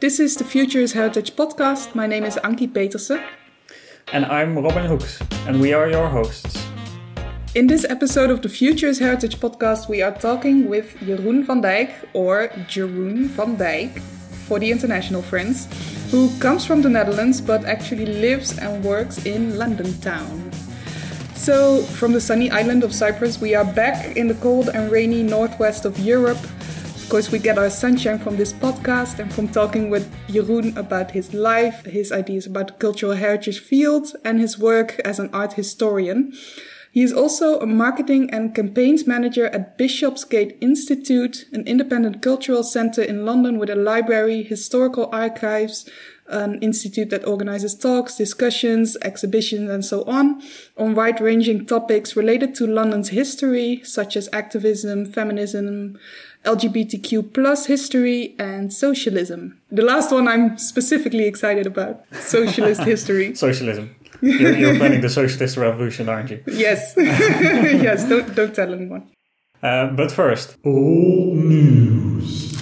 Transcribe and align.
This 0.00 0.20
is 0.20 0.36
the 0.36 0.44
Futures 0.44 0.92
Heritage 0.92 1.34
podcast. 1.34 1.96
My 1.96 2.06
name 2.06 2.22
is 2.22 2.38
Ankie 2.44 2.68
Petersen. 2.68 3.20
And 4.12 4.26
I'm 4.26 4.56
Robin 4.56 4.86
Hoeks, 4.86 5.20
and 5.48 5.60
we 5.60 5.72
are 5.72 5.90
your 5.90 6.06
hosts. 6.06 6.64
In 7.56 7.66
this 7.66 7.84
episode 7.90 8.30
of 8.30 8.40
the 8.42 8.48
Futures 8.48 9.00
Heritage 9.00 9.40
podcast, 9.40 9.88
we 9.88 10.00
are 10.00 10.12
talking 10.12 10.68
with 10.68 10.94
Jeroen 11.00 11.44
van 11.44 11.60
Dijk, 11.60 11.90
or 12.12 12.46
Jeroen 12.68 13.26
van 13.26 13.56
Dijk 13.56 13.98
for 14.46 14.60
the 14.60 14.70
international 14.70 15.20
friends, 15.20 15.66
who 16.12 16.30
comes 16.38 16.64
from 16.64 16.80
the 16.80 16.88
Netherlands 16.88 17.40
but 17.40 17.64
actually 17.64 18.06
lives 18.06 18.56
and 18.56 18.84
works 18.84 19.26
in 19.26 19.58
London 19.58 19.92
town. 20.00 20.52
So, 21.34 21.82
from 21.98 22.12
the 22.12 22.20
sunny 22.20 22.52
island 22.52 22.84
of 22.84 22.94
Cyprus, 22.94 23.40
we 23.40 23.56
are 23.56 23.64
back 23.64 24.16
in 24.16 24.28
the 24.28 24.34
cold 24.34 24.68
and 24.68 24.92
rainy 24.92 25.24
northwest 25.24 25.84
of 25.84 25.98
Europe. 25.98 26.38
Of 27.08 27.12
course, 27.12 27.32
we 27.32 27.38
get 27.38 27.56
our 27.56 27.70
sunshine 27.70 28.18
from 28.18 28.36
this 28.36 28.52
podcast 28.52 29.18
and 29.18 29.32
from 29.32 29.48
talking 29.48 29.88
with 29.88 30.14
Jeroen 30.28 30.76
about 30.76 31.12
his 31.12 31.32
life, 31.32 31.86
his 31.86 32.12
ideas 32.12 32.44
about 32.44 32.78
cultural 32.78 33.14
heritage 33.14 33.60
field, 33.60 34.14
and 34.26 34.38
his 34.38 34.58
work 34.58 35.00
as 35.06 35.18
an 35.18 35.30
art 35.32 35.54
historian. 35.54 36.34
He 36.92 37.02
is 37.02 37.14
also 37.14 37.60
a 37.60 37.66
marketing 37.66 38.28
and 38.30 38.54
campaigns 38.54 39.06
manager 39.06 39.46
at 39.46 39.78
Bishopsgate 39.78 40.58
Institute, 40.60 41.46
an 41.50 41.66
independent 41.66 42.20
cultural 42.20 42.62
center 42.62 43.00
in 43.00 43.24
London 43.24 43.58
with 43.58 43.70
a 43.70 43.74
library, 43.74 44.42
historical 44.42 45.08
archives, 45.10 45.88
an 46.28 46.58
institute 46.60 47.08
that 47.10 47.26
organizes 47.26 47.74
talks, 47.74 48.16
discussions, 48.16 48.96
exhibitions, 49.02 49.70
and 49.70 49.84
so 49.84 50.02
on 50.04 50.42
on 50.76 50.94
wide 50.94 51.20
ranging 51.20 51.64
topics 51.64 52.16
related 52.16 52.54
to 52.54 52.66
London's 52.66 53.08
history, 53.08 53.80
such 53.82 54.16
as 54.16 54.28
activism, 54.32 55.06
feminism, 55.06 55.98
LGBTQ 56.44 57.32
plus 57.34 57.66
history, 57.66 58.34
and 58.38 58.72
socialism. 58.72 59.60
The 59.70 59.82
last 59.82 60.10
one 60.12 60.28
I'm 60.28 60.56
specifically 60.58 61.24
excited 61.24 61.66
about 61.66 62.04
socialist 62.12 62.82
history. 62.94 63.34
Socialism. 63.34 63.94
You're, 64.20 64.56
you're 64.56 64.76
planning 64.76 65.00
the 65.00 65.08
socialist 65.10 65.56
revolution, 65.56 66.08
aren't 66.08 66.30
you? 66.30 66.42
Yes. 66.48 66.94
yes, 66.96 68.08
don't, 68.08 68.34
don't 68.34 68.54
tell 68.54 68.72
anyone. 68.74 69.08
Uh, 69.62 69.88
but 69.88 70.10
first, 70.12 70.56
Old 70.64 71.36
news. 71.36 72.54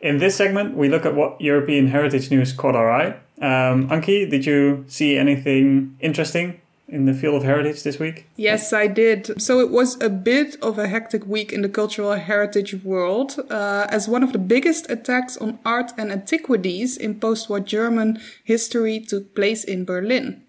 in 0.00 0.18
this 0.18 0.36
segment, 0.36 0.76
we 0.76 0.88
look 0.88 1.04
at 1.06 1.14
what 1.14 1.40
European 1.40 1.88
heritage 1.88 2.30
news 2.30 2.52
caught 2.52 2.74
our 2.76 2.90
eye. 2.90 3.08
Um, 3.40 3.88
Anki, 3.88 4.28
did 4.30 4.46
you 4.46 4.84
see 4.88 5.16
anything 5.16 5.96
interesting 6.00 6.60
in 6.92 7.06
the 7.06 7.14
field 7.14 7.34
of 7.34 7.42
heritage 7.42 7.82
this 7.82 7.98
week? 7.98 8.26
Yes, 8.36 8.72
I 8.72 8.86
did. 8.86 9.40
So 9.40 9.60
it 9.60 9.70
was 9.70 10.00
a 10.00 10.10
bit 10.10 10.56
of 10.62 10.78
a 10.78 10.86
hectic 10.86 11.26
week 11.26 11.52
in 11.52 11.62
the 11.62 11.68
cultural 11.68 12.12
heritage 12.12 12.84
world, 12.84 13.40
uh, 13.50 13.86
as 13.88 14.08
one 14.08 14.22
of 14.22 14.32
the 14.32 14.38
biggest 14.38 14.90
attacks 14.90 15.38
on 15.38 15.58
art 15.64 15.92
and 15.96 16.12
antiquities 16.12 16.98
in 16.98 17.18
post-war 17.18 17.60
German 17.60 18.20
history 18.44 19.00
took 19.00 19.34
place 19.34 19.64
in 19.64 19.86
Berlin. 19.86 20.42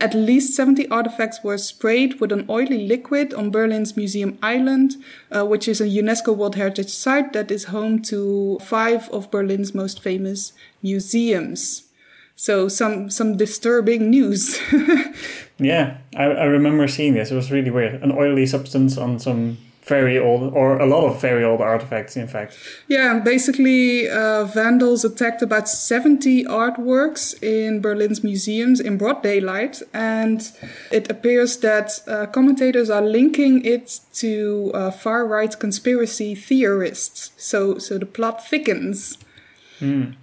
At 0.00 0.14
least 0.14 0.54
70 0.54 0.88
artifacts 0.88 1.44
were 1.44 1.58
sprayed 1.58 2.20
with 2.20 2.32
an 2.32 2.46
oily 2.48 2.86
liquid 2.86 3.34
on 3.34 3.50
Berlin's 3.50 3.96
Museum 3.96 4.38
Island, 4.42 4.96
uh, 5.30 5.44
which 5.44 5.68
is 5.68 5.80
a 5.80 5.86
UNESCO 5.86 6.34
World 6.34 6.54
Heritage 6.54 6.90
Site 6.90 7.32
that 7.34 7.50
is 7.50 7.64
home 7.64 8.00
to 8.02 8.58
five 8.62 9.10
of 9.10 9.30
Berlin's 9.30 9.74
most 9.74 10.00
famous 10.00 10.52
museums. 10.82 11.88
So 12.36 12.68
some 12.68 13.10
some 13.10 13.36
disturbing 13.36 14.10
news. 14.10 14.58
Yeah, 15.62 15.98
I, 16.16 16.24
I 16.24 16.44
remember 16.44 16.88
seeing 16.88 17.14
this. 17.14 17.30
It 17.30 17.34
was 17.34 17.50
really 17.50 17.70
weird. 17.70 18.02
An 18.02 18.12
oily 18.12 18.46
substance 18.46 18.96
on 18.98 19.18
some 19.18 19.58
very 19.84 20.16
old, 20.18 20.54
or 20.54 20.78
a 20.78 20.86
lot 20.86 21.06
of 21.06 21.20
very 21.20 21.42
old 21.42 21.60
artifacts, 21.60 22.16
in 22.16 22.28
fact. 22.28 22.56
Yeah, 22.86 23.18
basically, 23.18 24.08
uh, 24.08 24.44
vandals 24.44 25.04
attacked 25.04 25.42
about 25.42 25.68
70 25.68 26.44
artworks 26.44 27.42
in 27.42 27.80
Berlin's 27.80 28.22
museums 28.22 28.78
in 28.80 28.96
broad 28.96 29.22
daylight, 29.22 29.82
and 29.92 30.50
it 30.92 31.10
appears 31.10 31.56
that 31.58 32.00
uh, 32.06 32.26
commentators 32.26 32.90
are 32.90 33.02
linking 33.02 33.64
it 33.64 34.00
to 34.14 34.70
uh, 34.72 34.90
far 34.92 35.26
right 35.26 35.58
conspiracy 35.58 36.34
theorists. 36.36 37.32
So, 37.36 37.78
so 37.78 37.98
the 37.98 38.06
plot 38.06 38.46
thickens. 38.46 39.18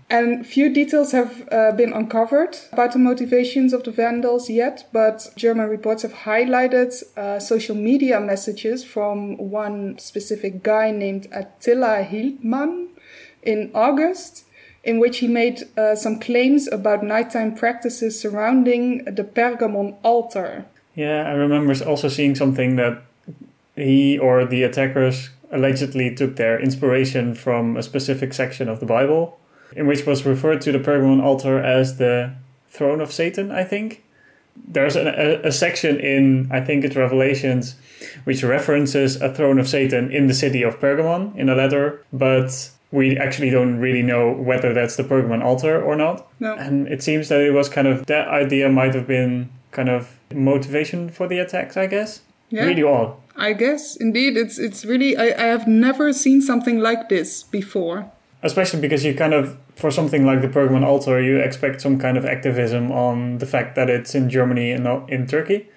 And 0.09 0.45
few 0.45 0.73
details 0.73 1.11
have 1.11 1.47
uh, 1.51 1.71
been 1.73 1.93
uncovered 1.93 2.57
about 2.71 2.93
the 2.93 2.99
motivations 2.99 3.73
of 3.73 3.83
the 3.83 3.91
vandals 3.91 4.49
yet, 4.49 4.87
but 4.91 5.29
German 5.35 5.69
reports 5.69 6.03
have 6.03 6.13
highlighted 6.13 6.91
uh, 7.17 7.39
social 7.39 7.75
media 7.75 8.19
messages 8.19 8.83
from 8.83 9.37
one 9.37 9.99
specific 9.99 10.63
guy 10.63 10.91
named 10.91 11.27
Attila 11.31 12.03
Hildmann 12.03 12.87
in 13.43 13.69
August, 13.73 14.45
in 14.83 14.99
which 14.99 15.19
he 15.19 15.27
made 15.27 15.63
uh, 15.77 15.95
some 15.95 16.19
claims 16.19 16.67
about 16.67 17.03
nighttime 17.03 17.53
practices 17.53 18.19
surrounding 18.19 19.03
the 19.05 19.23
Pergamon 19.23 19.95
altar. 20.03 20.65
Yeah, 20.95 21.27
I 21.27 21.31
remember 21.31 21.73
also 21.85 22.07
seeing 22.07 22.35
something 22.35 22.77
that 22.77 23.01
he 23.75 24.17
or 24.17 24.45
the 24.45 24.63
attackers 24.63 25.29
allegedly 25.51 26.13
took 26.15 26.35
their 26.35 26.59
inspiration 26.59 27.33
from 27.33 27.77
a 27.77 27.83
specific 27.83 28.33
section 28.33 28.69
of 28.69 28.79
the 28.79 28.85
Bible, 28.85 29.39
in 29.75 29.87
which 29.87 30.05
was 30.05 30.25
referred 30.25 30.61
to 30.61 30.71
the 30.71 30.79
Pergamon 30.79 31.21
altar 31.21 31.59
as 31.59 31.97
the 31.97 32.33
throne 32.69 33.01
of 33.01 33.11
Satan, 33.11 33.51
I 33.51 33.63
think. 33.63 34.03
There's 34.67 34.95
a, 34.95 35.07
a, 35.07 35.47
a 35.47 35.51
section 35.51 35.99
in, 35.99 36.49
I 36.51 36.61
think 36.61 36.83
it's 36.83 36.95
Revelations, 36.95 37.75
which 38.25 38.43
references 38.43 39.21
a 39.21 39.33
throne 39.33 39.59
of 39.59 39.67
Satan 39.67 40.11
in 40.11 40.27
the 40.27 40.33
city 40.33 40.63
of 40.63 40.79
Pergamon 40.79 41.35
in 41.35 41.49
a 41.49 41.55
letter, 41.55 42.03
but 42.11 42.69
we 42.91 43.17
actually 43.17 43.51
don't 43.51 43.79
really 43.79 44.01
know 44.01 44.31
whether 44.31 44.73
that's 44.73 44.95
the 44.95 45.03
Pergamon 45.03 45.43
altar 45.43 45.81
or 45.81 45.95
not. 45.95 46.27
No. 46.39 46.55
And 46.55 46.87
it 46.87 47.03
seems 47.03 47.29
that 47.29 47.39
it 47.39 47.51
was 47.51 47.69
kind 47.69 47.87
of 47.87 48.05
that 48.07 48.27
idea 48.27 48.69
might 48.69 48.95
have 48.95 49.07
been 49.07 49.49
kind 49.71 49.89
of 49.89 50.17
motivation 50.33 51.09
for 51.09 51.27
the 51.27 51.39
attacks, 51.39 51.77
I 51.77 51.87
guess. 51.87 52.21
Yeah. 52.49 52.63
Really 52.63 52.83
odd. 52.83 53.15
I 53.35 53.53
guess 53.53 53.95
indeed 53.95 54.35
it's 54.35 54.59
it's 54.59 54.83
really 54.83 55.15
I, 55.15 55.27
I 55.27 55.47
have 55.47 55.67
never 55.67 56.11
seen 56.11 56.41
something 56.41 56.79
like 56.79 57.07
this 57.09 57.43
before. 57.43 58.11
Especially 58.41 58.79
because 58.79 59.03
you 59.03 59.13
kind 59.13 59.33
of, 59.33 59.57
for 59.75 59.91
something 59.91 60.25
like 60.25 60.41
the 60.41 60.47
Pergamon 60.47 60.85
altar, 60.85 61.21
you 61.21 61.37
expect 61.37 61.81
some 61.81 61.99
kind 61.99 62.17
of 62.17 62.25
activism 62.25 62.91
on 62.91 63.39
the 63.39 63.45
fact 63.45 63.75
that 63.75 63.89
it's 63.89 64.15
in 64.15 64.29
Germany 64.29 64.71
and 64.71 64.83
not 64.83 65.09
in 65.09 65.27
Turkey, 65.27 65.67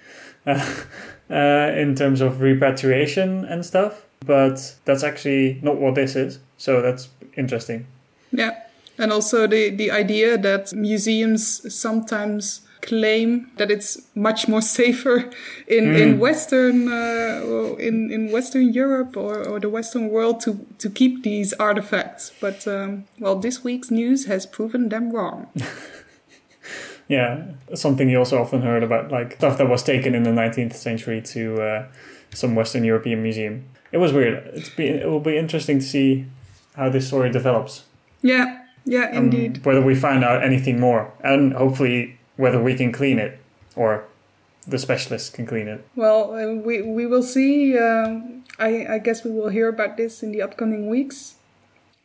uh, 0.45 0.73
uh, 1.29 1.71
in 1.75 1.95
terms 1.95 2.21
of 2.21 2.41
repatriation 2.41 3.45
and 3.45 3.65
stuff. 3.65 4.05
But 4.25 4.75
that's 4.85 5.03
actually 5.03 5.59
not 5.61 5.77
what 5.77 5.95
this 5.95 6.15
is. 6.15 6.39
So 6.57 6.81
that's 6.81 7.09
interesting. 7.35 7.85
Yeah. 8.31 8.51
And 8.97 9.11
also 9.11 9.47
the, 9.47 9.69
the 9.69 9.91
idea 9.91 10.37
that 10.37 10.73
museums 10.73 11.73
sometimes 11.73 12.61
claim 12.83 13.49
that 13.57 13.71
it's 13.71 13.97
much 14.15 14.47
more 14.47 14.61
safer 14.61 15.29
in, 15.67 15.95
in 15.95 16.19
Western 16.19 16.87
uh, 16.87 17.75
in, 17.79 18.11
in 18.11 18.31
Western 18.31 18.73
Europe 18.73 19.17
or, 19.17 19.43
or 19.47 19.59
the 19.59 19.69
Western 19.69 20.09
world 20.09 20.39
to, 20.41 20.65
to 20.77 20.89
keep 20.89 21.23
these 21.23 21.53
artifacts. 21.53 22.31
But 22.39 22.67
um, 22.67 23.05
well, 23.19 23.39
this 23.39 23.63
week's 23.63 23.89
news 23.89 24.25
has 24.25 24.45
proven 24.45 24.89
them 24.89 25.11
wrong. 25.11 25.49
Yeah, 27.09 27.43
something 27.75 28.09
you 28.09 28.17
also 28.17 28.41
often 28.41 28.61
heard 28.61 28.81
about, 28.81 29.11
like 29.11 29.33
stuff 29.33 29.57
that 29.57 29.67
was 29.67 29.83
taken 29.83 30.15
in 30.15 30.23
the 30.23 30.31
19th 30.31 30.73
century 30.73 31.21
to 31.21 31.61
uh, 31.61 31.85
some 32.33 32.55
Western 32.55 32.83
European 32.83 33.21
museum. 33.21 33.65
It 33.91 33.97
was 33.97 34.13
weird. 34.13 34.35
It's 34.53 34.69
be, 34.69 34.87
it 34.87 35.07
will 35.07 35.19
be 35.19 35.37
interesting 35.37 35.79
to 35.79 35.85
see 35.85 36.25
how 36.75 36.89
this 36.89 37.07
story 37.07 37.29
develops. 37.29 37.83
yeah, 38.21 38.61
yeah, 38.85 39.09
um, 39.11 39.25
indeed. 39.25 39.65
whether 39.65 39.81
we 39.81 39.95
find 39.95 40.23
out 40.23 40.43
anything 40.43 40.79
more, 40.79 41.11
and 41.23 41.53
hopefully 41.53 42.17
whether 42.37 42.61
we 42.61 42.75
can 42.75 42.91
clean 42.91 43.19
it 43.19 43.39
or 43.75 44.05
the 44.67 44.77
specialists 44.77 45.29
can 45.29 45.45
clean 45.45 45.67
it. 45.67 45.85
Well, 45.95 46.33
uh, 46.33 46.53
we 46.53 46.81
we 46.81 47.05
will 47.05 47.23
see. 47.23 47.77
Um, 47.77 48.43
I 48.59 48.85
I 48.95 48.99
guess 48.99 49.23
we 49.23 49.31
will 49.31 49.49
hear 49.49 49.67
about 49.69 49.97
this 49.97 50.23
in 50.23 50.31
the 50.31 50.41
upcoming 50.41 50.89
weeks 50.89 51.35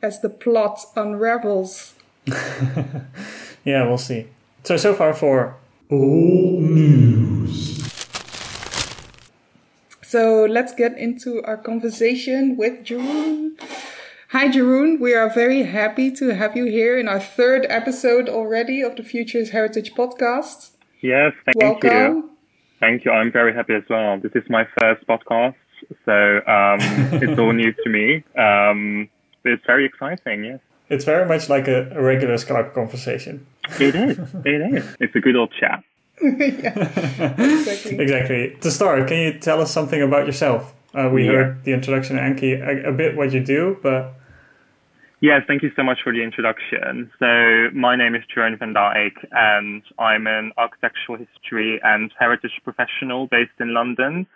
as 0.02 0.20
the 0.20 0.28
plot 0.28 0.80
unravels. 0.96 1.94
Yeah, 3.64 3.84
we'll 3.86 3.98
see. 3.98 4.28
So 4.64 4.78
so 4.78 4.94
far 4.94 5.12
for 5.12 5.56
Old 5.90 6.60
news. 6.60 7.80
So 10.02 10.44
let's 10.44 10.74
get 10.74 10.98
into 10.98 11.42
our 11.44 11.56
conversation 11.56 12.56
with 12.56 12.84
Jeroen. 12.84 13.56
Hi, 14.28 14.48
Jeroen. 14.48 15.00
We 15.00 15.14
are 15.14 15.30
very 15.30 15.62
happy 15.62 16.10
to 16.12 16.34
have 16.34 16.56
you 16.56 16.64
here 16.66 16.98
in 16.98 17.08
our 17.08 17.20
third 17.20 17.66
episode 17.70 18.28
already 18.28 18.82
of 18.82 18.96
the 18.96 19.02
Futures 19.02 19.50
Heritage 19.50 19.94
podcast. 19.94 20.70
Yes, 21.00 21.32
thank 21.44 21.56
Welcome. 21.56 21.90
you. 21.90 22.30
Thank 22.80 23.04
you. 23.04 23.10
I'm 23.12 23.32
very 23.32 23.54
happy 23.54 23.74
as 23.74 23.84
well. 23.88 24.18
This 24.20 24.32
is 24.34 24.44
my 24.50 24.66
first 24.78 25.06
podcast, 25.06 25.54
so 26.04 26.36
um, 26.46 26.78
it's 27.22 27.38
all 27.38 27.52
new 27.52 27.72
to 27.72 27.88
me. 27.88 28.22
Um, 28.36 29.08
but 29.42 29.52
it's 29.52 29.64
very 29.66 29.86
exciting. 29.86 30.44
Yes, 30.44 30.60
it's 30.90 31.04
very 31.04 31.26
much 31.26 31.48
like 31.48 31.66
a, 31.68 31.90
a 31.92 32.02
regular 32.02 32.34
Skype 32.34 32.74
conversation. 32.74 33.46
it 33.80 33.94
is. 33.94 34.18
It 34.44 34.74
is. 34.74 34.96
It's 35.00 35.16
a 35.16 35.20
good 35.20 35.36
old 35.36 35.52
chat. 35.58 35.82
Exactly. 36.20 37.98
Exactly. 38.04 38.56
To 38.60 38.70
start, 38.70 39.06
can 39.08 39.18
you 39.18 39.38
tell 39.38 39.60
us 39.60 39.70
something 39.72 40.02
about 40.02 40.26
yourself? 40.26 40.74
Uh, 40.94 41.08
we 41.12 41.24
Yeah. 41.24 41.32
heard 41.32 41.64
the 41.64 41.72
introduction, 41.72 42.16
Anki, 42.18 42.50
a, 42.60 42.88
a 42.88 42.92
bit 42.92 43.16
what 43.16 43.32
you 43.32 43.40
do, 43.40 43.78
but 43.82 44.14
Yes, 45.20 45.42
thank 45.48 45.64
you 45.64 45.72
so 45.74 45.82
much 45.82 45.98
for 46.04 46.12
the 46.12 46.22
introduction. 46.22 47.10
So, 47.18 47.70
my 47.74 47.96
name 47.96 48.14
is 48.14 48.22
Jeroen 48.32 48.56
van 48.56 48.72
Dijk, 48.72 49.14
and 49.32 49.82
I'm 49.98 50.28
an 50.28 50.52
architectural 50.56 51.18
history 51.18 51.80
and 51.82 52.12
heritage 52.20 52.60
professional 52.62 53.26
based 53.26 53.58
in 53.58 53.74
London. 53.74 54.28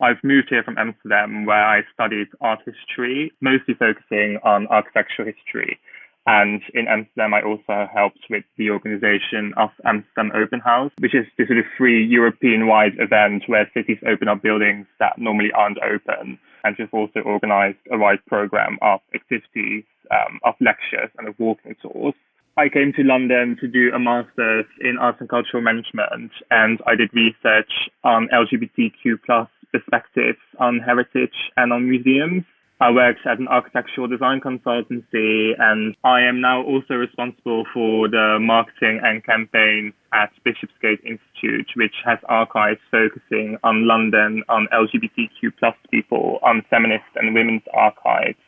I've 0.00 0.24
moved 0.24 0.48
here 0.48 0.62
from 0.62 0.78
Amsterdam, 0.78 1.44
where 1.44 1.62
I 1.62 1.82
studied 1.92 2.28
art 2.40 2.60
history, 2.64 3.32
mostly 3.42 3.74
focusing 3.74 4.38
on 4.42 4.66
architectural 4.68 5.28
history. 5.28 5.78
And 6.26 6.62
in 6.72 6.88
Amsterdam, 6.88 7.34
I 7.34 7.42
also 7.42 7.86
helped 7.92 8.24
with 8.30 8.44
the 8.56 8.70
organization 8.70 9.52
of 9.58 9.68
Amsterdam 9.84 10.32
Open 10.34 10.60
House, 10.60 10.92
which 11.00 11.14
is 11.14 11.26
this 11.36 11.48
sort 11.48 11.58
of 11.58 11.66
free 11.76 12.02
European 12.06 12.66
wide 12.66 12.96
event 12.98 13.44
where 13.46 13.70
cities 13.74 13.98
open 14.06 14.28
up 14.28 14.40
buildings 14.40 14.86
that 15.00 15.18
normally 15.18 15.52
aren't 15.52 15.78
open. 15.82 16.38
And 16.64 16.76
we've 16.78 16.94
also 16.94 17.20
organized 17.20 17.78
a 17.92 17.98
wide 17.98 18.24
program 18.26 18.78
of 18.80 19.00
activities, 19.14 19.84
um, 20.10 20.40
of 20.44 20.54
lectures, 20.60 21.10
and 21.18 21.28
of 21.28 21.34
walking 21.38 21.76
tours. 21.80 22.14
I 22.56 22.68
came 22.68 22.92
to 22.94 23.02
London 23.02 23.56
to 23.60 23.68
do 23.68 23.90
a 23.94 23.98
master's 23.98 24.66
in 24.80 24.98
arts 25.00 25.18
and 25.20 25.28
cultural 25.28 25.62
management, 25.62 26.32
and 26.50 26.80
I 26.86 26.94
did 26.94 27.10
research 27.14 27.72
on 28.04 28.28
LGBTQ 28.32 29.22
plus 29.24 29.48
perspectives 29.72 30.38
on 30.58 30.80
heritage 30.80 31.34
and 31.56 31.72
on 31.72 31.88
museums. 31.88 32.44
I 32.82 32.90
worked 32.90 33.26
at 33.26 33.38
an 33.38 33.46
architectural 33.46 34.08
design 34.08 34.40
consultancy, 34.40 35.52
and 35.58 35.94
I 36.02 36.22
am 36.22 36.40
now 36.40 36.62
also 36.62 36.94
responsible 36.94 37.66
for 37.74 38.08
the 38.08 38.38
marketing 38.40 39.00
and 39.04 39.22
campaigns 39.22 39.92
at 40.14 40.30
Bishopsgate 40.44 41.00
Institute, 41.04 41.68
which 41.76 41.94
has 42.06 42.18
archives 42.24 42.80
focusing 42.90 43.58
on 43.62 43.86
London, 43.86 44.42
on 44.48 44.66
LGBTQ 44.72 45.52
plus 45.58 45.74
people, 45.90 46.38
on 46.42 46.64
feminist 46.70 47.04
and 47.16 47.34
women's 47.34 47.62
archives, 47.74 48.38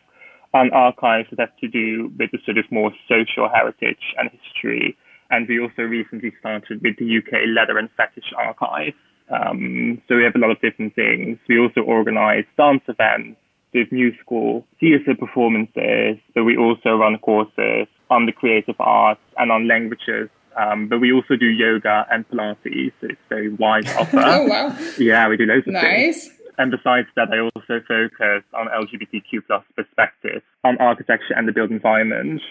on 0.55 0.71
archives 0.73 1.29
that 1.31 1.41
have 1.41 1.57
to 1.59 1.69
do 1.69 2.13
with 2.19 2.31
the 2.31 2.39
sort 2.45 2.59
of 2.59 2.65
more 2.71 2.93
social 3.09 3.49
heritage 3.49 4.15
and 4.19 4.31
history. 4.31 4.97
And 5.31 5.49
we 5.49 5.59
also 5.61 5.83
recently 5.83 6.33
started 6.41 6.83
with 6.83 6.97
the 6.99 7.19
UK 7.19 7.49
Leather 7.49 7.79
and 7.79 7.89
Fetish 7.97 8.33
Archive. 8.37 8.93
Um, 9.31 10.03
so 10.09 10.17
we 10.17 10.25
have 10.25 10.35
a 10.35 10.39
lot 10.39 10.51
of 10.51 10.61
different 10.61 10.95
things. 10.95 11.39
We 11.49 11.59
also 11.59 11.81
organize 11.81 12.45
dance 12.59 12.83
events 12.87 13.39
with 13.73 13.91
new 13.91 14.13
school 14.21 14.67
theatre 14.79 15.15
performances, 15.19 16.19
but 16.35 16.45
we 16.45 16.57
also 16.57 16.97
run 16.97 17.19
courses 17.19 17.87
on 18.11 18.27
the 18.27 18.33
creative 18.33 18.77
arts 18.79 19.21
and 19.39 19.51
on 19.51 19.67
languages. 19.67 20.29
Um, 20.55 20.89
but 20.89 21.01
we 21.01 21.13
also 21.13 21.37
do 21.37 21.47
yoga 21.47 22.07
and 22.11 22.29
Pilates, 22.29 22.93
so 23.01 23.07
it's 23.09 23.21
very 23.31 23.49
wide 23.49 23.89
offer. 23.99 24.19
oh 24.23 24.47
wow! 24.47 24.77
Yeah, 24.99 25.27
we 25.29 25.39
do 25.39 25.47
loads 25.47 25.67
of 25.67 25.73
nice. 25.73 26.27
things. 26.27 26.39
And 26.59 26.71
besides 26.71 27.09
that, 27.17 27.29
I 27.31 27.41
also 27.41 27.81
focus 27.87 28.45
on 28.55 28.69
LGBTQ 28.69 29.47
plus 29.47 29.65
perspectives 29.75 30.43
on 30.65 30.77
architecture 30.79 31.35
and 31.35 31.49
the 31.49 31.53
built 31.53 31.71
environment. 31.71 32.43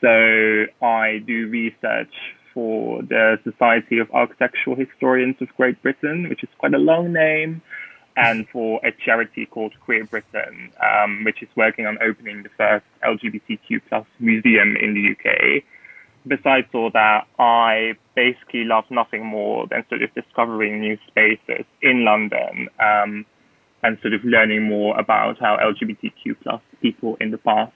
So 0.00 0.66
I 0.82 1.22
do 1.26 1.48
research 1.48 2.12
for 2.54 3.02
the 3.02 3.38
Society 3.44 3.98
of 3.98 4.10
Architectural 4.12 4.76
Historians 4.76 5.36
of 5.40 5.48
Great 5.56 5.80
Britain, 5.82 6.28
which 6.28 6.42
is 6.42 6.48
quite 6.58 6.74
a 6.74 6.78
long 6.78 7.12
name 7.12 7.62
and 8.16 8.48
for 8.48 8.80
a 8.84 8.92
charity 9.04 9.44
called 9.44 9.74
Queer 9.84 10.06
Britain, 10.06 10.72
um, 10.82 11.24
which 11.24 11.42
is 11.42 11.48
working 11.54 11.86
on 11.86 11.98
opening 12.02 12.42
the 12.42 12.48
first 12.56 12.86
LGBTQ 13.04 13.82
plus 13.88 14.06
museum 14.18 14.74
in 14.76 14.94
the 14.94 15.12
UK. 15.12 15.62
Besides 16.26 16.66
all 16.74 16.90
that, 16.92 17.26
I 17.38 17.92
basically 18.14 18.64
love 18.64 18.84
nothing 18.90 19.24
more 19.24 19.66
than 19.70 19.84
sort 19.88 20.02
of 20.02 20.12
discovering 20.14 20.80
new 20.80 20.98
spaces 21.06 21.64
in 21.82 22.04
London 22.04 22.68
um, 22.80 23.24
and 23.82 23.98
sort 24.02 24.14
of 24.14 24.24
learning 24.24 24.62
more 24.62 24.98
about 24.98 25.38
how 25.38 25.56
LGBTQ 25.56 26.36
plus 26.42 26.60
people 26.82 27.16
in 27.20 27.30
the 27.30 27.38
past 27.38 27.72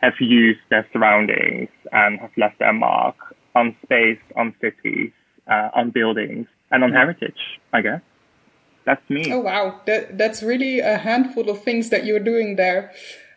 have 0.00 0.14
used 0.20 0.60
their 0.70 0.86
surroundings 0.92 1.68
and 1.92 2.20
have 2.20 2.30
left 2.36 2.58
their 2.58 2.72
mark 2.72 3.16
on 3.54 3.76
space, 3.82 4.18
on 4.36 4.54
cities, 4.60 5.12
uh, 5.50 5.70
on 5.74 5.90
buildings, 5.90 6.46
and 6.70 6.82
on 6.82 6.92
heritage, 6.92 7.60
I 7.72 7.82
guess 7.82 8.00
that's 8.84 9.08
me. 9.08 9.32
Oh 9.32 9.40
wow, 9.40 9.80
that 9.86 10.18
that's 10.18 10.42
really 10.42 10.80
a 10.80 10.98
handful 10.98 11.48
of 11.48 11.62
things 11.62 11.90
that 11.90 12.04
you're 12.04 12.20
doing 12.20 12.56
there. 12.56 12.92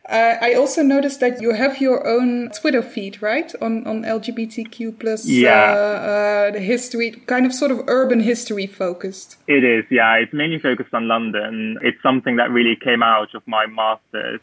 Uh, 0.10 0.36
I 0.42 0.54
also 0.54 0.84
noticed 0.84 1.20
that 1.20 1.42
you 1.42 1.54
have 1.54 1.82
your 1.82 2.08
own 2.08 2.50
Twitter 2.52 2.82
feed, 2.82 3.22
right, 3.22 3.54
on 3.62 3.86
on 3.86 4.04
LGBTQ 4.04 5.00
plus 5.00 5.26
yeah. 5.26 5.74
uh, 5.74 6.10
uh, 6.12 6.52
the 6.52 6.60
history, 6.60 7.12
kind 7.26 7.46
of 7.46 7.54
sort 7.54 7.72
of 7.72 7.82
urban 7.88 8.22
history 8.22 8.68
focused. 8.68 9.38
It 9.48 9.64
is, 9.66 9.84
yeah. 9.92 10.14
It's 10.16 10.34
mainly 10.34 10.60
focused 10.60 10.94
on 10.94 11.08
London. 11.08 11.78
It's 11.82 12.02
something 12.02 12.38
that 12.38 12.50
really 12.52 12.78
came 12.78 13.04
out 13.04 13.36
of 13.36 13.44
my 13.48 13.66
master's 13.66 14.40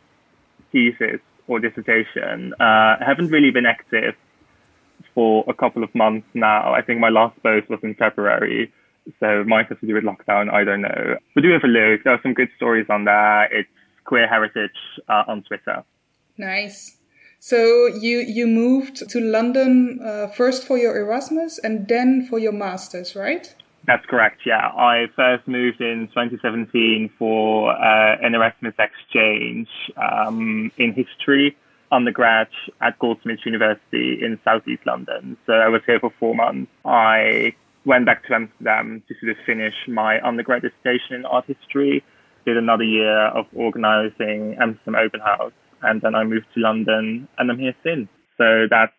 thesis 0.71 1.21
or 1.49 1.61
dissertation. 1.61 2.53
Uh, 2.61 3.01
I 3.01 3.05
haven't 3.07 3.29
really 3.29 3.51
been 3.51 3.67
active 3.67 4.15
for 5.15 5.45
a 5.49 5.55
couple 5.55 5.83
of 5.83 5.95
months 5.95 6.27
now. 6.35 6.75
I 6.75 6.83
think 6.83 7.01
my 7.01 7.09
last 7.09 7.43
post 7.43 7.71
was 7.71 7.81
in 7.83 7.95
February. 7.95 8.71
So 9.21 9.41
it 9.43 9.47
might 9.47 9.69
have 9.69 9.81
to 9.81 9.87
do 9.87 9.95
with 9.95 10.05
lockdown. 10.05 10.53
I 10.53 10.65
don't 10.65 10.81
know. 10.81 11.17
But 11.35 11.43
do 11.43 11.51
have 11.53 11.65
a 11.65 11.69
look. 11.69 12.05
There 12.05 12.13
are 12.13 12.21
some 12.23 12.35
good 12.35 12.49
stories 12.57 12.87
on 12.89 13.05
there. 13.05 13.45
It's 13.53 13.69
Queer 14.05 14.27
Heritage 14.27 14.71
uh, 15.09 15.25
on 15.27 15.43
Twitter. 15.43 15.85
Nice. 16.37 16.97
So 17.41 17.87
you 17.87 18.21
you 18.21 18.47
moved 18.47 19.09
to 19.11 19.21
London 19.21 20.01
uh, 20.03 20.29
first 20.29 20.67
for 20.67 20.79
your 20.79 20.97
Erasmus 20.97 21.59
and 21.59 21.87
then 21.89 22.27
for 22.27 22.39
your 22.39 22.53
masters, 22.53 23.15
right? 23.15 23.55
That's 23.87 24.07
correct. 24.07 24.41
Yeah, 24.47 24.69
I 24.69 25.07
first 25.15 25.47
moved 25.47 25.83
in 25.83 26.09
2017 26.09 27.11
for 27.19 27.71
uh, 27.71 28.17
an 28.23 28.35
Erasmus 28.35 28.75
exchange 28.79 29.69
um, 29.99 30.73
in 30.79 30.95
history 30.95 31.55
undergrad 31.93 32.49
at 32.81 32.99
Goldsmiths 32.99 33.45
University 33.45 34.25
in 34.25 34.39
Southeast 34.43 34.87
London. 34.87 35.37
So 35.47 35.53
I 35.53 35.69
was 35.69 35.83
here 35.87 36.01
for 36.01 36.13
four 36.19 36.35
months. 36.35 36.71
I 36.85 37.55
went 37.85 38.07
back 38.07 38.27
to 38.27 38.35
Amsterdam 38.35 39.03
to 39.07 39.15
sort 39.21 39.33
of 39.33 39.45
finish 39.45 39.75
my 39.87 40.21
undergrad 40.27 40.63
dissertation 40.63 41.17
in 41.17 41.25
art 41.27 41.45
history, 41.47 42.03
did 42.45 42.57
another 42.57 42.85
year 42.85 43.29
of 43.29 43.47
organizing 43.55 44.57
Amsterdam 44.61 44.97
Open 44.97 45.21
House, 45.21 45.53
and 45.83 46.01
then 46.03 46.15
I 46.15 46.25
moved 46.25 46.47
to 46.55 46.61
London, 46.61 47.29
and 47.39 47.51
I'm 47.51 47.59
here 47.59 47.75
since. 47.83 48.09
So 48.39 48.67
that's 48.71 48.93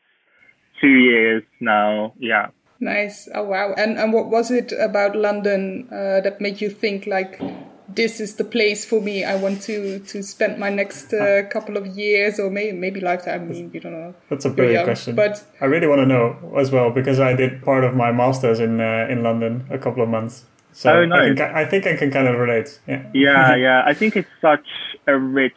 two 0.82 0.88
years 0.88 1.44
now. 1.60 2.14
Yeah. 2.20 2.48
Nice. 2.80 3.30
Oh 3.34 3.44
wow. 3.44 3.74
And 3.78 3.98
and 3.98 4.14
what 4.14 4.28
was 4.28 4.52
it 4.52 4.74
about 4.74 5.16
London 5.16 5.88
uh, 5.92 6.22
that 6.22 6.42
made 6.42 6.62
you 6.62 6.70
think 6.70 7.08
like 7.08 7.40
this 7.88 8.20
is 8.20 8.36
the 8.36 8.44
place 8.44 8.86
for 8.86 9.02
me. 9.02 9.24
I 9.24 9.36
want 9.36 9.62
to 9.64 10.00
to 10.00 10.24
spend 10.24 10.60
my 10.60 10.70
next 10.70 11.14
uh, 11.14 11.44
couple 11.50 11.78
of 11.78 11.88
years 11.88 12.40
or 12.40 12.50
maybe 12.50 12.78
maybe 12.78 13.00
lifetime. 13.00 13.44
I 13.44 13.46
mean, 13.46 13.72
you 13.74 13.80
don't 13.80 13.94
know. 13.94 14.14
That's 14.30 14.46
a 14.46 14.50
brilliant 14.50 14.86
question. 14.86 15.16
But 15.16 15.44
I 15.62 15.66
really 15.66 15.88
want 15.88 16.02
to 16.02 16.06
know 16.06 16.58
as 16.58 16.72
well 16.72 16.92
because 16.92 17.20
I 17.20 17.34
did 17.34 17.64
part 17.64 17.84
of 17.84 17.96
my 17.96 18.12
masters 18.12 18.60
in 18.60 18.82
uh, 18.82 19.08
in 19.10 19.24
London 19.24 19.66
a 19.70 19.78
couple 19.78 20.04
of 20.04 20.10
months. 20.10 20.46
So 20.76 20.92
oh, 20.92 21.06
nice. 21.06 21.22
I, 21.22 21.26
think 21.28 21.40
I, 21.40 21.62
I 21.62 21.66
think 21.66 21.88
I 21.88 21.96
can 21.96 22.12
kind 22.12 22.28
of 22.28 22.38
relate. 22.38 22.82
Yeah. 22.86 23.10
Yeah, 23.14 23.56
yeah. 23.68 23.84
I 23.86 23.94
think 23.94 24.18
it's 24.18 24.30
such 24.42 24.68
a 25.08 25.18
rich 25.18 25.54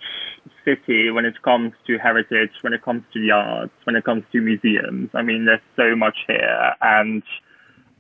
city 0.65 1.11
when 1.11 1.25
it 1.25 1.43
comes 1.43 1.73
to 1.89 1.99
heritage, 1.99 2.53
when 2.61 2.73
it 2.73 2.83
comes 2.83 3.03
to 3.15 3.21
the 3.21 3.33
arts, 3.33 3.73
when 3.83 3.97
it 3.97 4.05
comes 4.05 4.23
to 4.31 4.41
museums. 4.41 5.11
I 5.15 5.23
mean, 5.23 5.45
there's 5.45 5.61
so 5.75 5.97
much 5.97 6.17
here, 6.29 6.73
and 6.81 7.25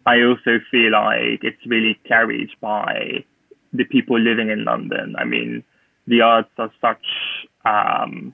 I 0.06 0.22
also 0.22 0.60
feel 0.70 0.92
like 0.92 1.42
it's 1.42 1.66
really 1.66 1.98
carried 2.06 2.50
by 2.60 3.24
the 3.72 3.84
people 3.84 4.20
living 4.20 4.50
in 4.50 4.64
London. 4.64 5.16
I 5.18 5.24
mean, 5.24 5.64
the 6.06 6.20
arts 6.20 6.50
are 6.56 6.70
such 6.80 7.04
um, 7.64 8.32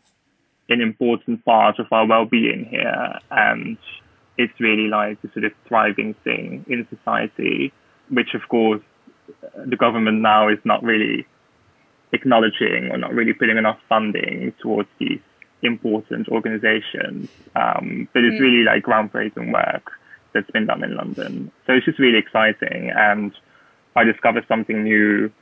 an 0.69 0.83
important 0.83 1.43
part 1.47 1.79
of 1.79 1.87
our 1.91 2.07
well-being 2.07 2.67
here, 2.71 3.19
and 3.31 3.79
it's 4.37 4.61
really 4.61 4.89
like 4.89 5.17
a 5.25 5.33
sort 5.33 5.47
of 5.47 5.53
thriving 5.67 6.15
thing 6.23 6.67
in 6.69 6.87
society, 6.95 7.73
which 8.11 8.35
of 8.35 8.49
course 8.49 8.83
the 9.67 9.77
government 9.77 10.21
now 10.21 10.49
is 10.49 10.59
not 10.65 10.83
really 10.83 11.27
acknowledging 12.13 12.91
or 12.91 12.99
not 12.99 13.13
really 13.13 13.33
putting 13.33 13.57
enough 13.57 13.79
funding 13.89 14.53
towards 14.61 14.89
these 14.99 15.21
important 15.63 16.29
organizations. 16.29 17.29
Um, 17.57 18.09
but 18.13 18.25
it's 18.25 18.37
mm. 18.37 18.41
really 18.41 18.65
like 18.65 18.85
groundbreaking 18.85 19.53
work 19.53 19.93
that's 20.33 20.51
been 20.51 20.67
done 20.67 20.85
in 20.85 20.97
London. 20.97 21.51
So 21.67 21.73
it's 21.75 21.87
just 21.87 21.99
really 21.99 22.19
exciting 22.19 22.91
and 22.95 23.33
I 23.97 24.05
discover 24.05 24.45
something 24.49 24.83
new 24.83 25.33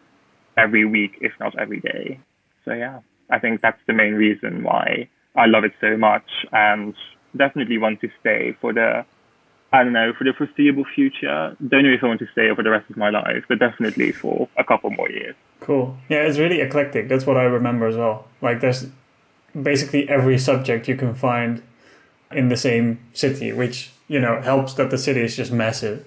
every 0.57 0.85
week, 0.85 1.19
if 1.21 1.33
not 1.41 1.59
every 1.59 1.81
day. 1.81 2.21
So 2.65 2.73
yeah, 2.73 3.01
I 3.31 3.39
think 3.39 3.61
that's 3.61 3.81
the 3.87 3.95
main 3.95 4.15
reason 4.15 4.63
why 4.63 5.09
I 5.35 5.47
love 5.47 5.65
it 5.65 5.73
so 5.81 5.97
much 5.97 6.29
and 6.53 6.95
definitely 7.37 7.79
want 7.79 8.01
to 8.03 8.09
stay 8.21 8.55
for 8.61 8.73
the 8.73 9.05
I 9.73 9.85
don't 9.85 9.93
know, 9.93 10.13
for 10.13 10.25
the 10.25 10.33
foreseeable 10.33 10.85
future. 10.85 11.57
Don't 11.67 11.85
know 11.85 11.93
if 11.93 12.05
I 12.05 12.07
want 12.07 12.21
to 12.21 12.29
stay 12.33 12.55
for 12.55 12.63
the 12.63 12.71
rest 12.71 12.91
of 12.91 12.97
my 12.97 13.11
life, 13.11 13.45
but 13.49 13.59
definitely 13.59 14.13
for 14.13 14.49
a 14.59 14.65
couple 14.65 14.91
more 14.91 15.11
years. 15.11 15.35
Cool. 15.61 15.97
Yeah, 16.09 16.19
it's 16.19 16.39
really 16.39 16.61
eclectic. 16.61 17.09
That's 17.09 17.27
what 17.27 17.37
I 17.37 17.45
remember 17.45 17.87
as 17.87 17.97
well. 17.97 18.27
Like 18.41 18.61
there's 18.61 18.87
basically 19.61 20.09
every 20.09 20.39
subject 20.39 20.89
you 20.89 20.97
can 20.97 21.15
find 21.15 21.63
in 22.31 22.49
the 22.49 22.57
same 22.57 22.99
city, 23.15 23.53
which, 23.53 23.93
you 24.09 24.21
know, 24.21 24.41
helps 24.43 24.75
that 24.75 24.91
the 24.91 24.99
city 24.99 25.21
is 25.21 25.37
just 25.37 25.53
massive. 25.53 26.05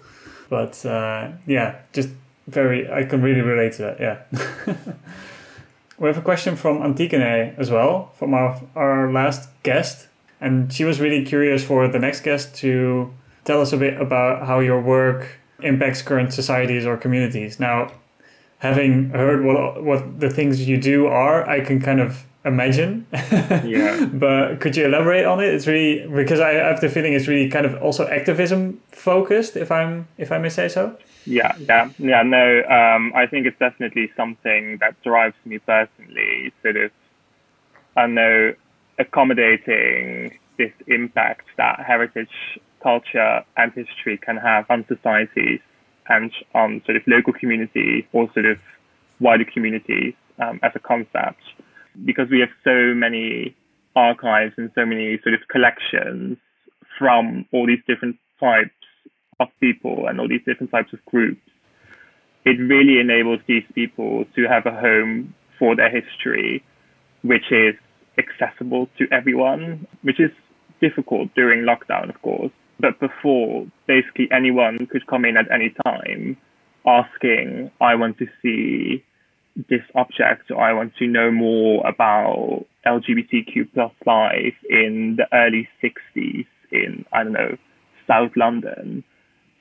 But 0.50 0.86
uh, 0.86 1.32
yeah, 1.48 1.80
just 1.94 2.10
very 2.48 2.88
i 2.92 3.04
can 3.04 3.24
really 3.24 3.42
relate 3.42 3.74
to 3.74 3.82
that 3.82 4.00
yeah 4.00 4.22
we 5.98 6.08
have 6.08 6.18
a 6.18 6.22
question 6.22 6.56
from 6.56 6.82
Antigone 6.82 7.54
as 7.58 7.72
well, 7.72 8.12
from 8.18 8.34
our, 8.34 8.62
our 8.76 9.12
last 9.12 9.50
guest. 9.64 10.08
And 10.42 10.72
she 10.72 10.84
was 10.84 11.00
really 11.00 11.24
curious 11.24 11.64
for 11.64 11.88
the 11.88 12.00
next 12.00 12.22
guest 12.22 12.56
to 12.56 13.14
tell 13.46 13.62
us 13.62 13.72
a 13.74 13.78
bit 13.78 14.00
about 14.02 14.46
how 14.48 14.60
your 14.60 14.82
work 14.82 15.40
impacts 15.62 16.02
current 16.02 16.34
societies 16.34 16.86
or 16.86 16.98
communities. 16.98 17.60
Now, 17.60 17.92
having 18.60 19.10
heard 19.12 19.46
what 19.46 19.84
what 19.84 20.20
the 20.20 20.30
things 20.30 20.68
you 20.68 20.78
do 20.78 21.08
are, 21.08 21.48
I 21.48 21.62
can 21.62 21.80
kind 21.82 22.00
of 22.00 22.26
imagine. 22.44 23.06
Yeah. 23.66 24.06
but 24.06 24.60
could 24.62 24.76
you 24.76 24.86
elaborate 24.86 25.26
on 25.26 25.40
it? 25.40 25.54
It's 25.54 25.68
really 25.68 26.08
because 26.08 26.40
I 26.40 26.54
have 26.54 26.82
the 26.82 26.90
feeling 26.90 27.14
it's 27.14 27.28
really 27.28 27.50
kind 27.50 27.66
of 27.66 27.82
also 27.82 28.08
activism 28.08 28.82
focused, 28.92 29.56
if 29.56 29.72
I'm 29.72 30.08
if 30.18 30.32
I 30.32 30.38
may 30.38 30.50
say 30.50 30.68
so. 30.68 30.98
Yeah, 31.26 31.56
yeah, 31.58 31.90
yeah. 31.98 32.22
No, 32.22 32.64
um, 32.70 33.12
I 33.16 33.26
think 33.26 33.48
it's 33.48 33.58
definitely 33.58 34.12
something 34.16 34.78
that 34.78 35.02
drives 35.04 35.36
me 35.44 35.58
personally. 35.58 36.54
Sort 36.62 36.78
of, 36.78 36.92
I 37.98 38.06
know 38.08 38.54
accommodating 39.00 40.38
this 40.58 40.72
impact 40.88 41.48
that 41.58 41.80
heritage, 41.80 42.60
culture, 42.82 43.44
and 43.58 43.72
history 43.74 44.18
can 44.18 44.38
have 44.38 44.66
on 44.70 44.86
societies 44.88 45.60
and 46.08 46.32
on 46.54 46.82
sort 46.86 46.98
of 46.98 47.04
local 47.08 47.34
communities 47.34 48.04
or 48.14 48.32
sort 48.34 48.46
of 48.46 48.58
wider 49.20 49.46
communities 49.46 50.14
um, 50.40 50.60
as 50.64 50.72
a 50.76 50.80
concept, 50.80 51.42
because 52.04 52.30
we 52.30 52.40
have 52.40 52.50
so 52.64 52.94
many 52.94 53.56
archives 53.96 54.54
and 54.58 54.70
so 54.76 54.86
many 54.86 55.18
sort 55.24 55.34
of 55.34 55.42
collections 55.48 56.38
from 57.00 57.46
all 57.52 57.66
these 57.66 57.80
different 57.88 58.18
types 58.40 58.70
of 59.40 59.48
people 59.60 60.06
and 60.08 60.20
all 60.20 60.28
these 60.28 60.44
different 60.46 60.72
types 60.72 60.94
of 60.94 61.04
groups, 61.06 61.42
it 62.46 62.60
really 62.60 63.00
enables 63.00 63.40
these 63.48 63.64
people 63.74 64.26
to 64.36 64.44
have 64.48 64.66
a 64.66 64.72
home 64.72 65.34
for 65.58 65.76
their 65.76 65.90
history, 65.90 66.64
which 67.24 67.52
is 67.52 67.76
accessible 68.18 68.88
to 68.98 69.08
everyone, 69.12 69.88
which 70.04 70.20
is 70.20 70.32
difficult 70.82 71.34
during 71.36 71.62
lockdown, 71.66 72.10
of 72.10 72.22
course. 72.22 72.52
But 72.80 73.00
before, 73.00 73.68
basically 73.88 74.28
anyone 74.32 74.88
could 74.92 75.08
come 75.08 75.26
in 75.26 75.38
at 75.38 75.52
any 75.52 75.74
time 75.86 76.38
asking, 76.86 77.72
I 77.82 77.96
want 77.96 78.18
to 78.20 78.28
see 78.42 79.04
this 79.70 79.82
object 79.96 80.52
or 80.52 80.62
I 80.62 80.74
want 80.74 80.94
to 80.98 81.08
know 81.08 81.32
more 81.32 81.86
about 81.88 82.66
LGBTQ 82.86 83.70
plus 83.74 83.92
life 84.06 84.56
in 84.70 85.18
the 85.18 85.28
early 85.34 85.68
60s 85.82 86.46
in, 86.72 87.06
I 87.14 87.24
don't 87.24 87.34
know, 87.34 87.58
South 88.08 88.32
London 88.36 89.04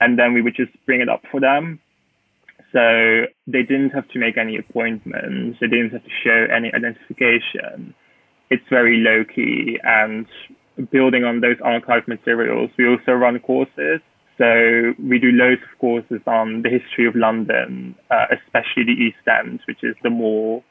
and 0.01 0.19
then 0.19 0.35
we 0.35 0.43
would 0.43 0.57
just 0.57 0.73
bring 0.85 1.01
it 1.01 1.09
up 1.09 1.23
for 1.31 1.41
them. 1.41 1.81
So 2.73 3.27
they 3.47 3.63
didn't 3.63 3.91
have 3.91 4.09
to 4.09 4.19
make 4.19 4.37
any 4.37 4.57
appointments. 4.57 5.59
They 5.61 5.69
didn't 5.69 5.91
have 5.91 6.03
to 6.03 6.11
show 6.25 6.47
any 6.55 6.73
identification. 6.75 7.95
It's 8.51 8.65
very 8.69 8.99
low 8.99 9.25
key 9.25 9.79
and 9.83 10.27
building 10.91 11.25
on 11.25 11.41
those 11.41 11.57
archive 11.63 12.07
materials, 12.09 12.71
we 12.77 12.89
also 12.89 13.13
run 13.13 13.39
courses. 13.41 14.01
So 14.39 14.95
we 14.99 15.19
do 15.21 15.31
loads 15.31 15.63
of 15.63 15.79
courses 15.79 16.21
on 16.27 16.63
the 16.63 16.69
history 16.69 17.07
of 17.07 17.15
London, 17.15 17.95
uh, 18.11 18.27
especially 18.33 18.85
the 18.85 18.93
East 18.93 19.29
End, 19.29 19.61
which 19.67 19.85
is 19.85 19.95
the 20.03 20.11
more 20.11 20.63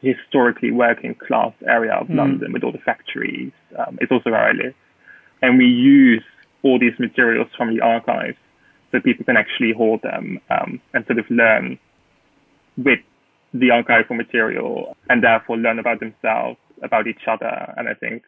historically 0.00 0.70
working 0.70 1.14
class 1.14 1.52
area 1.66 1.92
of 1.92 2.08
mm. 2.08 2.16
London 2.16 2.52
with 2.52 2.64
all 2.64 2.72
the 2.72 2.78
factories. 2.78 3.52
Um, 3.78 3.98
it's 4.00 4.10
also 4.10 4.30
where 4.30 4.48
I 4.48 4.52
live. 4.52 4.74
And 5.42 5.58
we 5.58 5.66
use 5.66 6.24
all 6.62 6.78
these 6.78 6.98
materials 6.98 7.48
from 7.56 7.74
the 7.74 7.82
archives 7.82 8.38
so 8.90 9.00
people 9.00 9.24
can 9.24 9.36
actually 9.36 9.72
hold 9.72 10.02
them 10.02 10.38
um, 10.50 10.80
and 10.94 11.04
sort 11.06 11.18
of 11.18 11.28
learn 11.30 11.78
with 12.76 13.00
the 13.52 13.68
archival 13.68 14.16
material 14.16 14.96
and 15.08 15.22
therefore 15.22 15.56
learn 15.56 15.78
about 15.78 16.00
themselves, 16.00 16.58
about 16.82 17.06
each 17.06 17.26
other. 17.26 17.74
And 17.76 17.88
I 17.88 17.94
think 17.94 18.22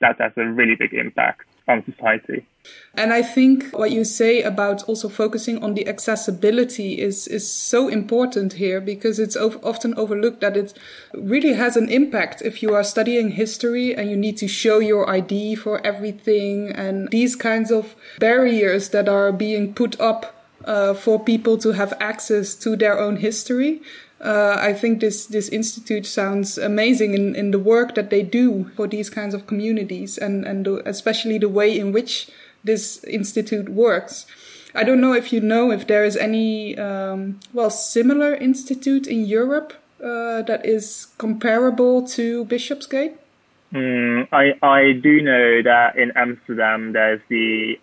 that 0.00 0.20
has 0.20 0.32
a 0.36 0.44
really 0.44 0.74
big 0.74 0.92
impact 0.92 1.46
on 1.68 1.84
society. 1.84 2.46
And 2.94 3.12
I 3.12 3.22
think 3.22 3.70
what 3.70 3.90
you 3.90 4.04
say 4.04 4.42
about 4.42 4.82
also 4.84 5.08
focusing 5.08 5.62
on 5.62 5.74
the 5.74 5.86
accessibility 5.88 7.00
is, 7.00 7.26
is 7.28 7.50
so 7.50 7.88
important 7.88 8.54
here 8.54 8.80
because 8.80 9.18
it's 9.18 9.36
often 9.36 9.94
overlooked 9.96 10.40
that 10.40 10.56
it 10.56 10.74
really 11.14 11.54
has 11.54 11.76
an 11.76 11.88
impact 11.88 12.42
if 12.42 12.62
you 12.62 12.74
are 12.74 12.84
studying 12.84 13.32
history 13.32 13.94
and 13.94 14.10
you 14.10 14.16
need 14.16 14.36
to 14.38 14.48
show 14.48 14.78
your 14.78 15.08
ID 15.08 15.56
for 15.56 15.84
everything 15.84 16.70
and 16.70 17.08
these 17.10 17.36
kinds 17.36 17.70
of 17.70 17.94
barriers 18.18 18.90
that 18.90 19.08
are 19.08 19.32
being 19.32 19.74
put 19.74 20.00
up 20.00 20.35
uh, 20.66 20.94
for 20.94 21.22
people 21.22 21.56
to 21.58 21.72
have 21.72 21.94
access 22.00 22.54
to 22.56 22.76
their 22.76 22.98
own 22.98 23.16
history. 23.16 23.80
Uh, 24.20 24.56
I 24.58 24.72
think 24.72 25.00
this 25.00 25.26
this 25.26 25.48
institute 25.48 26.06
sounds 26.06 26.58
amazing 26.58 27.14
in, 27.14 27.34
in 27.34 27.50
the 27.50 27.58
work 27.58 27.94
that 27.94 28.10
they 28.10 28.22
do 28.22 28.70
for 28.74 28.86
these 28.88 29.10
kinds 29.10 29.34
of 29.34 29.46
communities 29.46 30.18
and 30.18 30.44
and 30.44 30.64
the, 30.64 30.82
especially 30.88 31.38
the 31.38 31.50
way 31.50 31.78
in 31.78 31.92
which 31.92 32.28
this 32.64 33.04
institute 33.04 33.68
works. 33.68 34.26
I 34.74 34.84
don't 34.84 35.00
know 35.00 35.12
if 35.12 35.32
you 35.32 35.40
know 35.40 35.70
if 35.70 35.86
there 35.86 36.04
is 36.04 36.16
any 36.16 36.76
um, 36.78 37.40
well 37.52 37.70
similar 37.70 38.34
institute 38.34 39.06
in 39.06 39.26
Europe 39.26 39.74
uh, 40.02 40.42
that 40.42 40.64
is 40.64 41.08
comparable 41.18 42.06
to 42.08 42.44
Bishopsgate. 42.46 43.14
Mm, 43.72 44.28
I 44.32 44.56
I 44.62 44.92
do 44.92 45.20
know 45.20 45.62
that 45.62 45.96
in 45.96 46.12
Amsterdam 46.16 46.92
there's 46.92 47.20
the 47.28 47.78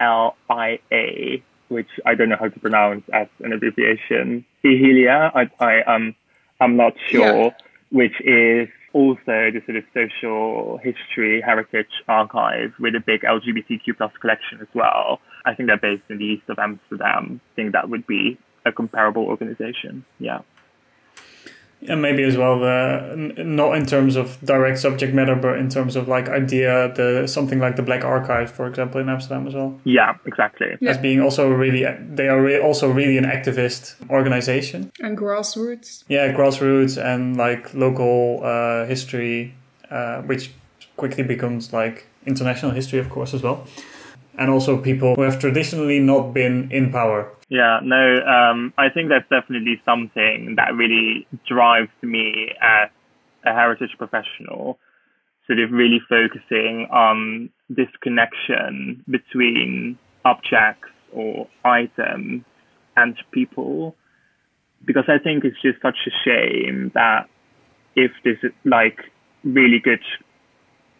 IHLIA, 0.00 1.42
which 1.68 1.88
I 2.04 2.14
don't 2.14 2.28
know 2.28 2.36
how 2.38 2.48
to 2.48 2.60
pronounce 2.60 3.04
as 3.12 3.28
an 3.40 3.52
abbreviation. 3.52 4.44
IHLIA, 4.64 5.32
I 5.34 5.64
I 5.64 5.82
um 5.82 6.14
I'm 6.60 6.76
not 6.76 6.94
sure, 7.08 7.44
yeah. 7.44 7.50
which 7.90 8.20
is 8.20 8.68
also 8.92 9.20
the 9.26 9.60
sort 9.66 9.76
of 9.76 9.84
social 9.92 10.78
history 10.78 11.42
heritage 11.42 12.02
archive 12.08 12.72
with 12.80 12.94
a 12.94 13.00
big 13.00 13.22
LGBTQ 13.22 13.96
plus 13.98 14.12
collection 14.20 14.58
as 14.62 14.68
well. 14.74 15.20
I 15.44 15.54
think 15.54 15.68
they're 15.68 15.76
based 15.76 16.04
in 16.08 16.18
the 16.18 16.24
east 16.24 16.48
of 16.48 16.58
Amsterdam. 16.58 17.40
I 17.52 17.54
think 17.54 17.72
that 17.72 17.90
would 17.90 18.06
be 18.06 18.38
a 18.64 18.72
comparable 18.72 19.24
organization. 19.24 20.04
Yeah 20.18 20.40
and 21.88 22.02
maybe 22.02 22.22
as 22.22 22.36
well 22.36 22.58
the 22.58 23.34
not 23.38 23.76
in 23.76 23.86
terms 23.86 24.16
of 24.16 24.38
direct 24.44 24.78
subject 24.78 25.14
matter 25.14 25.34
but 25.34 25.58
in 25.58 25.68
terms 25.68 25.96
of 25.96 26.08
like 26.08 26.28
idea 26.28 26.92
the 26.94 27.26
something 27.26 27.58
like 27.58 27.76
the 27.76 27.82
black 27.82 28.04
archive 28.04 28.50
for 28.50 28.66
example 28.66 29.00
in 29.00 29.08
amsterdam 29.08 29.46
as 29.46 29.54
well. 29.54 29.78
Yeah 29.84 30.16
exactly. 30.24 30.76
As 30.86 30.98
being 30.98 31.20
also 31.20 31.50
really 31.50 31.84
they 32.14 32.28
are 32.28 32.40
re- 32.40 32.60
also 32.60 32.90
really 32.90 33.18
an 33.18 33.24
activist 33.24 33.94
organization. 34.10 34.90
And 35.00 35.16
grassroots. 35.16 36.04
Yeah 36.08 36.32
grassroots 36.32 37.02
and 37.02 37.36
like 37.36 37.72
local 37.74 38.40
uh, 38.42 38.86
history 38.86 39.54
uh, 39.90 40.22
which 40.22 40.52
quickly 40.96 41.22
becomes 41.22 41.72
like 41.72 42.06
international 42.24 42.72
history 42.72 42.98
of 42.98 43.10
course 43.10 43.34
as 43.34 43.42
well. 43.42 43.66
And 44.38 44.50
also 44.50 44.76
people 44.76 45.14
who 45.14 45.22
have 45.22 45.38
traditionally 45.38 45.98
not 45.98 46.34
been 46.34 46.70
in 46.70 46.92
power 46.92 47.30
yeah, 47.48 47.78
no, 47.82 48.16
um, 48.24 48.74
I 48.76 48.88
think 48.88 49.08
that's 49.08 49.28
definitely 49.30 49.80
something 49.84 50.54
that 50.56 50.74
really 50.74 51.26
drives 51.46 51.90
me 52.02 52.52
as 52.60 52.90
a 53.44 53.52
heritage 53.52 53.94
professional, 53.96 54.78
sort 55.46 55.60
of 55.60 55.70
really 55.70 56.00
focusing 56.08 56.88
on 56.90 57.50
this 57.68 57.88
connection 58.02 59.04
between 59.08 59.96
objects 60.24 60.88
or 61.12 61.48
items 61.64 62.42
and 62.96 63.16
people. 63.30 63.94
Because 64.84 65.04
I 65.08 65.18
think 65.18 65.44
it's 65.44 65.60
just 65.62 65.80
such 65.80 65.98
a 66.06 66.10
shame 66.24 66.90
that 66.94 67.28
if 67.94 68.10
this 68.24 68.38
like 68.64 68.98
really 69.44 69.78
good 69.78 70.02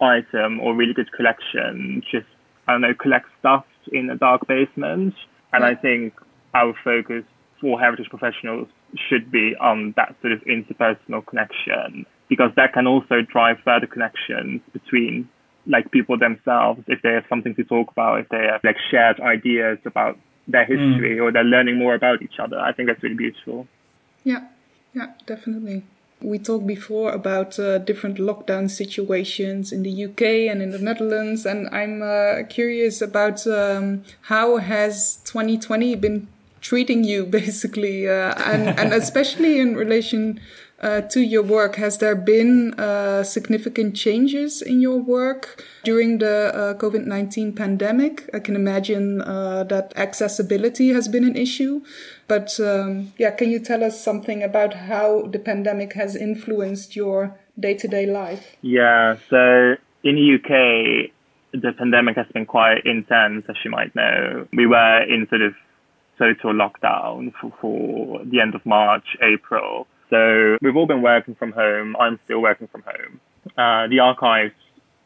item 0.01 0.61
or 0.61 0.75
really 0.75 0.95
good 0.95 1.11
collection 1.13 2.03
just 2.11 2.27
I 2.69 2.73
don't 2.73 2.83
know 2.83 2.95
collects 2.95 3.31
stuff 3.41 3.65
in 3.93 4.11
a 4.11 4.17
dark 4.17 4.47
basement. 4.47 5.15
And 5.53 5.65
I 5.65 5.75
think 5.75 6.15
our 6.57 6.75
focus 6.83 7.25
for 7.61 7.79
heritage 7.79 8.09
professionals 8.09 8.69
should 9.09 9.31
be 9.31 9.55
on 9.61 9.93
that 9.97 10.15
sort 10.21 10.33
of 10.33 10.41
interpersonal 10.45 11.25
connection 11.27 12.07
because 12.29 12.51
that 12.57 12.73
can 12.73 12.87
also 12.87 13.17
drive 13.23 13.57
further 13.65 13.87
connections 13.87 14.61
between 14.73 15.29
like 15.67 15.91
people 15.91 16.17
themselves 16.19 16.81
if 16.87 17.03
they 17.03 17.13
have 17.13 17.25
something 17.29 17.55
to 17.55 17.65
talk 17.65 17.91
about 17.91 18.21
if 18.21 18.29
they 18.29 18.45
have 18.51 18.63
like 18.63 18.77
shared 18.91 19.19
ideas 19.21 19.79
about 19.85 20.17
their 20.49 20.65
hmm. 20.65 20.73
history 20.73 21.17
mm. 21.17 21.23
or 21.23 21.33
they're 21.33 21.45
learning 21.57 21.77
more 21.77 21.95
about 21.95 22.23
each 22.23 22.39
other 22.39 22.59
i 22.61 22.73
think 22.73 22.89
that's 22.89 23.03
really 23.03 23.17
beautiful 23.17 23.67
yeah 24.23 24.47
yeah 24.95 25.13
definitely 25.27 25.83
we 26.21 26.39
talked 26.39 26.67
before 26.67 27.13
about 27.13 27.59
uh, 27.59 27.79
different 27.79 28.17
lockdown 28.17 28.71
situations 28.71 29.71
in 29.71 29.83
the 29.83 30.05
UK 30.07 30.23
and 30.51 30.63
in 30.63 30.71
the 30.71 30.79
Netherlands, 30.79 31.45
and 31.45 31.69
I'm 31.69 32.01
uh, 32.01 32.45
curious 32.49 33.03
about 33.03 33.47
um, 33.47 34.03
how 34.23 34.57
has 34.57 35.17
2020 35.25 35.95
been 35.97 36.29
treating 36.67 37.05
you 37.05 37.25
basically 37.41 38.09
uh, 38.09 38.35
and, 38.51 38.79
and 38.79 38.93
especially 38.93 39.61
in 39.61 39.77
relation 39.77 40.41
uh, 40.81 41.01
to 41.01 41.21
your 41.21 41.43
work. 41.43 41.77
Has 41.77 41.99
there 41.99 42.15
been 42.15 42.75
uh, 42.75 43.23
significant 43.25 43.97
changes 43.97 44.61
in 44.61 44.81
your 44.81 44.99
work 44.99 45.65
during 45.85 46.19
the 46.19 46.55
uh, 46.55 46.75
COVID 46.75 47.07
19 47.07 47.55
pandemic? 47.55 48.29
I 48.35 48.41
can 48.41 48.57
imagine 48.57 49.23
uh, 49.23 49.65
that 49.65 49.93
accessibility 49.97 50.91
has 50.91 51.09
been 51.09 51.25
an 51.25 51.37
issue. 51.37 51.83
But 52.29 52.59
um, 52.61 53.13
yeah, 53.17 53.31
can 53.31 53.51
you 53.51 53.61
tell 53.61 53.83
us 53.83 54.03
something 54.03 54.43
about 54.43 54.75
how 54.75 55.29
the 55.33 55.39
pandemic 55.39 55.95
has 55.95 56.15
influenced 56.15 56.95
your 56.95 57.39
day 57.59 57.75
to 57.75 57.89
day 57.89 58.07
life? 58.07 58.57
Yeah, 58.61 59.17
so 59.31 59.77
in 60.05 60.17
the 60.17 60.35
UK, 60.35 61.11
the 61.53 61.73
pandemic 61.73 62.17
has 62.17 62.27
been 62.35 62.45
quite 62.45 62.85
intense, 62.85 63.45
as 63.49 63.57
you 63.65 63.71
might 63.71 63.95
know. 63.95 64.47
We 64.53 64.67
were 64.67 65.03
in 65.03 65.27
sort 65.31 65.43
of 65.43 65.55
total 66.19 66.53
lockdown 66.53 67.33
for, 67.41 67.53
for 67.61 68.25
the 68.25 68.41
end 68.41 68.55
of 68.55 68.65
March, 68.67 69.17
April. 69.23 69.87
So 70.11 70.57
we've 70.63 70.77
all 70.77 70.87
been 70.87 71.03
working 71.03 71.35
from 71.35 71.53
home. 71.53 71.97
I'm 71.99 72.19
still 72.25 72.41
working 72.41 72.69
from 72.69 72.83
home. 72.83 73.21
Uh, 73.57 73.89
the 73.89 74.01
archives 74.01 74.55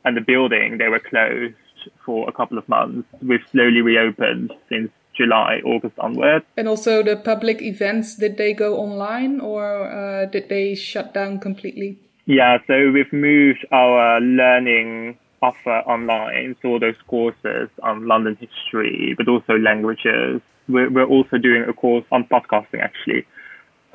and 0.05 0.17
the 0.17 0.21
building, 0.21 0.79
they 0.79 0.89
were 0.89 1.01
closed 1.01 1.55
for 2.05 2.29
a 2.29 2.33
couple 2.33 2.59
of 2.59 2.69
months. 2.69 3.09
We've 3.23 3.47
slowly 3.51 3.81
reopened 3.81 4.53
since 4.69 4.91
July, 5.15 5.61
August 5.65 5.99
onwards. 5.99 6.45
And 6.57 6.69
also 6.69 7.03
the 7.03 7.17
public 7.17 7.61
events, 7.63 8.17
did 8.17 8.37
they 8.37 8.55
go 8.55 8.79
online 8.79 9.41
or 9.41 9.91
uh, 9.91 10.27
did 10.27 10.49
they 10.49 10.75
shut 10.75 11.13
down 11.13 11.41
completely? 11.41 11.99
Yeah, 12.27 12.59
so 12.67 12.91
we've 12.93 13.13
moved 13.13 13.67
our 13.73 14.21
learning 14.21 15.19
offer 15.43 15.79
online, 15.87 16.55
so 16.61 16.69
all 16.69 16.79
those 16.79 17.01
courses 17.07 17.69
on 17.83 18.07
London 18.07 18.37
history, 18.37 19.15
but 19.17 19.27
also 19.29 19.55
languages. 19.59 20.41
We're, 20.71 20.91
we're 20.91 21.05
also 21.07 21.39
doing 21.39 21.65
a 21.69 21.73
course 21.73 22.05
on 22.13 22.25
podcasting, 22.25 22.81
actually. 22.81 23.27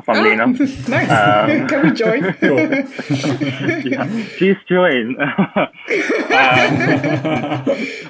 Funnily 0.04 0.32
Ah, 0.32 0.44
enough. 0.44 0.60
nice. 0.90 1.10
Um, 1.10 1.68
can 1.70 1.84
we 1.84 1.92
join? 1.94 2.24
yeah, 3.86 4.26
please 4.38 4.58
join. 4.68 5.16
um, 5.22 5.70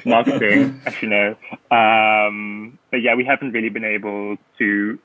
marketing, 0.05 0.81
as 0.85 1.01
you 1.01 1.09
know. 1.09 1.35
Um, 1.71 2.77
but 2.91 3.01
yeah, 3.01 3.15
we 3.15 3.25
haven't 3.25 3.51
really 3.51 3.69
been 3.69 3.85
able 3.85 4.37
to 4.57 4.99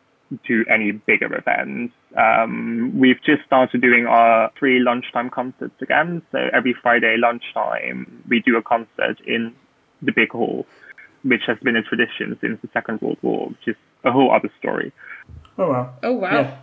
do 0.46 0.64
any 0.70 0.92
bigger 0.92 1.34
events. 1.36 1.92
Um, 2.16 2.92
we've 2.98 3.20
just 3.22 3.44
started 3.44 3.80
doing 3.80 4.06
our 4.06 4.50
free 4.58 4.78
lunchtime 4.80 5.28
concerts 5.28 5.80
again. 5.82 6.22
So 6.32 6.48
every 6.52 6.72
Friday 6.72 7.16
lunchtime, 7.18 8.22
we 8.28 8.40
do 8.40 8.56
a 8.56 8.62
concert 8.62 9.20
in 9.26 9.54
the 10.02 10.12
big 10.12 10.30
hall, 10.30 10.66
which 11.22 11.42
has 11.46 11.58
been 11.62 11.76
a 11.76 11.82
tradition 11.82 12.36
since 12.40 12.60
the 12.62 12.68
Second 12.72 13.00
World 13.00 13.18
War, 13.22 13.48
which 13.48 13.68
is 13.68 13.76
a 14.04 14.10
whole 14.12 14.32
other 14.32 14.50
story. 14.58 14.92
Oh 15.58 15.68
wow. 15.68 15.94
Oh, 16.02 16.12
wow. 16.12 16.32
Yeah. 16.32 16.56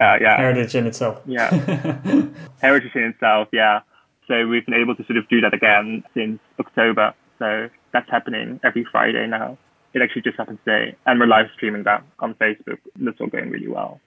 Uh, 0.00 0.18
yeah, 0.20 0.36
Heritage 0.36 0.74
in 0.74 0.86
itself. 0.86 1.22
yeah. 1.26 1.50
Heritage 2.60 2.94
in 2.94 3.04
itself, 3.04 3.48
yeah. 3.52 3.80
So 4.28 4.46
we've 4.46 4.64
been 4.64 4.74
able 4.74 4.94
to 4.96 5.04
sort 5.04 5.16
of 5.16 5.28
do 5.28 5.40
that 5.40 5.54
again 5.54 6.04
since 6.14 6.38
October. 6.60 7.14
So 7.38 7.68
that's 7.92 8.08
happening 8.10 8.60
every 8.62 8.84
Friday 8.90 9.26
now. 9.26 9.58
It 9.94 10.00
actually 10.00 10.22
just 10.22 10.38
happened 10.38 10.58
today, 10.64 10.96
and 11.06 11.20
we're 11.20 11.26
live 11.26 11.48
streaming 11.54 11.82
that 11.82 12.02
on 12.20 12.34
Facebook. 12.34 12.78
That's 12.96 13.20
all 13.20 13.26
going 13.26 13.50
really 13.50 13.68
well. 13.68 14.00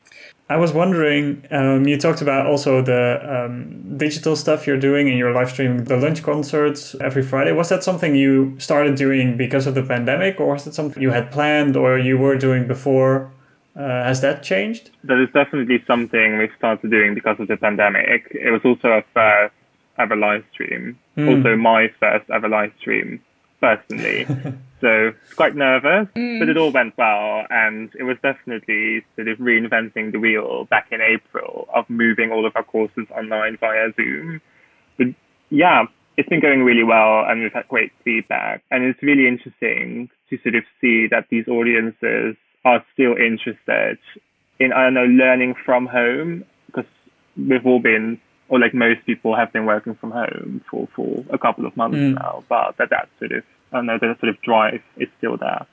I 0.49 0.57
was 0.57 0.73
wondering, 0.73 1.45
um, 1.51 1.87
you 1.87 1.97
talked 1.97 2.21
about 2.21 2.45
also 2.45 2.81
the 2.81 3.45
um, 3.45 3.97
digital 3.97 4.35
stuff 4.35 4.67
you're 4.67 4.79
doing 4.79 5.09
and 5.09 5.17
you're 5.17 5.33
live 5.33 5.49
streaming 5.49 5.83
the 5.85 5.97
lunch 5.97 6.21
concerts 6.21 6.95
every 7.01 7.23
Friday. 7.23 7.51
Was 7.51 7.69
that 7.69 7.83
something 7.83 8.15
you 8.15 8.55
started 8.59 8.95
doing 8.95 9.37
because 9.37 9.65
of 9.67 9.75
the 9.75 9.83
pandemic, 9.83 10.39
or 10.39 10.53
was 10.53 10.67
it 10.67 10.73
something 10.73 11.01
you 11.01 11.11
had 11.11 11.31
planned 11.31 11.75
or 11.75 11.97
you 11.97 12.17
were 12.17 12.37
doing 12.37 12.67
before? 12.67 13.31
Uh, 13.75 14.03
has 14.03 14.21
that 14.21 14.41
changed? 14.41 14.91
That 15.03 15.21
is 15.21 15.29
definitely 15.33 15.83
something 15.85 16.37
we 16.37 16.49
started 16.57 16.89
doing 16.89 17.13
because 17.13 17.39
of 17.39 17.47
the 17.47 17.57
pandemic. 17.57 18.27
It 18.31 18.51
was 18.51 18.61
also 18.63 18.87
our 18.87 19.05
first 19.13 19.53
ever 19.97 20.15
live 20.15 20.43
stream, 20.51 20.97
also 21.17 21.55
my 21.55 21.91
first 21.99 22.29
ever 22.29 22.47
live 22.47 22.71
stream 22.79 23.21
personally. 23.59 24.27
so 24.81 25.13
it's 25.23 25.33
quite 25.33 25.55
nervous, 25.55 26.07
but 26.13 26.49
it 26.49 26.57
mm. 26.57 26.59
all 26.59 26.71
went 26.71 26.97
well. 26.97 27.45
And 27.49 27.91
it 27.97 28.03
was 28.03 28.17
definitely 28.21 29.05
sort 29.15 29.27
of 29.27 29.37
reinventing 29.37 30.11
the 30.11 30.19
wheel 30.19 30.65
back 30.65 30.87
in 30.91 30.99
April 31.01 31.67
of 31.73 31.89
moving 31.89 32.31
all 32.31 32.45
of 32.45 32.55
our 32.55 32.63
courses 32.63 33.07
online 33.11 33.57
via 33.57 33.93
Zoom. 33.95 34.41
But 34.97 35.07
yeah, 35.49 35.85
it's 36.17 36.29
been 36.29 36.41
going 36.41 36.63
really 36.63 36.83
well 36.83 37.25
and 37.25 37.41
we've 37.41 37.53
had 37.53 37.67
great 37.67 37.91
feedback. 38.03 38.63
And 38.71 38.83
it's 38.83 39.01
really 39.01 39.27
interesting 39.27 40.09
to 40.29 40.37
sort 40.43 40.55
of 40.55 40.63
see 40.81 41.07
that 41.07 41.27
these 41.29 41.47
audiences 41.47 42.35
are 42.63 42.83
still 42.93 43.15
interested 43.15 43.97
in, 44.59 44.73
I 44.73 44.85
don't 44.85 44.93
know, 44.93 45.05
learning 45.05 45.55
from 45.65 45.85
home 45.85 46.45
because 46.67 46.89
we've 47.37 47.65
all 47.65 47.79
been, 47.79 48.19
or 48.49 48.59
like 48.59 48.73
most 48.73 49.05
people 49.05 49.35
have 49.35 49.53
been 49.53 49.65
working 49.65 49.95
from 49.95 50.11
home 50.11 50.63
for, 50.69 50.87
for 50.95 51.23
a 51.29 51.37
couple 51.37 51.65
of 51.65 51.75
months 51.77 51.97
mm. 51.97 52.15
now, 52.15 52.43
but 52.49 52.77
that, 52.77 52.89
that 52.89 53.09
sort 53.19 53.31
of, 53.31 53.43
I 53.71 53.77
don't 53.77 53.85
know, 53.87 53.97
that 53.99 54.19
sort 54.19 54.29
of 54.29 54.41
drive 54.41 54.81
is 54.97 55.09
still 55.17 55.37
there. 55.37 55.65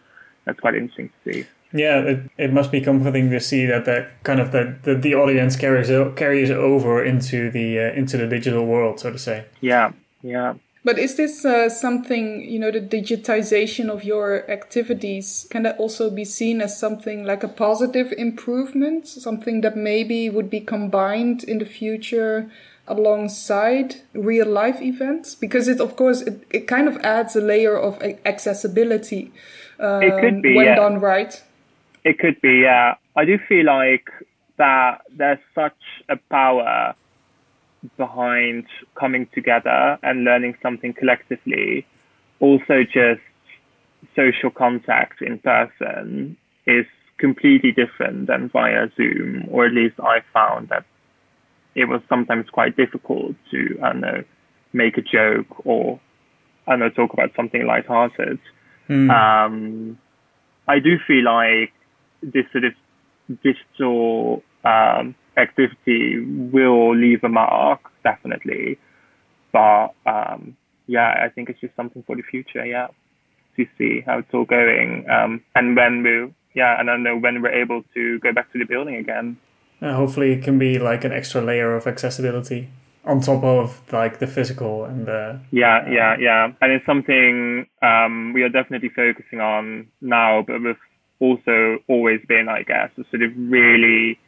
That's 0.45 0.61
quite 0.61 0.75
interesting 0.75 1.11
to 1.25 1.33
see. 1.33 1.47
Yeah, 1.73 2.01
it, 2.01 2.31
it 2.37 2.53
must 2.53 2.71
be 2.71 2.81
comforting 2.81 3.31
to 3.31 3.41
see 3.41 3.65
that 3.67 3.85
that 3.87 4.23
kind 4.25 4.41
of 4.41 4.53
the, 4.53 4.77
the, 4.83 4.95
the 4.95 5.15
audience 5.15 5.57
carries 5.57 5.89
carries 6.17 6.51
over 6.51 7.03
into 7.03 7.51
the 7.51 7.79
uh, 7.79 7.93
into 7.93 8.19
the 8.19 8.27
digital 8.27 8.67
world, 8.67 9.01
so 9.01 9.11
to 9.11 9.19
say. 9.19 9.47
Yeah, 9.61 9.93
yeah. 10.23 10.55
But 10.85 10.99
is 10.99 11.15
this 11.15 11.45
uh, 11.45 11.69
something, 11.69 12.43
you 12.43 12.59
know, 12.59 12.73
the 12.73 12.81
digitization 12.81 13.89
of 13.89 14.03
your 14.03 14.51
activities, 14.51 15.47
can 15.49 15.63
that 15.63 15.79
also 15.79 16.11
be 16.11 16.25
seen 16.25 16.61
as 16.61 16.77
something 16.77 17.25
like 17.25 17.45
a 17.45 17.49
positive 17.49 18.13
improvement? 18.19 19.07
Something 19.07 19.61
that 19.61 19.77
maybe 19.77 20.29
would 20.29 20.51
be 20.51 20.59
combined 20.59 21.45
in 21.45 21.59
the 21.59 21.65
future 21.65 22.51
alongside 22.87 23.97
real 24.13 24.49
life 24.49 24.81
events? 24.81 25.35
Because 25.35 25.69
it, 25.69 25.81
of 25.81 25.97
course, 25.97 26.21
it, 26.23 26.45
it 26.51 26.67
kind 26.67 26.89
of 26.89 26.97
adds 26.99 27.37
a 27.37 27.41
layer 27.41 27.77
of 27.77 28.03
accessibility 28.25 29.33
um, 29.83 30.03
It 30.03 30.21
could 30.21 30.43
be, 30.43 30.55
when 30.55 30.67
yeah. 30.67 30.75
done 30.77 31.01
right. 31.01 31.43
It 32.05 32.19
could 32.19 32.41
be, 32.41 32.61
yeah. 32.63 32.95
I 33.17 33.25
do 33.25 33.39
feel 33.49 33.67
like 33.67 34.09
that 34.57 35.03
there's 35.11 35.39
such 35.55 35.77
a 36.09 36.17
power 36.31 36.95
behind 37.97 38.67
coming 38.95 39.27
together 39.35 39.99
and 40.03 40.25
learning 40.25 40.57
something 40.63 40.93
collectively. 40.95 41.87
Also, 42.41 42.85
just 42.85 43.21
social 44.15 44.51
contact 44.51 45.21
in 45.21 45.39
person 45.39 46.37
is 46.67 46.87
completely 47.19 47.73
different 47.73 48.27
than 48.27 48.49
via 48.49 48.89
Zoom, 48.97 49.47
or 49.51 49.67
at 49.67 49.73
least 49.73 49.99
I 50.01 50.23
found 50.33 50.69
that 50.69 50.85
it 51.75 51.87
was 51.87 52.01
sometimes 52.09 52.47
quite 52.51 52.77
difficult 52.77 53.35
to, 53.51 53.79
I 53.83 53.93
don't 53.93 54.01
know, 54.01 54.25
make 54.73 54.99
a 54.99 55.03
joke 55.03 55.67
or, 55.67 56.01
I 56.67 56.73
don't 56.73 56.81
know, 56.81 56.91
talk 56.91 57.13
about 57.13 57.31
something 57.37 57.67
lighthearted. 57.67 58.39
Um, 59.11 59.99
I 60.69 60.79
do 60.79 60.99
feel 61.07 61.25
like 61.25 61.73
this 62.23 62.45
sort 62.53 62.65
of 62.65 62.73
digital 63.43 64.43
um, 64.65 65.15
activity 65.37 66.21
will 66.21 66.95
leave 66.95 67.25
a 67.25 67.29
mark, 67.29 67.81
definitely. 68.03 68.79
But 69.53 69.89
um, 70.07 70.57
yeah, 70.87 71.23
I 71.25 71.29
think 71.29 71.49
it's 71.49 71.61
just 71.61 71.77
something 71.77 72.03
for 72.07 72.17
the 72.17 72.23
future. 72.23 72.65
Yeah, 72.65 72.89
to 73.57 73.67
see 73.79 74.03
how 74.05 74.19
it's 74.19 74.33
all 74.33 74.45
going, 74.45 75.07
um, 75.11 75.43
and 75.55 75.77
when 75.77 76.03
we, 76.03 76.33
yeah, 76.55 76.79
and 76.79 76.89
I 76.89 76.95
don't 76.95 77.03
know 77.03 77.19
when 77.19 77.43
we're 77.43 77.63
able 77.63 77.83
to 77.95 78.19
go 78.21 78.33
back 78.33 78.53
to 78.53 78.59
the 78.59 78.65
building 78.65 78.97
again. 78.97 79.37
Uh, 79.83 79.95
hopefully, 79.95 80.33
it 80.33 80.45
can 80.45 80.59
be 80.59 80.79
like 80.79 81.05
an 81.05 81.13
extra 81.13 81.41
layer 81.43 81.75
of 81.75 81.87
accessibility 81.87 82.69
on 83.05 83.21
top 83.21 83.43
of 83.43 83.83
like 83.93 84.21
the 84.21 84.27
physical 84.27 84.85
and 84.85 85.07
the 85.07 85.41
Yeah, 85.51 85.89
yeah, 85.91 86.17
yeah. 86.19 86.53
And 86.61 86.73
it's 86.73 86.87
something 86.87 87.67
um, 87.83 88.33
we 88.33 88.43
are 88.43 88.49
definitely 88.49 88.91
focusing 88.91 89.41
on 89.41 89.89
now, 90.01 90.45
but 90.47 90.63
we've 90.63 90.77
also 91.19 91.79
always 91.89 92.21
been, 92.29 92.49
I 92.49 92.63
guess, 92.63 92.91
sort 93.11 93.23
of 93.23 93.33
really 93.37 94.19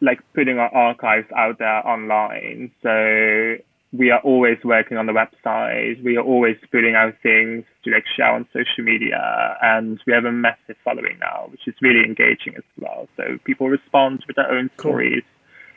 like 0.00 0.20
putting 0.34 0.58
our 0.58 0.74
archives 0.74 1.26
out 1.36 1.58
there 1.58 1.86
online. 1.86 2.70
So 2.82 3.56
we 3.92 4.10
are 4.10 4.20
always 4.20 4.58
working 4.64 4.96
on 4.96 5.06
the 5.06 5.12
website. 5.12 6.02
We 6.02 6.16
are 6.16 6.22
always 6.22 6.56
putting 6.70 6.94
out 6.94 7.14
things 7.22 7.64
to 7.84 7.90
like 7.90 8.04
share 8.16 8.32
on 8.32 8.46
social 8.52 8.84
media, 8.84 9.56
and 9.62 10.00
we 10.06 10.12
have 10.12 10.24
a 10.24 10.32
massive 10.32 10.76
following 10.84 11.18
now, 11.20 11.48
which 11.50 11.66
is 11.66 11.74
really 11.80 12.04
engaging 12.04 12.54
as 12.56 12.64
well. 12.78 13.08
So 13.16 13.38
people 13.44 13.68
respond 13.68 14.24
with 14.26 14.36
their 14.36 14.50
own 14.50 14.70
Cool. 14.76 14.92
stories, 14.92 15.22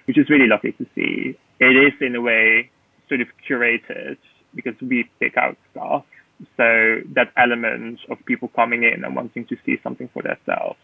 which 0.05 0.17
is 0.17 0.29
really 0.29 0.47
lovely 0.47 0.71
to 0.73 0.85
see. 0.95 1.37
It 1.59 1.65
is 1.65 1.93
in 2.01 2.15
a 2.15 2.21
way 2.21 2.71
sort 3.07 3.21
of 3.21 3.27
curated 3.47 4.17
because 4.55 4.75
we 4.81 5.09
pick 5.19 5.37
out 5.37 5.57
stuff. 5.71 6.05
So 6.57 7.01
that 7.15 7.31
element 7.37 7.99
of 8.09 8.17
people 8.25 8.47
coming 8.55 8.83
in 8.83 9.03
and 9.03 9.15
wanting 9.15 9.45
to 9.47 9.57
see 9.65 9.77
something 9.83 10.09
for 10.13 10.23
themselves 10.23 10.79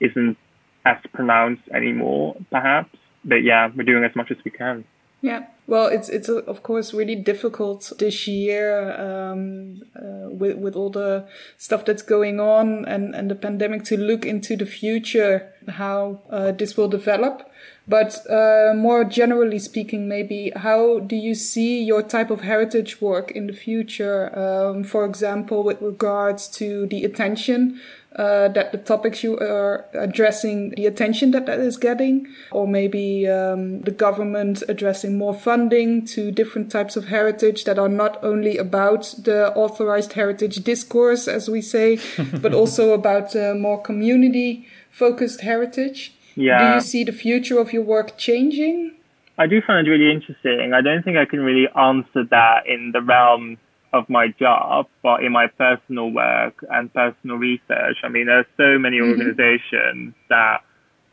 isn't 0.00 0.36
as 0.84 0.98
pronounced 1.12 1.62
anymore, 1.74 2.36
perhaps. 2.50 2.96
But 3.24 3.36
yeah, 3.36 3.70
we're 3.74 3.84
doing 3.84 4.04
as 4.04 4.14
much 4.14 4.30
as 4.30 4.36
we 4.44 4.50
can. 4.50 4.84
Yeah, 5.22 5.46
well, 5.68 5.86
it's 5.86 6.08
it's 6.08 6.28
uh, 6.28 6.42
of 6.48 6.64
course 6.64 6.92
really 6.92 7.14
difficult 7.14 7.92
this 8.00 8.26
year 8.26 8.92
um, 9.00 9.82
uh, 9.94 10.28
with 10.28 10.58
with 10.58 10.74
all 10.74 10.90
the 10.90 11.26
stuff 11.56 11.84
that's 11.84 12.02
going 12.02 12.40
on 12.40 12.84
and 12.86 13.14
and 13.14 13.30
the 13.30 13.36
pandemic 13.36 13.84
to 13.84 13.96
look 13.96 14.26
into 14.26 14.56
the 14.56 14.66
future 14.66 15.52
how 15.68 16.20
uh, 16.28 16.50
this 16.50 16.76
will 16.76 16.88
develop. 16.88 17.48
But 17.86 18.28
uh, 18.28 18.74
more 18.74 19.04
generally 19.04 19.58
speaking, 19.60 20.08
maybe 20.08 20.52
how 20.54 20.98
do 21.00 21.16
you 21.16 21.34
see 21.34 21.82
your 21.82 22.02
type 22.02 22.30
of 22.30 22.40
heritage 22.40 23.00
work 23.00 23.30
in 23.30 23.46
the 23.46 23.52
future? 23.52 24.36
Um, 24.36 24.84
for 24.84 25.04
example, 25.04 25.62
with 25.62 25.80
regards 25.80 26.48
to 26.58 26.86
the 26.86 27.04
attention 27.04 27.80
uh, 28.16 28.48
that 28.48 28.72
the 28.72 28.78
topics 28.78 29.22
you 29.22 29.38
are 29.38 29.86
addressing, 29.94 30.70
the 30.70 30.86
attention 30.86 31.30
that 31.30 31.46
that 31.46 31.58
is 31.58 31.76
getting, 31.76 32.26
or 32.50 32.66
maybe 32.66 33.26
um, 33.28 33.80
the 33.82 33.90
government 33.90 34.62
addressing 34.68 35.16
more 35.16 35.34
funding 35.34 36.04
to 36.04 36.30
different 36.30 36.70
types 36.70 36.96
of 36.96 37.06
heritage 37.06 37.64
that 37.64 37.78
are 37.78 37.88
not 37.88 38.22
only 38.22 38.58
about 38.58 39.14
the 39.24 39.54
authorized 39.54 40.12
heritage 40.12 40.56
discourse, 40.64 41.26
as 41.26 41.48
we 41.48 41.62
say, 41.62 41.98
but 42.40 42.52
also 42.52 42.92
about 42.92 43.34
uh, 43.34 43.54
more 43.54 43.80
community 43.80 44.66
focused 44.90 45.40
heritage. 45.40 46.14
Yeah. 46.34 46.58
Do 46.58 46.74
you 46.74 46.80
see 46.80 47.04
the 47.04 47.12
future 47.12 47.58
of 47.58 47.72
your 47.72 47.82
work 47.82 48.16
changing? 48.18 48.96
I 49.38 49.46
do 49.46 49.60
find 49.66 49.86
it 49.86 49.90
really 49.90 50.12
interesting. 50.12 50.72
I 50.74 50.82
don't 50.82 51.02
think 51.02 51.16
I 51.16 51.24
can 51.24 51.40
really 51.40 51.66
answer 51.74 52.24
that 52.30 52.66
in 52.66 52.92
the 52.92 53.00
realm 53.00 53.58
of 53.92 54.08
my 54.08 54.28
job, 54.38 54.86
but 55.02 55.22
in 55.22 55.32
my 55.32 55.46
personal 55.46 56.10
work 56.10 56.64
and 56.70 56.92
personal 56.92 57.36
research. 57.36 57.98
I 58.02 58.08
mean, 58.08 58.26
there 58.26 58.38
are 58.38 58.46
so 58.56 58.78
many 58.78 58.98
Mm-hmm. 58.98 59.10
organizations 59.10 60.14
that 60.28 60.62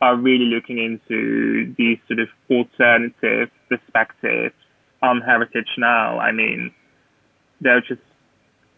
are 0.00 0.16
really 0.16 0.46
looking 0.46 0.78
into 0.78 1.74
these 1.76 1.98
sort 2.08 2.20
of 2.20 2.28
alternative 2.50 3.50
perspectives 3.68 4.54
on 5.02 5.20
heritage 5.20 5.68
now. 5.76 6.18
I 6.18 6.32
mean, 6.32 6.72
they're 7.60 7.82
just 7.82 8.00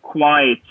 quite 0.02 0.62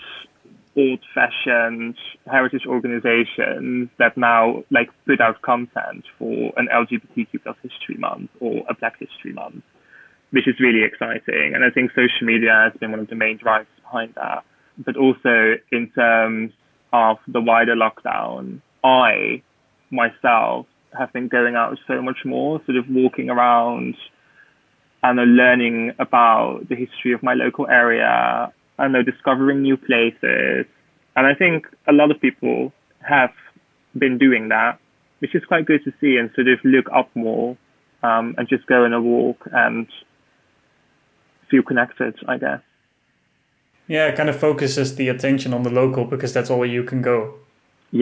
old-fashioned 0.76 1.96
heritage 2.26 2.66
organizations 2.66 3.90
that 3.98 4.16
now 4.16 4.62
like 4.70 4.88
put 5.06 5.20
out 5.20 5.40
content 5.42 6.04
for 6.18 6.52
an 6.56 6.68
LGBTQ 6.72 7.42
plus 7.42 7.56
history 7.62 7.96
month 7.96 8.30
or 8.40 8.62
a 8.68 8.74
Black 8.74 8.98
History 8.98 9.32
Month, 9.32 9.64
which 10.32 10.48
is 10.48 10.58
really 10.58 10.82
exciting. 10.82 11.54
And 11.54 11.64
I 11.64 11.70
think 11.70 11.90
social 11.90 12.26
media 12.26 12.70
has 12.70 12.78
been 12.80 12.90
one 12.90 13.00
of 13.00 13.08
the 13.08 13.14
main 13.14 13.36
drivers 13.36 13.66
behind 13.82 14.14
that. 14.16 14.44
But 14.78 14.96
also 14.96 15.54
in 15.70 15.90
terms 15.94 16.52
of 16.92 17.18
the 17.28 17.40
wider 17.40 17.76
lockdown, 17.76 18.60
I 18.82 19.42
myself 19.90 20.66
have 20.98 21.12
been 21.12 21.28
going 21.28 21.54
out 21.54 21.78
so 21.86 22.02
much 22.02 22.18
more, 22.24 22.60
sort 22.66 22.76
of 22.76 22.86
walking 22.88 23.30
around 23.30 23.94
and 25.02 25.36
learning 25.36 25.92
about 25.98 26.68
the 26.68 26.76
history 26.76 27.12
of 27.12 27.22
my 27.22 27.34
local 27.34 27.66
area 27.68 28.52
and 28.78 29.06
discovering 29.06 29.62
new 29.62 29.76
places. 29.76 30.66
And 31.14 31.26
I 31.26 31.34
think 31.34 31.66
a 31.86 31.92
lot 31.92 32.10
of 32.10 32.20
people 32.20 32.72
have 33.06 33.32
been 33.98 34.16
doing 34.16 34.48
that, 34.48 34.78
which 35.18 35.34
is 35.34 35.42
quite 35.44 35.66
good 35.66 35.84
to 35.84 35.92
see 36.00 36.16
and 36.16 36.30
sort 36.34 36.48
of 36.48 36.58
look 36.64 36.86
up 36.94 37.10
more 37.14 37.56
um, 38.02 38.34
and 38.38 38.48
just 38.48 38.66
go 38.66 38.84
on 38.84 38.92
a 38.92 39.00
walk 39.00 39.46
and 39.52 39.86
feel 41.52 41.62
connected, 41.70 42.14
I 42.32 42.36
guess. 42.44 42.60
Yeah, 43.94 44.06
it 44.10 44.16
kind 44.16 44.28
of 44.32 44.36
focuses 44.48 44.88
the 45.00 45.08
attention 45.14 45.52
on 45.56 45.62
the 45.62 45.70
local 45.82 46.04
because 46.12 46.32
that's 46.36 46.50
all 46.50 46.64
you 46.76 46.82
can 46.90 47.00
go 47.02 47.18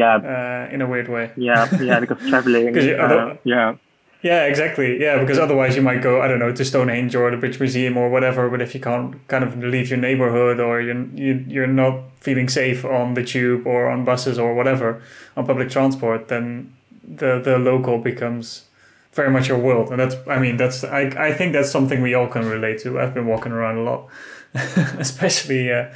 Yeah, 0.01 0.17
uh, 0.35 0.75
in 0.75 0.81
a 0.83 0.87
weird 0.93 1.09
way. 1.09 1.25
yeah, 1.49 1.63
yeah, 1.89 1.99
because 2.01 2.19
traveling. 2.31 2.77
uh, 2.79 3.37
yeah. 3.45 3.75
Yeah, 4.23 4.45
exactly. 4.53 5.01
Yeah, 5.01 5.19
because 5.21 5.39
otherwise 5.39 5.73
you 5.77 5.83
might 5.91 6.03
go, 6.03 6.21
I 6.25 6.29
don't 6.29 6.39
know, 6.45 6.53
to 6.53 6.65
Stonehenge 6.65 7.15
or 7.17 7.31
the 7.31 7.39
British 7.39 7.59
Museum 7.59 7.97
or 7.97 8.07
whatever. 8.11 8.51
But 8.51 8.61
if 8.61 8.75
you 8.75 8.81
can't 8.91 9.17
kind 9.29 9.43
of 9.47 9.57
leave 9.75 9.89
your 9.93 9.99
neighborhood 10.09 10.61
or 10.61 10.81
you're, 10.87 11.03
you, 11.25 11.33
you're 11.49 11.67
not 11.85 11.95
feeling 12.27 12.49
safe 12.51 12.85
on 12.85 13.15
the 13.15 13.25
tube 13.25 13.67
or 13.67 13.89
on 13.89 14.05
buses 14.05 14.39
or 14.39 14.51
whatever, 14.55 14.89
on 15.39 15.47
public 15.47 15.71
transport, 15.71 16.29
then 16.29 16.71
the, 17.23 17.41
the 17.43 17.57
local 17.59 17.97
becomes 18.11 18.67
very 19.13 19.31
much 19.31 19.49
your 19.49 19.59
world. 19.59 19.91
And 19.91 20.01
that's, 20.01 20.17
I 20.29 20.39
mean, 20.39 20.57
that's, 20.57 20.85
I, 20.85 21.03
I 21.19 21.33
think 21.33 21.53
that's 21.53 21.71
something 21.71 22.03
we 22.03 22.15
all 22.15 22.29
can 22.29 22.47
relate 22.47 22.81
to. 22.81 23.01
I've 23.01 23.15
been 23.15 23.27
walking 23.27 23.53
around 23.53 23.79
a 23.79 23.83
lot, 23.83 24.09
especially 24.99 25.73
uh, 25.73 25.93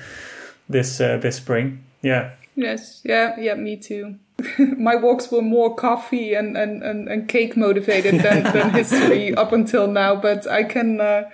this, 0.68 1.00
uh, 1.00 1.18
this 1.18 1.36
spring. 1.36 1.84
Yeah. 2.02 2.32
Yes, 2.56 3.00
yeah, 3.04 3.38
yeah, 3.38 3.54
me 3.54 3.76
too. 3.76 4.16
My 4.58 4.96
walks 4.96 5.30
were 5.30 5.42
more 5.42 5.74
coffee 5.74 6.34
and, 6.34 6.56
and, 6.56 6.82
and, 6.82 7.08
and 7.08 7.28
cake 7.28 7.56
motivated 7.56 8.20
than, 8.20 8.44
than 8.44 8.70
history 8.74 9.34
up 9.34 9.52
until 9.52 9.86
now, 9.86 10.14
but 10.14 10.46
I 10.46 10.64
can, 10.64 11.00
uh, 11.00 11.30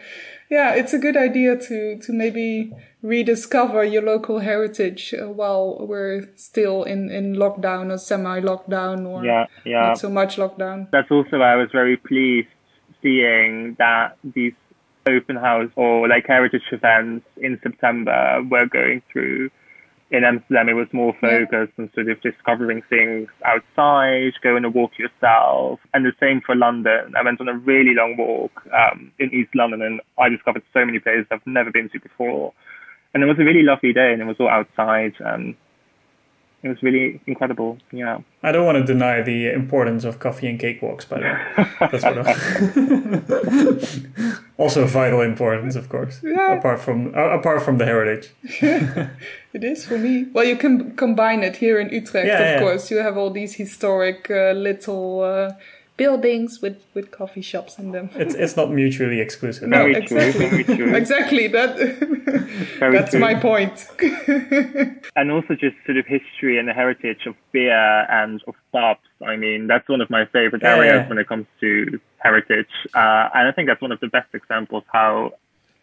yeah, 0.50 0.74
it's 0.74 0.92
a 0.92 0.98
good 0.98 1.16
idea 1.16 1.56
to, 1.56 1.98
to 1.98 2.12
maybe 2.12 2.72
rediscover 3.02 3.82
your 3.84 4.02
local 4.02 4.40
heritage 4.40 5.14
uh, 5.14 5.28
while 5.28 5.86
we're 5.86 6.28
still 6.36 6.82
in, 6.82 7.10
in 7.10 7.34
lockdown 7.36 7.90
or 7.90 7.98
semi 7.98 8.40
lockdown 8.40 9.06
or 9.06 9.24
Yeah, 9.24 9.46
yeah. 9.64 9.86
not 9.88 9.98
so 9.98 10.10
much 10.10 10.36
lockdown. 10.36 10.90
that's 10.90 11.10
also 11.10 11.38
why 11.38 11.52
I 11.52 11.56
was 11.56 11.70
very 11.72 11.96
pleased 11.96 12.48
seeing 13.02 13.76
that 13.78 14.16
these 14.34 14.52
open 15.08 15.36
house 15.36 15.70
or 15.76 16.06
like 16.08 16.26
heritage 16.26 16.62
events 16.72 17.24
in 17.38 17.58
September 17.62 18.42
were 18.50 18.66
going 18.66 19.00
through. 19.10 19.50
In 20.10 20.24
Amsterdam, 20.24 20.68
it 20.68 20.72
was 20.72 20.92
more 20.92 21.14
Yeah. 21.22 21.46
focused 21.46 21.78
on 21.78 21.92
sort 21.92 22.08
of 22.08 22.20
discovering 22.20 22.82
things 22.82 23.28
outside, 23.44 24.32
going 24.42 24.64
a 24.64 24.68
walk 24.70 24.98
yourself, 24.98 25.78
and 25.94 26.04
the 26.04 26.12
same 26.18 26.40
for 26.40 26.56
London. 26.56 27.14
I 27.16 27.22
went 27.22 27.40
on 27.40 27.48
a 27.48 27.54
really 27.54 27.94
long 27.94 28.16
walk 28.16 28.62
um, 28.72 29.12
in 29.20 29.32
East 29.32 29.54
London, 29.54 29.82
and 29.82 30.00
I 30.18 30.28
discovered 30.28 30.62
so 30.72 30.84
many 30.84 30.98
places 30.98 31.26
I've 31.30 31.46
never 31.46 31.70
been 31.70 31.88
to 31.90 32.00
before. 32.00 32.52
And 33.14 33.22
it 33.22 33.26
was 33.26 33.38
a 33.38 33.44
really 33.44 33.62
lovely 33.62 33.92
day, 33.92 34.12
and 34.12 34.20
it 34.20 34.24
was 34.24 34.36
all 34.40 34.48
outside, 34.48 35.14
and 35.20 35.54
it 36.62 36.68
was 36.68 36.82
really 36.82 37.20
incredible. 37.26 37.78
Yeah. 37.90 38.18
I 38.42 38.52
don't 38.52 38.66
want 38.66 38.78
to 38.78 38.84
deny 38.84 39.22
the 39.22 39.50
importance 39.50 40.04
of 40.04 40.18
coffee 40.18 40.46
and 40.48 40.58
cake 40.58 40.82
walks, 40.82 41.04
by 41.04 41.18
the 41.18 41.24
way. 41.24 41.38
That's 41.90 42.04
what 42.04 42.18
I'm... 44.28 44.44
also 44.58 44.86
vital 44.86 45.22
importance, 45.22 45.74
of 45.76 45.88
course. 45.88 46.20
Yeah. 46.22 46.58
Apart 46.58 46.80
from 46.80 47.14
uh, 47.14 47.30
apart 47.38 47.62
from 47.62 47.78
the 47.78 47.86
heritage. 47.86 48.30
It 49.52 49.64
is 49.64 49.84
for 49.84 49.98
me. 49.98 50.26
Well, 50.32 50.44
you 50.44 50.56
can 50.56 50.94
combine 50.94 51.42
it 51.42 51.56
here 51.56 51.80
in 51.80 51.88
Utrecht, 51.90 52.28
Yeah, 52.28 52.38
of 52.38 52.46
yeah. 52.46 52.60
course. 52.60 52.88
You 52.88 52.98
have 52.98 53.16
all 53.16 53.30
these 53.32 53.54
historic 53.54 54.30
uh, 54.30 54.52
little 54.52 55.22
uh, 55.22 55.54
buildings 56.04 56.62
with, 56.62 56.78
with 56.94 57.06
coffee 57.10 57.42
shops 57.42 57.72
in 57.78 57.86
them. 57.92 58.08
It's 58.24 58.34
it's 58.42 58.56
not 58.60 58.68
mutually 58.82 59.20
exclusive. 59.26 59.68
No, 59.68 59.78
Very 59.84 59.94
true, 60.06 60.16
exactly. 60.18 60.48
very 60.48 60.64
true. 60.76 60.94
exactly. 61.02 61.46
That 61.56 61.70
Very 62.82 62.92
that's 62.96 63.10
true. 63.10 63.20
my 63.28 63.34
point. 63.50 63.76
and 65.18 65.26
also 65.36 65.52
just 65.66 65.76
sort 65.86 65.98
of 66.02 66.06
history 66.06 66.54
and 66.58 66.66
the 66.70 66.72
heritage 66.82 67.22
of 67.26 67.34
beer 67.52 67.86
and 68.20 68.40
of 68.48 68.54
pubs. 68.72 69.06
I 69.32 69.36
mean, 69.44 69.60
that's 69.66 69.86
one 69.94 70.00
of 70.00 70.08
my 70.08 70.24
favorite 70.36 70.62
Yeah, 70.62 70.76
areas 70.76 71.00
yeah. 71.02 71.08
when 71.10 71.18
it 71.18 71.28
comes 71.32 71.46
to 71.64 72.00
heritage. 72.26 72.72
Uh, 72.94 73.28
and 73.36 73.44
I 73.48 73.52
think 73.54 73.68
that's 73.68 73.82
one 73.86 73.92
of 73.92 74.00
the 74.00 74.08
best 74.08 74.30
examples 74.40 74.84
how 74.98 75.32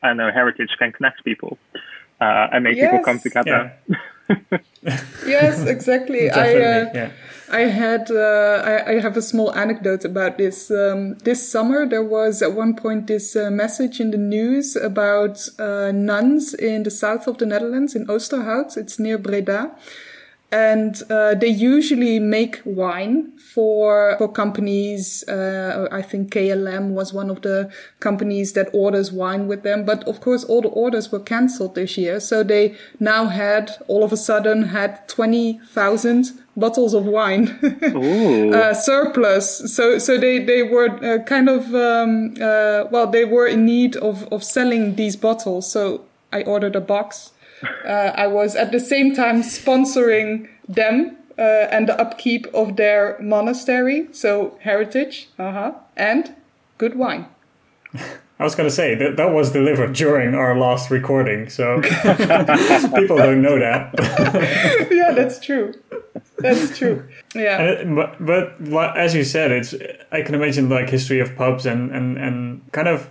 I 0.02 0.14
know 0.14 0.32
heritage 0.32 0.72
can 0.80 0.92
connect 0.98 1.24
people 1.30 1.52
uh, 2.20 2.48
and 2.54 2.64
make 2.64 2.76
people 2.84 3.02
come 3.10 3.20
together. 3.20 3.62
yes, 5.26 5.66
exactly. 5.66 6.30
I 6.30 6.54
uh, 6.56 6.92
yeah. 6.94 7.12
I 7.50 7.62
had 7.62 8.12
uh, 8.12 8.62
I, 8.66 8.92
I 8.92 9.00
have 9.00 9.16
a 9.16 9.22
small 9.22 9.54
anecdote 9.56 10.04
about 10.04 10.38
this. 10.38 10.70
Um, 10.70 11.16
this 11.20 11.50
summer 11.50 11.88
there 11.88 12.04
was 12.04 12.42
at 12.42 12.54
one 12.54 12.76
point 12.76 13.08
this 13.08 13.36
uh, 13.36 13.50
message 13.50 14.00
in 14.00 14.12
the 14.12 14.18
news 14.18 14.76
about 14.76 15.48
uh, 15.58 15.92
nuns 15.94 16.54
in 16.54 16.84
the 16.84 16.92
south 16.92 17.28
of 17.28 17.38
the 17.38 17.46
Netherlands 17.46 17.96
in 17.96 18.06
Oosterhout. 18.08 18.76
It's 18.76 19.00
near 19.00 19.18
Breda. 19.18 19.72
And 20.50 21.02
uh, 21.10 21.36
they 21.36 21.50
usually 21.50 22.20
make 22.20 22.62
wine 22.64 23.38
for 23.38 24.16
for 24.18 24.32
companies. 24.32 25.28
Uh, 25.28 25.90
I 25.92 26.02
think 26.02 26.32
KLM 26.32 26.92
was 26.92 27.14
one 27.14 27.30
of 27.30 27.42
the 27.42 27.70
companies 28.00 28.54
that 28.54 28.70
orders 28.72 29.12
wine 29.12 29.48
with 29.48 29.64
them. 29.64 29.84
But 29.84 30.08
of 30.08 30.22
course, 30.22 30.46
all 30.46 30.62
the 30.62 30.70
orders 30.70 31.12
were 31.12 31.20
cancelled 31.20 31.76
this 31.76 31.98
year. 31.98 32.22
So 32.22 32.44
they 32.44 32.76
now 32.98 33.26
had 33.26 33.72
all 33.88 34.06
of 34.06 34.14
a 34.14 34.18
sudden 34.18 34.64
had 34.64 35.06
twenty 35.10 35.60
thousand 35.74 36.32
bottles 36.56 36.94
of 36.94 37.06
wine 37.06 37.50
uh, 38.54 38.74
surplus. 38.74 39.74
So 39.76 40.00
so 40.00 40.18
they 40.18 40.40
they 40.40 40.64
were 40.64 40.90
uh, 41.04 41.24
kind 41.24 41.50
of 41.50 41.76
um, 41.76 42.36
uh, 42.40 42.86
well 42.90 43.08
they 43.12 43.26
were 43.26 43.48
in 43.48 43.66
need 43.66 43.98
of 43.98 44.28
of 44.32 44.46
selling 44.46 44.96
these 44.96 45.18
bottles. 45.18 45.70
So 45.70 46.06
I 46.32 46.44
ordered 46.44 46.76
a 46.76 46.82
box. 46.82 47.32
Uh, 47.64 48.12
I 48.16 48.28
was 48.28 48.56
at 48.56 48.72
the 48.72 48.80
same 48.80 49.16
time 49.16 49.42
sponsoring 49.42 50.50
them 50.68 51.18
uh, 51.38 51.68
and 51.72 51.88
the 51.88 52.00
upkeep 52.00 52.48
of 52.54 52.76
their 52.76 53.18
monastery. 53.20 54.08
So 54.12 54.58
heritage, 54.62 55.30
uh-huh, 55.38 55.74
and 55.96 56.36
good 56.78 56.96
wine. 56.96 57.28
I 58.40 58.44
was 58.44 58.54
going 58.54 58.70
to 58.70 58.76
say 58.76 58.94
that 58.94 59.18
that 59.18 59.32
was 59.34 59.52
delivered 59.52 59.94
during 59.94 60.36
our 60.36 60.58
last 60.58 60.92
recording, 60.92 61.50
so 61.50 61.82
people 61.82 63.18
don't 63.18 63.42
know 63.42 63.58
that. 63.58 63.96
yeah, 64.92 65.12
that's 65.12 65.40
true. 65.40 65.74
That's 66.38 66.78
true. 66.78 67.08
Yeah. 67.34 67.60
And 67.60 67.98
it, 67.98 68.26
but, 68.26 68.70
but 68.70 68.96
as 68.96 69.16
you 69.16 69.24
said, 69.24 69.52
it's 69.52 69.74
I 70.12 70.22
can 70.22 70.36
imagine 70.36 70.70
like 70.70 70.88
history 70.88 71.20
of 71.20 71.36
pubs 71.36 71.66
and, 71.66 71.90
and, 71.92 72.18
and 72.20 72.72
kind 72.74 72.88
of 72.88 73.10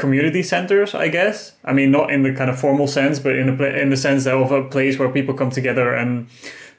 community 0.00 0.42
centers. 0.42 0.94
I 0.94 1.08
guess 1.08 1.52
I 1.64 1.72
mean 1.72 1.90
not 1.90 2.10
in 2.10 2.22
the 2.22 2.32
kind 2.34 2.50
of 2.50 2.58
formal 2.58 2.86
sense, 2.86 3.18
but 3.24 3.34
in 3.36 3.46
the 3.56 3.80
in 3.82 3.90
the 3.90 3.96
sense 3.96 4.26
of 4.26 4.50
a 4.52 4.62
place 4.62 4.98
where 4.98 5.08
people 5.08 5.34
come 5.34 5.50
together 5.50 5.94
and 6.00 6.26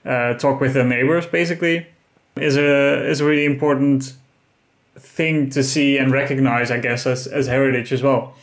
uh, 0.05 0.34
talk 0.43 0.60
with 0.62 0.73
their 0.73 0.86
neighbors. 0.95 1.25
Basically, 1.27 1.86
is 2.36 2.57
a 2.57 3.10
is 3.12 3.21
a 3.21 3.25
really 3.25 3.45
important 3.45 4.13
thing 4.97 5.49
to 5.51 5.62
see 5.63 5.97
and 5.99 6.12
recognize, 6.12 6.69
I 6.71 6.79
guess, 6.79 7.05
as, 7.07 7.27
as 7.27 7.47
heritage 7.47 7.93
as 7.93 8.01
well. 8.03 8.34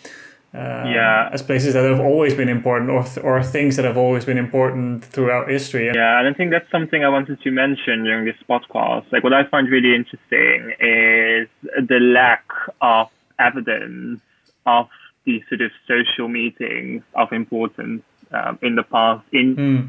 Uh, 0.55 0.85
Yeah. 0.99 1.29
As 1.35 1.43
places 1.43 1.75
that 1.75 1.85
have 1.85 2.01
always 2.01 2.35
been 2.35 2.49
important 2.49 2.91
or, 2.91 3.03
th- 3.05 3.25
or 3.25 3.43
things 3.43 3.77
that 3.77 3.85
have 3.85 3.99
always 3.99 4.25
been 4.25 4.39
important 4.39 5.05
throughout 5.05 5.49
history. 5.49 5.87
Yeah, 5.95 6.19
and 6.19 6.27
I 6.27 6.33
think 6.33 6.51
that's 6.51 6.71
something 6.71 7.05
I 7.05 7.11
wanted 7.11 7.37
to 7.43 7.51
mention 7.51 8.05
during 8.05 8.25
this 8.25 8.41
podcast. 8.49 9.05
Like, 9.13 9.23
what 9.25 9.35
I 9.35 9.45
find 9.45 9.69
really 9.69 9.95
interesting 9.95 10.59
is 10.81 11.49
the 11.93 12.01
lack 12.01 12.45
of 12.81 13.07
evidence 13.39 14.21
of 14.77 14.87
these 15.25 15.43
sort 15.49 15.63
of 15.67 15.71
social 15.87 16.29
meetings 16.29 17.03
of 17.15 17.33
importance 17.33 18.03
um, 18.33 18.59
in 18.63 18.75
the 18.81 18.83
past 18.83 19.25
in 19.33 19.49
Hmm. 19.57 19.81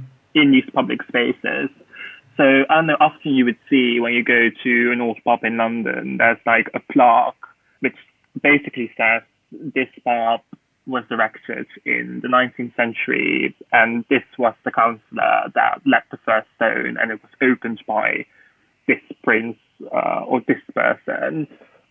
in 0.41 0.51
these 0.51 0.69
public 0.79 0.99
spaces. 1.11 1.69
So 2.37 2.45
I 2.69 2.81
know 2.81 2.95
often 3.07 3.35
you 3.35 3.43
would 3.45 3.61
see 3.69 3.99
when 3.99 4.13
you 4.13 4.23
go 4.23 4.49
to 4.65 4.73
an 4.93 5.01
old 5.01 5.19
pub 5.25 5.43
in 5.43 5.57
London, 5.57 6.17
there's 6.17 6.43
like 6.45 6.67
a 6.73 6.79
plaque 6.93 7.43
which 7.81 7.97
basically 8.49 8.89
says 8.95 9.23
this 9.51 9.91
pub 10.05 10.41
was 10.87 11.03
erected 11.11 11.67
in 11.85 12.21
the 12.23 12.29
19th 12.29 12.75
century, 12.75 13.55
and 13.71 14.05
this 14.09 14.23
was 14.37 14.55
the 14.63 14.71
councillor 14.71 15.51
that 15.53 15.81
let 15.85 16.03
the 16.11 16.19
first 16.25 16.47
stone, 16.55 16.97
and 16.99 17.11
it 17.11 17.19
was 17.21 17.33
opened 17.41 17.81
by 17.85 18.25
this 18.87 19.01
prince 19.23 19.57
uh, 19.93 20.21
or 20.25 20.41
this 20.47 20.63
person. 20.73 21.47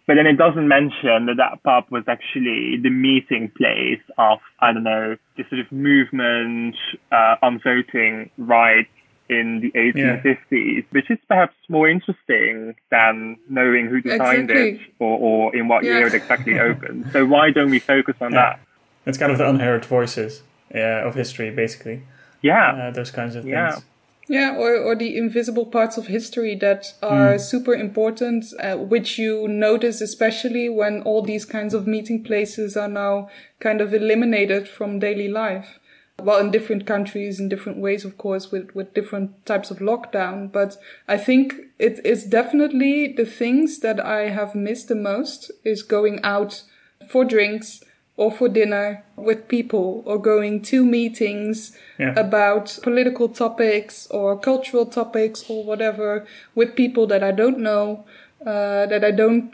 But 0.08 0.14
then 0.14 0.26
it 0.26 0.38
doesn't 0.38 0.66
mention 0.66 1.26
that 1.26 1.36
that 1.36 1.62
pub 1.62 1.84
was 1.90 2.02
actually 2.08 2.78
the 2.82 2.88
meeting 2.88 3.52
place 3.56 4.00
of, 4.16 4.38
I 4.58 4.72
don't 4.72 4.82
know, 4.82 5.16
this 5.36 5.46
sort 5.50 5.60
of 5.60 5.70
movement 5.70 6.74
uh, 7.12 7.36
on 7.42 7.60
voting 7.62 8.30
rights 8.38 8.88
in 9.28 9.60
the 9.60 9.70
1850s, 9.78 10.86
which 10.92 11.10
is 11.10 11.18
perhaps 11.28 11.54
more 11.68 11.86
interesting 11.90 12.74
than 12.90 13.36
knowing 13.50 13.84
who 13.88 14.00
designed 14.00 14.50
it 14.50 14.80
or, 14.98 15.18
or 15.18 15.54
in 15.54 15.68
what 15.68 15.84
year 15.84 16.06
it 16.06 16.14
exactly 16.14 16.58
opened. 16.68 17.04
So 17.12 17.26
why 17.26 17.50
don't 17.50 17.68
we 17.70 17.78
focus 17.78 18.14
on 18.22 18.32
Yeah. 18.32 18.54
that? 18.56 18.60
It's 19.04 19.18
kind 19.18 19.30
of 19.30 19.36
the 19.36 19.46
unheard 19.48 19.84
voices 19.84 20.42
uh, 20.74 20.78
of 21.06 21.14
history, 21.16 21.50
basically. 21.50 22.02
Yeah. 22.40 22.72
Uh, 22.72 22.90
those 22.92 23.10
kinds 23.10 23.36
of 23.36 23.44
Yeah. 23.46 23.72
things. 23.72 23.84
Yeah, 24.28 24.56
or, 24.56 24.76
or 24.76 24.94
the 24.94 25.16
invisible 25.16 25.64
parts 25.64 25.96
of 25.96 26.08
history 26.08 26.54
that 26.56 26.92
are 27.02 27.38
super 27.38 27.74
important, 27.74 28.44
uh, 28.60 28.76
which 28.76 29.18
you 29.18 29.48
notice 29.48 30.02
especially 30.02 30.68
when 30.68 31.00
all 31.02 31.22
these 31.22 31.46
kinds 31.46 31.72
of 31.72 31.86
meeting 31.86 32.22
places 32.22 32.76
are 32.76 32.88
now 32.88 33.30
kind 33.58 33.80
of 33.80 33.94
eliminated 33.94 34.68
from 34.68 34.98
daily 34.98 35.28
life. 35.28 35.78
Well, 36.20 36.40
in 36.40 36.50
different 36.50 36.84
countries, 36.84 37.40
in 37.40 37.48
different 37.48 37.78
ways, 37.78 38.04
of 38.04 38.18
course, 38.18 38.50
with, 38.50 38.74
with 38.74 38.92
different 38.92 39.46
types 39.46 39.70
of 39.70 39.78
lockdown. 39.78 40.52
But 40.52 40.76
I 41.06 41.16
think 41.16 41.54
it 41.78 42.04
is 42.04 42.24
definitely 42.24 43.12
the 43.12 43.24
things 43.24 43.78
that 43.80 43.98
I 44.04 44.28
have 44.28 44.54
missed 44.54 44.88
the 44.88 44.96
most 44.96 45.52
is 45.64 45.82
going 45.82 46.20
out 46.22 46.64
for 47.08 47.24
drinks 47.24 47.82
or 48.18 48.30
for 48.32 48.48
dinner 48.48 49.04
with 49.16 49.48
people 49.48 50.02
or 50.04 50.18
going 50.20 50.60
to 50.60 50.84
meetings 50.84 51.72
Yeah. 51.98 52.14
about 52.18 52.78
political 52.82 53.28
topics 53.28 54.06
or 54.10 54.38
cultural 54.38 54.86
topics 54.86 55.44
or 55.48 55.64
whatever 55.64 56.26
with 56.54 56.74
people 56.74 57.06
that 57.06 57.22
I 57.22 57.32
don't 57.32 57.58
know, 57.60 58.04
uh, 58.44 58.86
that 58.86 59.04
I 59.04 59.12
don't 59.12 59.52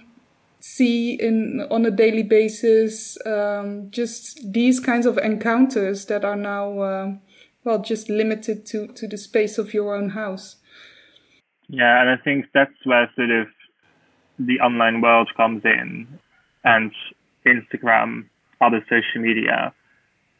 see 0.60 1.12
in 1.12 1.66
on 1.70 1.84
a 1.84 1.90
daily 1.90 2.22
basis. 2.22 3.18
Um, 3.26 3.90
just 3.90 4.52
these 4.52 4.80
kinds 4.80 5.06
of 5.06 5.18
encounters 5.18 6.06
that 6.06 6.24
are 6.24 6.36
now, 6.36 6.82
um 6.82 7.20
well, 7.64 7.78
just 7.82 8.08
limited 8.08 8.66
to 8.70 8.86
to 8.98 9.06
the 9.06 9.18
space 9.18 9.58
of 9.58 9.74
your 9.74 9.94
own 9.96 10.10
house. 10.10 10.56
Yeah, 11.68 12.00
and 12.00 12.08
I 12.10 12.16
think 12.22 12.46
that's 12.54 12.80
where 12.84 13.10
sort 13.16 13.30
of 13.30 13.46
the 14.38 14.60
online 14.60 15.00
world 15.00 15.28
comes 15.36 15.62
in 15.64 16.06
and 16.64 16.92
Instagram, 17.46 18.26
other 18.60 18.84
social 18.88 19.20
media, 19.20 19.72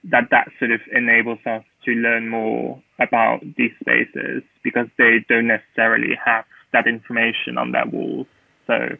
that 0.04 0.28
that 0.30 0.48
sort 0.58 0.70
of 0.70 0.80
enables 0.92 1.38
us 1.46 1.64
to 1.84 1.92
learn 1.92 2.28
more 2.28 2.82
about 2.98 3.40
these 3.56 3.72
spaces 3.80 4.42
because 4.62 4.86
they 4.98 5.24
don't 5.28 5.46
necessarily 5.46 6.18
have 6.24 6.44
that 6.72 6.86
information 6.86 7.56
on 7.58 7.72
their 7.72 7.86
walls. 7.86 8.26
So 8.66 8.96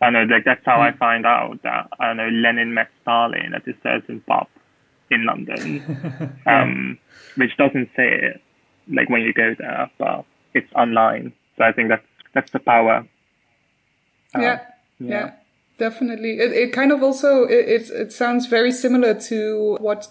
I 0.00 0.10
know 0.10 0.22
like 0.24 0.44
that's 0.44 0.64
how 0.64 0.80
I 0.80 0.92
find 0.92 1.26
out 1.26 1.62
that 1.62 1.88
I 1.98 2.12
know 2.14 2.28
Lenin 2.28 2.74
met 2.74 2.88
Stalin 3.02 3.54
at 3.54 3.66
a 3.68 3.74
certain 3.82 4.20
pub 4.20 4.48
in 5.10 5.26
London. 5.26 6.38
um, 6.46 6.98
which 7.36 7.56
doesn't 7.56 7.90
say 7.96 8.08
it 8.08 8.42
like 8.88 9.08
when 9.08 9.22
you 9.22 9.32
go 9.32 9.54
there, 9.58 9.90
but 9.98 10.24
it's 10.54 10.72
online. 10.74 11.32
So 11.56 11.64
I 11.64 11.72
think 11.72 11.88
that's 11.88 12.06
that's 12.34 12.50
the 12.52 12.58
power. 12.58 13.06
Uh, 14.34 14.40
yeah, 14.40 14.60
yeah, 14.98 15.32
definitely. 15.80 16.38
It, 16.38 16.52
it 16.52 16.72
kind 16.72 16.92
of 16.92 17.02
also 17.02 17.44
it, 17.44 17.68
it 17.68 17.90
it 17.90 18.12
sounds 18.12 18.46
very 18.46 18.70
similar 18.70 19.14
to 19.28 19.76
what 19.80 20.06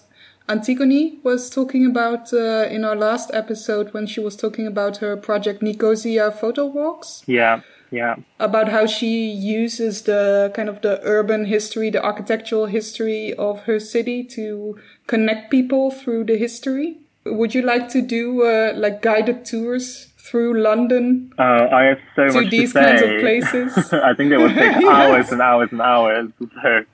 Antigone 0.48 1.20
was 1.22 1.48
talking 1.48 1.86
about 1.86 2.32
uh, 2.34 2.66
in 2.68 2.84
our 2.84 2.96
last 2.96 3.30
episode 3.32 3.94
when 3.94 4.06
she 4.06 4.20
was 4.20 4.36
talking 4.36 4.66
about 4.66 4.98
her 4.98 5.16
project 5.16 5.62
Nicosia 5.62 6.30
photo 6.30 6.66
walks. 6.66 7.22
Yeah, 7.26 7.62
yeah, 7.90 8.16
about 8.38 8.68
how 8.68 8.84
she 8.86 9.30
uses 9.30 10.02
the 10.02 10.52
kind 10.54 10.68
of 10.68 10.82
the 10.82 11.00
urban 11.02 11.46
history, 11.46 11.88
the 11.90 12.04
architectural 12.04 12.66
history 12.66 13.32
of 13.34 13.62
her 13.62 13.78
city 13.80 14.24
to 14.36 14.78
connect 15.06 15.50
people 15.50 15.90
through 15.90 16.24
the 16.24 16.36
history. 16.36 16.99
Would 17.26 17.54
you 17.54 17.62
like 17.62 17.88
to 17.90 18.00
do 18.02 18.42
uh, 18.44 18.72
like 18.76 19.02
guided 19.02 19.44
tours 19.44 20.06
through 20.18 20.60
London 20.62 21.32
uh, 21.38 21.68
I 21.72 21.82
have 21.84 21.98
so 22.16 22.28
to 22.28 22.40
much 22.42 22.50
these 22.50 22.72
to 22.72 22.78
say. 22.78 22.84
kinds 22.84 23.02
of 23.02 23.20
places? 23.20 23.92
I 24.10 24.14
think 24.14 24.30
they 24.30 24.36
would 24.36 24.54
take 24.54 24.76
Yes. 24.80 24.84
hours 24.84 25.32
and 25.32 25.40
hours 25.42 25.68
and 25.72 25.80
hours. 25.82 26.32
So 26.64 26.84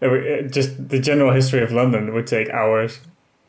It 0.00 0.08
would- 0.10 0.26
it- 0.26 0.52
Just 0.52 0.88
the 0.88 0.98
general 1.00 1.32
history 1.32 1.62
of 1.62 1.72
London 1.72 2.12
would 2.14 2.26
take 2.26 2.50
hours. 2.50 3.00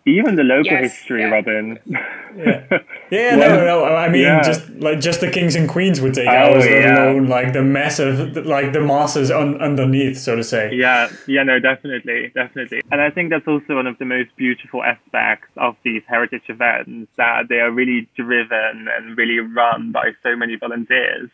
Even 0.08 0.36
the 0.36 0.44
local 0.44 0.72
Yes, 0.72 0.94
history, 0.96 1.22
yeah. 1.22 1.30
Robin. 1.30 1.80
Yeah, 1.86 2.64
yeah, 3.12 3.36
Well, 3.36 3.50
no, 3.50 3.66
no. 3.66 3.96
I 3.96 4.08
mean, 4.10 4.22
yeah. 4.24 4.42
just 4.42 4.70
like 4.72 5.00
just 5.00 5.22
the 5.22 5.30
kings 5.30 5.56
and 5.56 5.68
queens 5.70 6.00
would 6.02 6.14
take 6.14 6.28
Oh, 6.28 6.32
hours, 6.32 6.66
let 6.66 6.72
yeah. 6.82 7.04
alone 7.04 7.28
like 7.28 7.54
the 7.54 7.62
massive, 7.62 8.36
like 8.46 8.74
the 8.74 8.82
masses 8.82 9.30
un- 9.32 9.60
underneath, 9.62 10.18
so 10.18 10.36
to 10.36 10.44
say. 10.44 10.74
Yeah, 10.74 11.10
yeah, 11.28 11.44
no, 11.44 11.60
definitely, 11.60 12.32
definitely. 12.34 12.82
And 12.92 13.02
I 13.02 13.10
think 13.10 13.30
that's 13.32 13.48
also 13.48 13.76
one 13.76 13.88
of 13.88 13.98
the 13.98 14.06
most 14.06 14.30
beautiful 14.38 14.84
aspects 14.84 15.50
of 15.58 15.76
these 15.84 16.04
heritage 16.08 16.44
events 16.48 17.12
that 17.18 17.50
they 17.50 17.60
are 17.60 17.72
really 17.72 18.08
driven 18.16 18.88
and 18.96 19.18
really 19.18 19.40
run 19.40 19.92
by 19.92 20.12
so 20.24 20.36
many 20.36 20.56
volunteers 20.56 21.30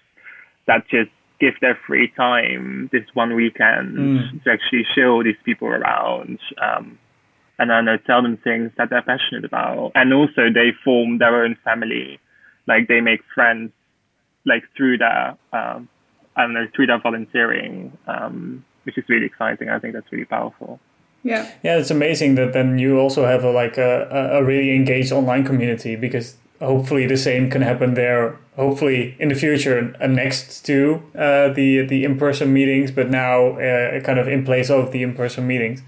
that 0.67 0.87
just 0.89 1.11
give 1.39 1.53
their 1.61 1.77
free 1.85 2.07
time 2.15 2.89
this 2.93 3.03
one 3.13 3.35
weekend 3.35 3.97
Mm. 3.97 4.43
to 4.43 4.51
actually 4.51 4.85
show 4.95 5.21
these 5.23 5.35
people 5.43 5.67
around. 5.67 6.39
Um, 6.61 6.97
and 7.63 7.73
I 7.73 7.81
know 7.81 7.97
tell 7.97 8.21
them 8.21 8.37
things 8.37 8.71
that 8.77 8.89
they're 8.89 9.01
passionate 9.01 9.45
about. 9.45 9.91
And 9.95 10.13
also 10.13 10.49
they 10.53 10.71
form 10.83 11.17
their 11.17 11.43
own 11.43 11.57
family. 11.63 12.19
Like 12.67 12.87
they 12.87 13.01
make 13.01 13.21
friends 13.33 13.71
like 14.45 14.63
through 14.75 14.97
their 14.99 15.37
um, 15.51 15.89
I 16.35 16.43
don't 16.43 16.53
know, 16.53 16.67
through 16.75 16.87
their 16.87 16.99
volunteering, 16.99 17.97
um, 18.07 18.65
which 18.83 18.97
is 18.97 19.03
really 19.07 19.25
exciting. 19.25 19.69
I 19.69 19.79
think 19.79 19.93
that's 19.93 20.11
really 20.11 20.25
powerful. 20.25 20.79
yeah, 21.23 21.51
Yeah, 21.63 21.77
it's 21.77 21.91
amazing 21.91 22.35
that 22.35 22.53
then 22.53 22.77
you 22.79 22.99
also 22.99 23.25
have 23.25 23.43
a 23.43 23.51
like 23.51 23.77
a, 23.77 24.07
a 24.11 24.39
a 24.39 24.43
really 24.43 24.75
engaged 24.75 25.11
online 25.11 25.45
community 25.45 25.95
because 25.95 26.37
hopefully 26.59 27.05
the 27.05 27.17
same 27.17 27.49
can 27.49 27.61
happen 27.61 27.93
there. 27.93 28.37
Hopefully 28.55 29.15
in 29.19 29.29
the 29.29 29.35
future, 29.35 29.95
uh, 29.99 30.07
next 30.07 30.65
to 30.65 31.01
uh, 31.15 31.53
the 31.53 31.85
the 31.85 32.03
in 32.03 32.17
person 32.17 32.53
meetings, 32.53 32.91
but 32.91 33.09
now 33.09 33.57
uh, 33.59 33.99
kind 34.01 34.19
of 34.19 34.27
in 34.27 34.43
place 34.45 34.69
of 34.69 34.91
the 34.91 35.01
in 35.03 35.13
person 35.13 35.47
meetings, 35.47 35.81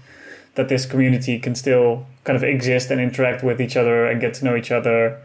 that 0.56 0.68
this 0.68 0.84
community 0.86 1.38
can 1.38 1.54
still 1.54 2.06
kind 2.24 2.36
of 2.36 2.42
exist 2.42 2.90
and 2.90 3.00
interact 3.00 3.42
with 3.44 3.60
each 3.60 3.76
other 3.76 4.06
and 4.06 4.20
get 4.20 4.34
to 4.34 4.44
know 4.44 4.56
each 4.56 4.70
other 4.70 5.18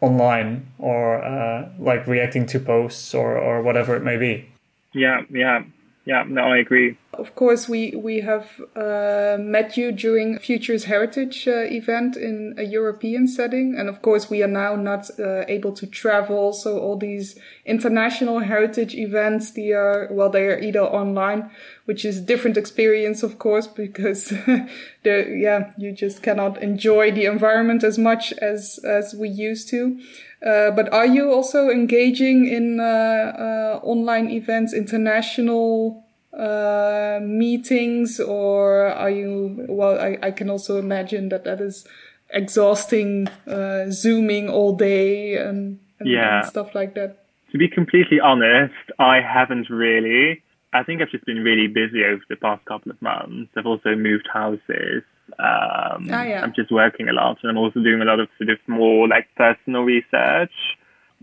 online 0.00 0.66
or 0.78 1.22
uh, 1.24 1.68
like 1.78 2.06
reacting 2.06 2.46
to 2.46 2.58
posts 2.58 3.14
or 3.14 3.38
or 3.38 3.62
whatever 3.62 3.96
it 3.96 4.02
may 4.02 4.16
be. 4.16 4.48
Yeah, 4.92 5.22
yeah, 5.30 5.62
yeah. 6.04 6.24
No, 6.26 6.42
I 6.42 6.58
agree. 6.58 6.96
Of 7.18 7.34
course, 7.34 7.68
we 7.68 7.96
we 7.96 8.20
have 8.20 8.46
uh, 8.76 9.36
met 9.40 9.76
you 9.76 9.90
during 9.90 10.38
Futures 10.38 10.84
Heritage 10.84 11.48
uh, 11.48 11.66
event 11.80 12.16
in 12.16 12.54
a 12.56 12.62
European 12.62 13.26
setting, 13.26 13.74
and 13.76 13.88
of 13.88 14.02
course, 14.02 14.30
we 14.30 14.42
are 14.42 14.54
now 14.64 14.76
not 14.76 15.10
uh, 15.18 15.44
able 15.48 15.72
to 15.72 15.86
travel. 15.86 16.52
So 16.52 16.78
all 16.78 16.96
these 16.96 17.36
international 17.66 18.38
heritage 18.38 18.94
events, 18.94 19.50
they 19.50 19.72
are 19.72 20.08
well, 20.12 20.30
they 20.30 20.46
are 20.46 20.58
either 20.60 20.82
online, 20.82 21.50
which 21.86 22.04
is 22.04 22.18
a 22.18 22.22
different 22.22 22.56
experience, 22.56 23.24
of 23.24 23.38
course, 23.38 23.66
because 23.84 24.28
the 25.02 25.34
yeah, 25.36 25.72
you 25.76 25.90
just 25.90 26.22
cannot 26.22 26.62
enjoy 26.62 27.10
the 27.10 27.26
environment 27.26 27.82
as 27.82 27.98
much 27.98 28.32
as 28.34 28.78
as 28.84 29.14
we 29.14 29.28
used 29.28 29.68
to. 29.70 29.98
Uh, 30.40 30.70
but 30.70 30.92
are 30.92 31.06
you 31.06 31.32
also 31.32 31.68
engaging 31.68 32.46
in 32.46 32.78
uh, 32.78 32.84
uh, 32.84 33.80
online 33.82 34.30
events, 34.30 34.72
international 34.72 36.04
uh, 36.38 37.18
meetings, 37.22 38.20
or 38.20 38.86
are 38.86 39.10
you? 39.10 39.66
Well, 39.68 39.98
I, 40.00 40.18
I 40.22 40.30
can 40.30 40.48
also 40.50 40.78
imagine 40.78 41.28
that 41.30 41.44
that 41.44 41.60
is 41.60 41.84
exhausting, 42.30 43.28
uh, 43.46 43.86
zooming 43.90 44.48
all 44.48 44.76
day 44.76 45.36
and, 45.36 45.78
and, 45.98 46.08
Yeah. 46.08 46.40
and 46.40 46.46
stuff 46.48 46.74
like 46.74 46.94
that. 46.94 47.24
To 47.52 47.58
be 47.58 47.68
completely 47.68 48.20
honest, 48.20 48.74
I 48.98 49.20
haven't 49.20 49.68
really. 49.70 50.42
I 50.72 50.82
think 50.82 51.00
I've 51.00 51.10
just 51.10 51.24
been 51.24 51.42
really 51.42 51.66
busy 51.66 52.04
over 52.04 52.22
the 52.28 52.36
past 52.36 52.62
couple 52.66 52.92
of 52.92 53.00
months. 53.00 53.50
I've 53.56 53.64
also 53.66 53.96
moved 53.96 54.28
houses. 54.32 55.02
Um, 55.38 56.08
Ah, 56.12 56.24
yeah. 56.24 56.42
I'm 56.42 56.52
just 56.54 56.70
working 56.70 57.08
a 57.08 57.12
lot, 57.12 57.38
and 57.42 57.50
I'm 57.50 57.56
also 57.56 57.80
doing 57.80 58.02
a 58.02 58.04
lot 58.04 58.20
of 58.20 58.28
sort 58.36 58.50
of 58.50 58.58
more 58.66 59.08
like 59.08 59.26
personal 59.36 59.82
research. 59.82 60.52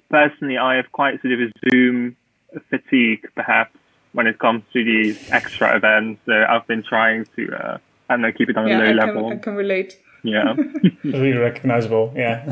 Personally, 0.09 0.57
I 0.57 0.75
have 0.75 0.91
quite 0.91 1.21
sort 1.21 1.33
of 1.33 1.39
a 1.41 1.51
Zoom 1.69 2.15
fatigue, 2.69 3.27
perhaps, 3.35 3.77
when 4.15 4.27
it 4.27 4.39
comes 4.39 4.63
to 4.73 4.83
these 4.83 5.29
extra 5.31 5.75
events. 5.75 6.21
So 6.25 6.33
I've 6.49 6.65
been 6.67 6.83
trying 6.83 7.25
to, 7.35 7.41
uh, 7.53 7.77
I 8.09 8.13
don't 8.13 8.21
know, 8.21 8.31
keep 8.31 8.49
it 8.49 8.57
on 8.57 8.67
Yeah, 8.67 8.77
a 8.77 8.79
low 8.79 9.03
I 9.03 9.05
can, 9.05 9.15
level. 9.15 9.31
I 9.31 9.35
can 9.37 9.55
relate. 9.55 9.99
Yeah. 10.23 10.55
Really 11.03 11.33
recognizable. 11.37 12.11
Yeah. 12.15 12.49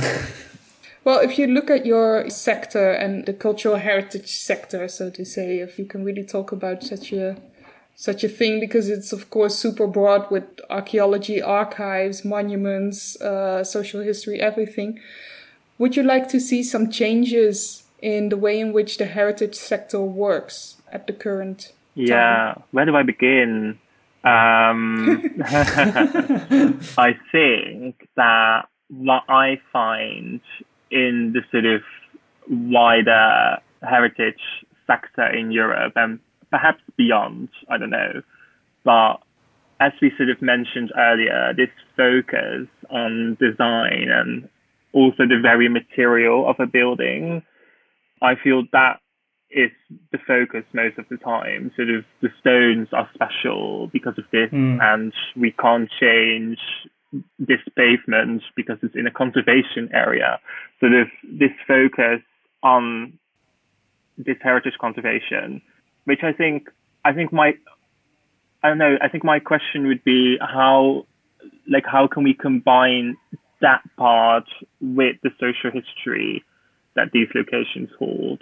Well, 1.05 1.19
if 1.19 1.37
you 1.37 1.47
look 1.47 1.69
at 1.69 1.85
your 1.85 2.29
sector 2.29 2.91
and 2.91 3.25
the 3.25 3.33
cultural 3.33 3.75
heritage 3.77 4.29
sector, 4.29 4.87
so 4.87 5.09
to 5.09 5.25
say, 5.25 5.59
if 5.59 5.77
you 5.79 5.85
can 5.85 6.05
really 6.05 6.23
talk 6.23 6.51
about 6.51 6.83
such 6.83 7.11
a 7.11 7.35
such 7.95 8.23
a 8.23 8.29
thing, 8.29 8.59
because 8.59 8.89
it's 8.89 9.11
of 9.13 9.29
course 9.29 9.55
super 9.57 9.87
broad 9.87 10.29
with 10.31 10.43
archaeology, 10.69 11.41
archives, 11.41 12.23
monuments, 12.23 13.19
uh, 13.21 13.63
social 13.63 14.01
history, 14.01 14.39
everything. 14.39 14.99
Would 15.77 15.95
you 15.97 16.03
like 16.03 16.27
to 16.29 16.39
see 16.39 16.63
some 16.63 16.89
changes 16.89 17.83
in 18.01 18.29
the 18.29 18.37
way 18.37 18.59
in 18.59 18.73
which 18.73 18.97
the 18.97 19.05
heritage 19.05 19.55
sector 19.55 19.99
works 20.01 20.77
at 20.93 21.07
the 21.07 21.13
current? 21.13 21.73
Yeah, 21.95 22.55
where 22.71 22.85
do 22.85 22.95
I 22.95 23.03
begin? 23.03 23.79
Um, 24.23 25.35
I 26.97 27.17
think 27.31 28.07
that 28.15 28.67
what 28.87 29.23
I 29.27 29.59
find 29.73 30.39
in 30.91 31.33
the 31.33 31.41
sort 31.51 31.65
of 31.65 31.81
wider 32.49 33.57
heritage 33.81 34.39
sector 34.87 35.27
in 35.27 35.51
Europe 35.51 35.93
and 35.95 36.19
perhaps 36.51 36.81
beyond, 36.95 37.49
I 37.69 37.77
don't 37.77 37.89
know, 37.89 38.21
but 38.85 39.15
as 39.79 39.91
we 40.01 40.11
sort 40.15 40.29
of 40.29 40.41
mentioned 40.41 40.91
earlier, 40.97 41.53
this 41.57 41.69
focus 41.97 42.67
on 42.89 43.37
design 43.39 44.07
and 44.09 44.47
also 44.93 45.23
the 45.27 45.39
very 45.41 45.67
material 45.67 46.47
of 46.49 46.55
a 46.59 46.67
building, 46.67 47.41
I 48.21 48.35
feel 48.41 48.63
that 48.71 48.99
is 49.53 49.71
the 50.11 50.17
focus 50.17 50.63
most 50.73 50.97
of 50.97 51.05
the 51.09 51.17
time. 51.17 51.71
Sort 51.75 51.89
of 51.89 52.05
the 52.21 52.29
stones 52.39 52.87
are 52.91 53.09
special 53.13 53.87
because 53.87 54.17
of 54.17 54.25
this, 54.31 54.49
Mm. 54.51 54.81
and 54.81 55.13
we 55.35 55.51
can't 55.51 55.89
change 55.99 56.59
this 57.37 57.61
pavement 57.75 58.41
because 58.55 58.77
it's 58.81 58.95
in 58.95 59.05
a 59.05 59.11
conservation 59.11 59.89
area. 59.93 60.39
Sort 60.79 60.93
of 60.93 61.07
this 61.23 61.51
focus 61.67 62.21
on 62.63 63.19
this 64.17 64.37
heritage 64.41 64.77
conservation, 64.79 65.61
which 66.05 66.23
I 66.23 66.33
think 66.33 66.69
I 67.05 67.13
think 67.13 67.31
my 67.31 67.53
I 68.63 68.69
don't 68.69 68.77
know. 68.77 68.97
I 69.01 69.09
think 69.09 69.23
my 69.23 69.39
question 69.39 69.87
would 69.87 70.03
be 70.05 70.37
how, 70.39 71.05
like, 71.67 71.85
how 71.85 72.07
can 72.07 72.23
we 72.23 72.33
combine 72.33 73.17
that 73.59 73.81
part 73.97 74.45
with 74.79 75.17
the 75.21 75.31
social 75.37 75.69
history 75.69 76.43
that 76.95 77.11
these 77.11 77.27
locations 77.35 77.89
hold, 77.99 78.41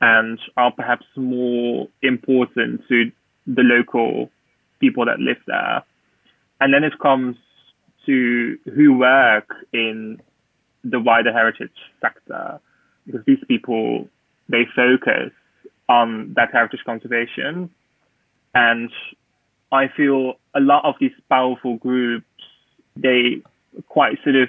and 0.00 0.38
are 0.56 0.72
perhaps 0.72 1.06
more 1.16 1.88
important 2.02 2.82
to 2.88 3.10
the 3.46 3.62
local 3.62 4.30
people 4.80 5.04
that 5.06 5.18
live 5.18 5.38
there. 5.46 5.82
And 6.60 6.72
then 6.72 6.84
it 6.84 6.98
comes 7.00 7.36
to 8.06 8.58
who 8.74 8.98
work 8.98 9.54
in 9.72 10.20
the 10.82 11.00
wider 11.00 11.32
heritage 11.32 11.70
sector, 12.00 12.60
because 13.06 13.24
these 13.26 13.42
people 13.48 14.08
they 14.48 14.66
focus 14.76 15.32
on 15.88 16.34
that 16.36 16.50
heritage 16.52 16.80
conservation, 16.84 17.70
and 18.54 18.90
I 19.72 19.88
feel 19.88 20.34
a 20.54 20.60
lot 20.60 20.84
of 20.84 20.94
these 21.00 21.12
powerful 21.28 21.76
groups, 21.76 22.26
they 22.96 23.42
quite 23.88 24.18
sort 24.22 24.36
of 24.36 24.48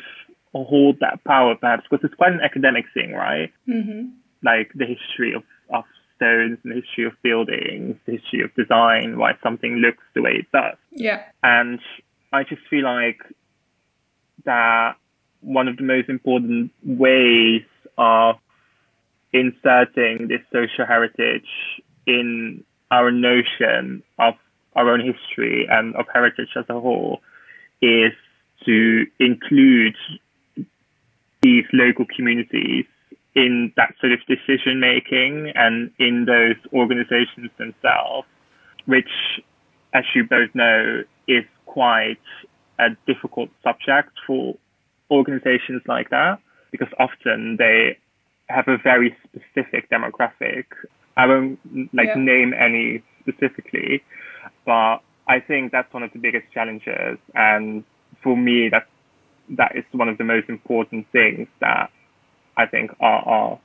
hold 0.53 0.99
that 0.99 1.23
power 1.25 1.55
perhaps 1.55 1.84
because 1.89 2.03
it's 2.05 2.15
quite 2.15 2.31
an 2.31 2.41
academic 2.41 2.86
thing, 2.93 3.13
right? 3.13 3.51
Mm-hmm. 3.67 4.10
Like 4.45 4.71
the 4.75 4.86
history 4.86 5.34
of, 5.34 5.43
of 5.73 5.84
stones 6.15 6.60
and 6.63 6.71
the 6.71 6.81
history 6.81 7.05
of 7.05 7.13
buildings, 7.23 7.97
the 8.05 8.13
history 8.13 8.41
of 8.43 8.53
design, 8.55 9.17
why 9.17 9.34
something 9.43 9.77
looks 9.77 10.03
the 10.13 10.21
way 10.21 10.31
it 10.39 10.51
does. 10.53 10.77
Yeah. 10.91 11.23
And 11.43 11.79
I 12.31 12.43
just 12.43 12.62
feel 12.69 12.84
like 12.84 13.19
that 14.45 14.95
one 15.41 15.67
of 15.67 15.77
the 15.77 15.84
most 15.84 16.10
important 16.10 16.71
ways 16.84 17.63
of 17.97 18.36
inserting 19.34 20.27
this 20.27 20.41
social 20.51 20.86
heritage 20.86 21.49
in 22.08 22.63
our 22.91 23.12
notion 23.12 24.03
of 24.19 24.36
our 24.75 24.89
own 24.91 25.01
history 25.01 25.67
and 25.69 25.95
of 25.95 26.05
heritage 26.13 26.49
as 26.55 26.65
a 26.69 26.79
whole 26.79 27.21
is 27.81 28.13
to 28.65 29.05
include 29.19 29.95
these 31.41 31.65
local 31.73 32.05
communities 32.15 32.86
in 33.36 33.74
that 33.76 33.93
sort 34.00 34.13
of 34.13 34.19
decision 34.28 34.80
making 34.80 35.52
and 35.56 35.91
in 36.00 36.26
those 36.26 36.56
organizations 36.74 37.52
themselves, 37.58 38.28
which, 38.86 39.10
as 39.93 40.04
you 40.15 40.24
both 40.24 40.50
know, 40.54 41.04
is 41.28 41.43
quite 41.65 42.17
a 42.80 42.89
difficult 43.06 43.50
subject 43.63 44.12
for 44.26 44.56
organizations 45.12 45.82
like 45.88 46.10
that 46.10 46.39
because 46.71 46.88
often 46.98 47.58
they 47.58 47.98
have 48.48 48.67
a 48.67 48.78
very 48.78 49.15
specific 49.24 49.89
demographic. 49.89 50.65
I 51.17 51.26
won't 51.26 51.60
like 51.93 52.10
Yeah. 52.10 52.15
name 52.15 52.54
any 52.54 53.02
specifically, 53.21 54.04
but 54.65 55.00
I 55.28 55.39
think 55.39 55.71
that's 55.71 55.91
one 55.93 56.04
of 56.04 56.12
the 56.13 56.19
biggest 56.19 56.52
challenges. 56.54 57.17
And 57.34 57.84
for 58.21 58.38
me, 58.38 58.69
that 58.69 58.88
that 59.50 59.76
is 59.76 59.84
one 59.91 60.10
of 60.10 60.17
the 60.17 60.24
most 60.24 60.50
important 60.50 61.08
things 61.12 61.48
that 61.60 61.91
I 62.57 62.65
think 62.65 62.91
are, 62.99 63.21
are 63.27 63.59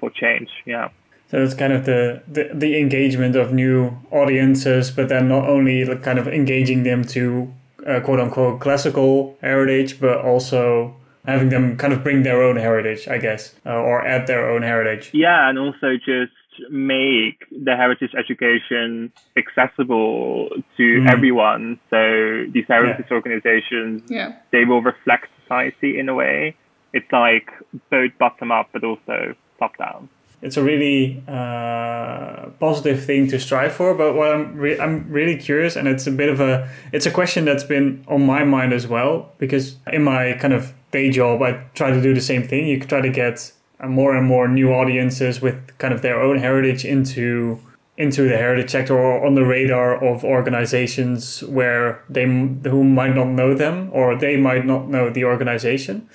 for 0.00 0.10
change. 0.10 0.48
Yeah. 0.66 0.88
So 1.30 1.42
it's 1.42 1.54
kind 1.54 1.72
of 1.72 1.84
the, 1.86 2.22
the, 2.28 2.50
the 2.52 2.78
engagement 2.78 3.34
of 3.34 3.52
new 3.52 3.96
audiences, 4.10 4.90
but 4.90 5.08
then 5.08 5.28
not 5.28 5.48
only 5.48 5.84
like 5.84 6.02
kind 6.02 6.18
of 6.18 6.28
engaging 6.28 6.82
them 6.84 7.04
to 7.06 7.52
uh, 7.86 8.00
quote 8.00 8.20
unquote 8.20 8.60
classical 8.60 9.36
heritage, 9.40 10.00
but 10.00 10.18
also 10.18 10.94
having 11.26 11.48
them 11.48 11.76
kind 11.76 11.92
of 11.92 12.02
bring 12.02 12.22
their 12.22 12.42
own 12.42 12.56
heritage, 12.56 13.08
I 13.08 13.18
guess, 13.18 13.54
uh, 13.64 13.70
or 13.70 14.06
add 14.06 14.26
their 14.26 14.50
own 14.50 14.62
heritage. 14.62 15.10
Yeah, 15.14 15.48
and 15.48 15.58
also 15.58 15.96
just 15.96 16.32
make 16.70 17.44
the 17.50 17.74
heritage 17.74 18.12
education 18.16 19.10
accessible 19.36 20.50
to 20.76 20.82
Mm. 21.00 21.10
everyone. 21.10 21.80
So 21.90 22.44
these 22.52 22.66
heritage 22.68 23.10
organizations, 23.10 24.02
Yeah. 24.10 24.32
they 24.52 24.64
will 24.64 24.82
reflect 24.82 25.28
society 25.42 25.98
in 25.98 26.08
a 26.08 26.14
way. 26.14 26.54
It's 26.94 27.12
like 27.12 27.50
both 27.90 28.12
bottom 28.18 28.52
up, 28.52 28.68
but 28.72 28.84
also 28.84 29.34
top 29.58 29.76
down. 29.76 30.08
It's 30.42 30.56
a 30.56 30.62
really 30.62 31.22
uh, 31.26 32.50
positive 32.60 33.04
thing 33.04 33.26
to 33.28 33.40
strive 33.40 33.72
for. 33.72 33.94
But 33.94 34.14
what 34.14 34.30
I'm 34.30 34.56
re- 34.56 34.78
I'm 34.78 35.10
really 35.10 35.36
curious, 35.36 35.74
and 35.74 35.88
it's 35.88 36.06
a 36.06 36.10
bit 36.10 36.28
of 36.28 36.40
a 36.40 36.68
it's 36.92 37.06
a 37.06 37.10
question 37.10 37.44
that's 37.44 37.64
been 37.64 38.04
on 38.08 38.24
my 38.24 38.44
mind 38.44 38.72
as 38.72 38.86
well 38.86 39.32
because 39.38 39.76
in 39.92 40.04
my 40.04 40.34
kind 40.34 40.52
of 40.52 40.72
day 40.92 41.10
job, 41.10 41.42
I 41.42 41.64
try 41.74 41.90
to 41.90 42.00
do 42.00 42.14
the 42.14 42.20
same 42.20 42.46
thing. 42.46 42.68
You 42.68 42.78
try 42.78 43.00
to 43.00 43.10
get 43.10 43.52
uh, 43.80 43.88
more 43.88 44.14
and 44.14 44.26
more 44.26 44.46
new 44.46 44.72
audiences 44.72 45.40
with 45.40 45.56
kind 45.78 45.92
of 45.92 46.02
their 46.02 46.20
own 46.22 46.38
heritage 46.38 46.84
into 46.84 47.58
into 47.96 48.28
the 48.28 48.36
heritage 48.36 48.70
sector 48.70 48.98
or 48.98 49.24
on 49.24 49.36
the 49.36 49.44
radar 49.44 50.04
of 50.04 50.24
organizations 50.24 51.44
where 51.44 52.02
they 52.08 52.24
who 52.24 52.82
might 52.84 53.14
not 53.14 53.28
know 53.28 53.54
them 53.54 53.88
or 53.92 54.16
they 54.16 54.36
might 54.36 54.66
not 54.66 54.88
know 54.88 55.10
the 55.10 55.24
organization. 55.24 56.08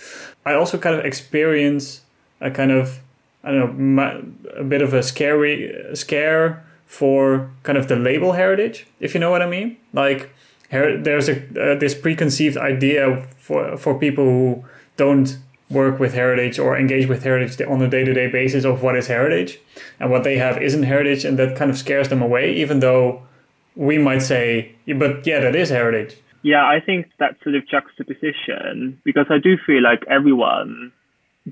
I 0.45 0.53
also 0.53 0.77
kind 0.77 0.95
of 0.95 1.05
experience 1.05 2.01
a 2.41 2.49
kind 2.51 2.71
of 2.71 2.99
I 3.43 3.51
don't 3.51 3.95
know 3.95 4.23
a 4.57 4.63
bit 4.63 4.81
of 4.81 4.93
a 4.93 5.01
scary 5.01 5.73
scare 5.93 6.63
for 6.85 7.49
kind 7.63 7.77
of 7.77 7.87
the 7.87 7.95
label 7.95 8.33
heritage, 8.33 8.87
if 8.99 9.13
you 9.13 9.19
know 9.19 9.31
what 9.31 9.41
I 9.41 9.45
mean. 9.47 9.77
Like 9.93 10.29
her- 10.71 10.97
there's 10.97 11.29
a 11.29 11.35
uh, 11.37 11.75
this 11.79 11.95
preconceived 11.95 12.57
idea 12.57 13.27
for 13.39 13.77
for 13.77 13.97
people 13.97 14.25
who 14.25 14.63
don't 14.97 15.37
work 15.69 15.99
with 15.99 16.13
heritage 16.15 16.57
or 16.57 16.75
engage 16.77 17.07
with 17.07 17.23
heritage 17.23 17.61
on 17.67 17.79
a 17.81 17.87
day-to-day 17.87 18.27
basis 18.27 18.65
of 18.65 18.81
what 18.81 18.95
is 18.95 19.05
heritage 19.07 19.59
and 19.99 20.09
what 20.09 20.23
they 20.23 20.35
have 20.37 20.59
isn't 20.59 20.81
heritage 20.83 21.23
and 21.23 21.37
that 21.37 21.55
kind 21.55 21.69
of 21.69 21.77
scares 21.77 22.09
them 22.09 22.23
away 22.23 22.51
even 22.55 22.79
though 22.79 23.21
we 23.75 23.95
might 23.99 24.23
say 24.23 24.71
"Yeah, 24.85 24.95
but 24.95 25.27
yeah 25.27 25.39
that 25.41 25.55
is 25.55 25.69
heritage 25.69 26.17
Yeah, 26.41 26.65
I 26.65 26.79
think 26.79 27.07
that 27.19 27.35
sort 27.43 27.55
of 27.55 27.67
juxtaposition, 27.67 29.01
because 29.03 29.25
I 29.29 29.39
do 29.39 29.57
feel 29.57 29.81
like 29.83 30.03
everyone 30.09 30.91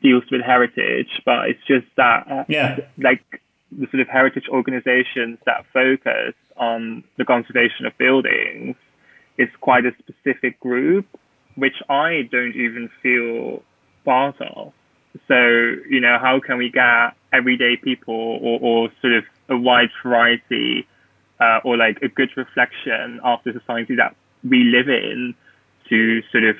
deals 0.02 0.24
with 0.32 0.42
heritage, 0.42 1.22
but 1.26 1.50
it's 1.50 1.64
just 1.68 1.88
that, 1.98 2.28
uh, 2.30 2.46
Yeah. 2.48 2.80
like 2.98 3.42
the 3.72 3.88
sort 3.88 4.00
of 4.02 4.08
heritage 4.08 4.48
organizations 4.50 5.40
that 5.46 5.66
focus 5.74 6.34
on 6.56 7.04
the 7.18 7.26
conservation 7.26 7.86
of 7.86 7.98
buildings 7.98 8.76
is 9.38 9.50
quite 9.62 9.86
a 9.86 9.94
specific 10.00 10.60
group, 10.60 11.06
which 11.56 11.82
I 11.90 12.28
don't 12.32 12.56
even 12.56 12.90
feel 13.02 13.64
part 14.06 14.40
of. 14.42 14.74
So, 15.28 15.38
you 15.90 16.00
know, 16.00 16.18
how 16.20 16.40
can 16.40 16.58
we 16.58 16.70
get 16.70 17.14
everyday 17.34 17.76
people 17.76 18.16
or, 18.16 18.60
or 18.62 18.90
sort 19.02 19.14
of 19.14 19.26
a 19.50 19.58
wide 19.58 19.90
variety 20.04 20.88
uh, 21.40 21.60
or 21.64 21.78
like 21.78 22.02
a 22.02 22.08
good 22.08 22.30
reflection 22.38 23.20
of 23.24 23.40
the 23.44 23.54
society 23.54 23.96
that 23.96 24.16
we 24.50 24.64
live 24.64 24.90
in 24.90 25.36
to 25.90 26.22
sort 26.32 26.44
of 26.44 26.56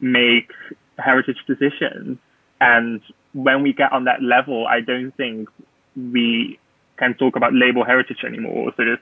make 0.00 0.50
heritage 0.98 1.38
decisions? 1.46 2.18
And 2.60 3.00
when 3.32 3.62
we 3.62 3.72
get 3.72 3.92
on 3.92 4.04
that 4.04 4.22
level, 4.22 4.66
I 4.66 4.80
don't 4.80 5.12
think 5.12 5.48
we 5.96 6.58
can 6.98 7.14
talk 7.14 7.36
about 7.36 7.52
label 7.54 7.84
heritage 7.84 8.24
anymore, 8.24 8.72
sort 8.76 8.88
of, 8.88 8.98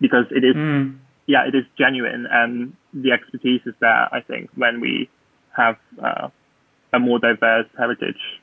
because 0.00 0.26
it 0.30 0.44
is, 0.44 0.56
Mm. 0.56 0.96
yeah, 1.26 1.46
it 1.46 1.54
is 1.54 1.64
genuine 1.78 2.26
and 2.30 2.74
the 2.92 3.12
expertise 3.12 3.60
is 3.64 3.74
there, 3.80 4.08
I 4.12 4.20
think, 4.20 4.50
when 4.56 4.80
we 4.80 5.08
have 5.56 5.76
uh, 6.02 6.28
a 6.92 6.98
more 6.98 7.18
diverse 7.18 7.66
heritage 7.78 8.40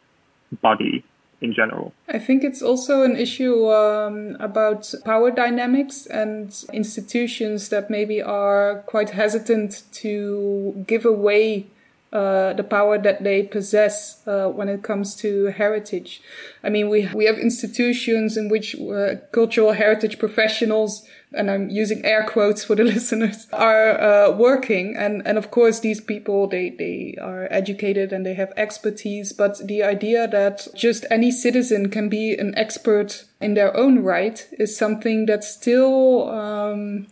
body 0.61 1.03
in 1.41 1.53
general. 1.53 1.93
I 2.07 2.19
think 2.19 2.43
it's 2.43 2.61
also 2.61 3.03
an 3.03 3.15
issue 3.15 3.71
um, 3.71 4.35
about 4.39 4.93
power 5.05 5.31
dynamics 5.31 6.05
and 6.05 6.53
institutions 6.73 7.69
that 7.69 7.89
maybe 7.89 8.21
are 8.21 8.83
quite 8.85 9.11
hesitant 9.11 9.83
to 9.93 10.83
give 10.87 11.05
away 11.05 11.67
uh, 12.11 12.53
the 12.53 12.63
power 12.63 12.97
that 12.97 13.23
they 13.23 13.43
possess 13.43 14.25
uh, 14.27 14.47
when 14.47 14.67
it 14.67 14.81
comes 14.81 15.15
to 15.15 15.45
heritage. 15.45 16.21
I 16.63 16.69
mean, 16.69 16.89
we 16.89 17.07
we 17.13 17.25
have 17.25 17.37
institutions 17.37 18.35
in 18.35 18.49
which 18.49 18.75
uh, 18.75 19.17
cultural 19.31 19.73
heritage 19.73 20.17
professionals, 20.17 21.07
and 21.33 21.49
I'm 21.51 21.69
using 21.69 22.03
air 22.03 22.25
quotes 22.27 22.63
for 22.63 22.75
the 22.75 22.83
listeners, 22.95 23.47
are 23.53 23.99
uh, 23.99 24.31
working, 24.31 24.95
and 24.97 25.21
and 25.25 25.37
of 25.37 25.51
course 25.51 25.79
these 25.79 26.01
people 26.01 26.47
they 26.47 26.69
they 26.69 27.15
are 27.21 27.47
educated 27.51 28.11
and 28.11 28.25
they 28.25 28.33
have 28.33 28.53
expertise, 28.57 29.33
but 29.33 29.59
the 29.65 29.83
idea 29.83 30.27
that 30.27 30.67
just 30.75 31.05
any 31.11 31.31
citizen 31.31 31.89
can 31.89 32.09
be 32.09 32.33
an 32.33 32.53
expert 32.57 33.25
in 33.39 33.53
their 33.53 33.75
own 33.75 33.99
right 33.99 34.47
is 34.53 34.75
something 34.75 35.25
that 35.27 35.43
still. 35.43 36.29
Um, 36.29 37.07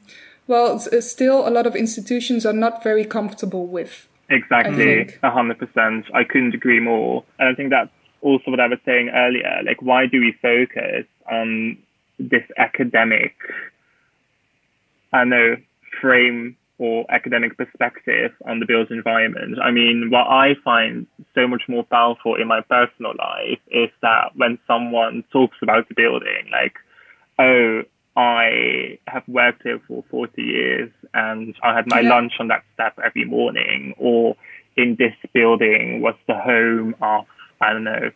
well, 0.47 0.79
still 0.79 1.45
a 1.45 1.51
lot 1.51 1.67
of 1.67 1.75
institutions 1.75 2.45
are 2.45 2.53
not 2.53 2.81
very 2.81 3.03
comfortable 3.03 3.67
with. 3.67 4.07
Exactly, 4.29 5.13
a 5.21 5.29
hundred 5.29 5.59
percent. 5.59 6.05
I 6.13 6.23
couldn't 6.23 6.55
agree 6.55 6.79
more. 6.79 7.25
And 7.37 7.49
I 7.49 7.53
think 7.53 7.69
that's 7.69 7.91
also 8.21 8.51
what 8.51 8.59
I 8.61 8.67
was 8.67 8.79
saying 8.85 9.09
earlier. 9.09 9.61
Like, 9.65 9.81
why 9.81 10.05
do 10.05 10.21
we 10.21 10.33
focus 10.41 11.05
on 11.29 11.77
this 12.19 12.43
academic, 12.57 13.35
I 15.13 15.19
don't 15.19 15.29
know, 15.29 15.55
frame 16.01 16.57
or 16.79 17.05
academic 17.09 17.57
perspective 17.57 18.31
on 18.45 18.59
the 18.59 18.65
built 18.65 18.91
environment? 18.91 19.57
I 19.61 19.71
mean, 19.71 20.09
what 20.11 20.27
I 20.27 20.55
find 20.63 21.07
so 21.33 21.47
much 21.47 21.63
more 21.67 21.83
powerful 21.83 22.35
in 22.35 22.47
my 22.47 22.61
personal 22.61 23.13
life 23.17 23.59
is 23.71 23.89
that 24.01 24.35
when 24.35 24.59
someone 24.67 25.23
talks 25.31 25.57
about 25.61 25.87
the 25.89 25.95
building, 25.95 26.49
like, 26.51 26.75
oh, 27.39 27.83
I 28.15 28.99
have 29.07 29.23
worked 29.27 29.63
here 29.63 29.79
for 29.87 30.03
40 30.09 30.41
years 30.41 30.91
and 31.13 31.55
I 31.63 31.75
had 31.75 31.87
my 31.87 32.01
Yeah. 32.01 32.09
lunch 32.09 32.33
on 32.39 32.47
that 32.47 32.63
step 32.73 32.99
every 33.03 33.25
morning, 33.25 33.93
or 33.97 34.35
in 34.75 34.95
this 34.95 35.15
building 35.33 36.01
was 36.01 36.15
the 36.27 36.35
home 36.35 36.95
of, 37.01 37.25
I 37.61 37.73
don't 37.73 37.83
know, 37.83 38.11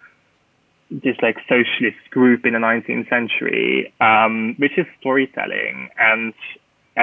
this 0.92 1.16
like 1.22 1.38
socialist 1.48 1.98
group 2.10 2.46
in 2.46 2.54
the 2.54 2.60
19th 2.60 3.10
century, 3.10 3.94
um, 4.02 4.56
which 4.58 4.78
is 4.78 4.86
storytelling 5.00 5.89
and 5.98 6.34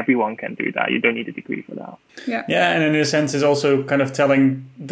everyone 0.01 0.35
can 0.43 0.53
do 0.63 0.67
that. 0.77 0.87
You 0.93 0.99
don't 1.05 1.15
need 1.19 1.29
a 1.29 1.37
degree 1.41 1.63
for 1.69 1.75
that. 1.83 1.95
Yeah. 2.33 2.43
Yeah, 2.55 2.73
and 2.75 2.83
in 2.89 2.95
a 2.95 3.05
sense, 3.05 3.29
it's 3.37 3.45
also 3.53 3.83
kind 3.91 4.03
of 4.03 4.13
telling 4.13 4.43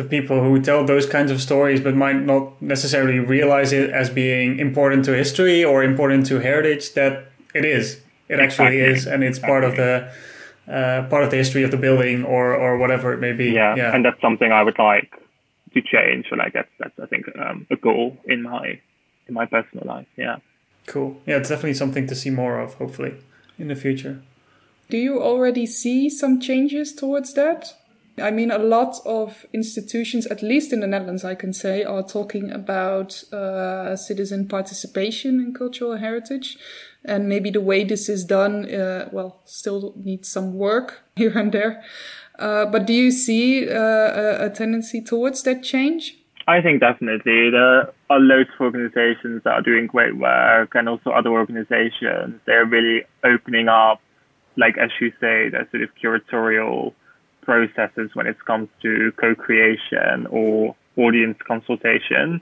the 0.00 0.04
people 0.14 0.38
who 0.44 0.61
tell 0.68 0.84
those 0.84 1.07
kinds 1.16 1.30
of 1.34 1.38
stories, 1.48 1.80
but 1.86 1.94
might 1.94 2.20
not 2.32 2.44
necessarily 2.61 3.18
realize 3.36 3.70
it 3.80 3.90
as 3.90 4.11
being 4.11 4.59
important 4.59 5.04
to 5.07 5.12
history 5.24 5.64
or 5.64 5.84
important 5.92 6.26
to 6.30 6.34
heritage. 6.40 6.84
That 6.94 7.12
it 7.54 7.64
is. 7.64 7.86
It 8.28 8.40
actually 8.40 8.78
Exactly. 8.80 8.92
is, 8.92 9.07
and 9.12 9.22
it's 9.28 9.38
part 9.52 9.64
of 9.68 9.72
the 9.82 9.92
uh, 10.76 11.00
part 11.12 11.22
of 11.24 11.30
the 11.30 11.36
history 11.42 11.62
of 11.66 11.70
the 11.70 11.76
building 11.86 12.24
or 12.24 12.44
or 12.64 12.72
whatever 12.82 13.12
it 13.14 13.20
may 13.26 13.32
be. 13.32 13.48
Yeah, 13.61 13.76
yeah. 13.76 13.94
and 13.94 14.04
that's 14.04 14.20
something 14.20 14.50
I 14.50 14.62
would 14.66 14.78
like 14.92 15.11
to 15.74 15.80
change. 15.94 16.22
So 16.28 16.34
like 16.36 16.52
that's 16.59 16.72
that's 16.80 16.98
I 16.98 17.07
think 17.07 17.24
um, 17.44 17.66
a 17.70 17.76
goal 17.76 18.16
in 18.24 18.42
my 18.42 18.64
in 19.28 19.34
my 19.40 19.46
personal 19.46 19.84
life. 19.94 20.09
Yeah. 20.16 20.36
cool. 20.92 21.11
Yeah, 21.28 21.36
it's 21.40 21.48
definitely 21.48 21.74
something 21.74 22.07
to 22.09 22.14
see 22.14 22.30
more 22.30 22.59
of. 22.64 22.74
Hopefully, 22.82 23.14
in 23.59 23.68
the 23.68 23.76
future. 23.76 24.14
Do 24.89 24.99
you 24.99 25.20
already 25.20 25.66
see 25.66 26.09
some 26.09 26.41
changes 26.41 26.95
towards 26.95 27.34
that? 27.34 27.74
I 28.18 28.30
mean, 28.30 28.51
a 28.51 28.59
lot 28.59 28.99
of 29.05 29.45
institutions, 29.53 30.26
at 30.26 30.43
least 30.43 30.72
in 30.72 30.80
the 30.80 30.87
Netherlands, 30.87 31.24
I 31.24 31.34
can 31.34 31.53
say, 31.53 31.84
are 31.84 32.03
talking 32.03 32.51
about 32.51 33.22
uh, 33.32 33.95
citizen 33.97 34.49
participation 34.49 35.39
in 35.39 35.53
cultural 35.53 35.97
heritage. 35.97 36.57
And 37.05 37.28
maybe 37.28 37.51
the 37.51 37.61
way 37.61 37.84
this 37.84 38.09
is 38.09 38.24
done, 38.24 38.72
uh, 38.72 39.09
well, 39.12 39.43
still 39.45 39.93
needs 39.97 40.28
some 40.28 40.55
work 40.55 41.03
here 41.16 41.37
and 41.37 41.53
there. 41.53 41.84
Uh, 42.39 42.66
but 42.66 42.87
do 42.87 42.93
you 42.93 43.11
see 43.11 43.68
uh, 43.68 43.74
a, 43.74 44.47
a 44.47 44.51
tendency 44.51 45.03
towards 45.03 45.43
that 45.43 45.62
change? 45.62 46.16
I 46.49 46.62
think 46.62 46.80
definitely 46.80 47.51
there 47.51 47.93
are 48.09 48.20
loads 48.20 48.51
of 48.55 48.61
organizations 48.61 49.43
that 49.45 49.51
are 49.51 49.62
doing 49.62 49.89
great 49.89 50.16
work, 50.16 50.74
and 50.74 50.89
also 50.89 51.11
other 51.11 51.30
organizations. 51.30 52.41
They're 52.47 52.64
really 52.64 53.05
opening 53.24 53.68
up, 53.68 54.01
like 54.57 54.76
as 54.78 54.90
you 55.00 55.11
say, 55.20 55.48
their 55.48 55.68
sort 55.70 55.82
of 55.82 55.90
curatorial 56.02 56.94
processes 57.42 58.11
when 58.14 58.26
it 58.26 58.36
comes 58.44 58.68
to 58.82 59.12
co-creation 59.16 60.26
or 60.30 60.74
audience 60.96 61.38
consultation, 61.46 62.40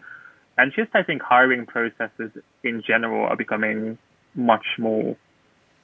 and 0.57 0.73
just 0.75 0.91
I 0.95 1.03
think 1.03 1.23
hiring 1.23 1.67
processes 1.67 2.31
in 2.63 2.83
general 2.87 3.27
are 3.27 3.37
becoming 3.37 3.99
much 4.35 4.67
more 4.79 5.17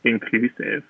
inclusive 0.05 0.85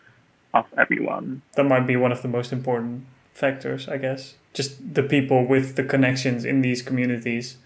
of 0.55 0.65
everyone. 0.79 1.43
That 1.57 1.65
might 1.65 1.87
be 1.87 1.97
one 1.97 2.13
of 2.13 2.23
the 2.23 2.29
most 2.29 2.53
important 2.53 3.05
factors, 3.35 3.89
I 3.89 3.97
guess. 3.97 4.35
Just 4.53 4.95
the 4.95 5.03
people 5.03 5.47
with 5.47 5.77
the 5.77 5.85
connections 5.85 6.45
in 6.45 6.61
these 6.61 6.83
communities 6.83 7.57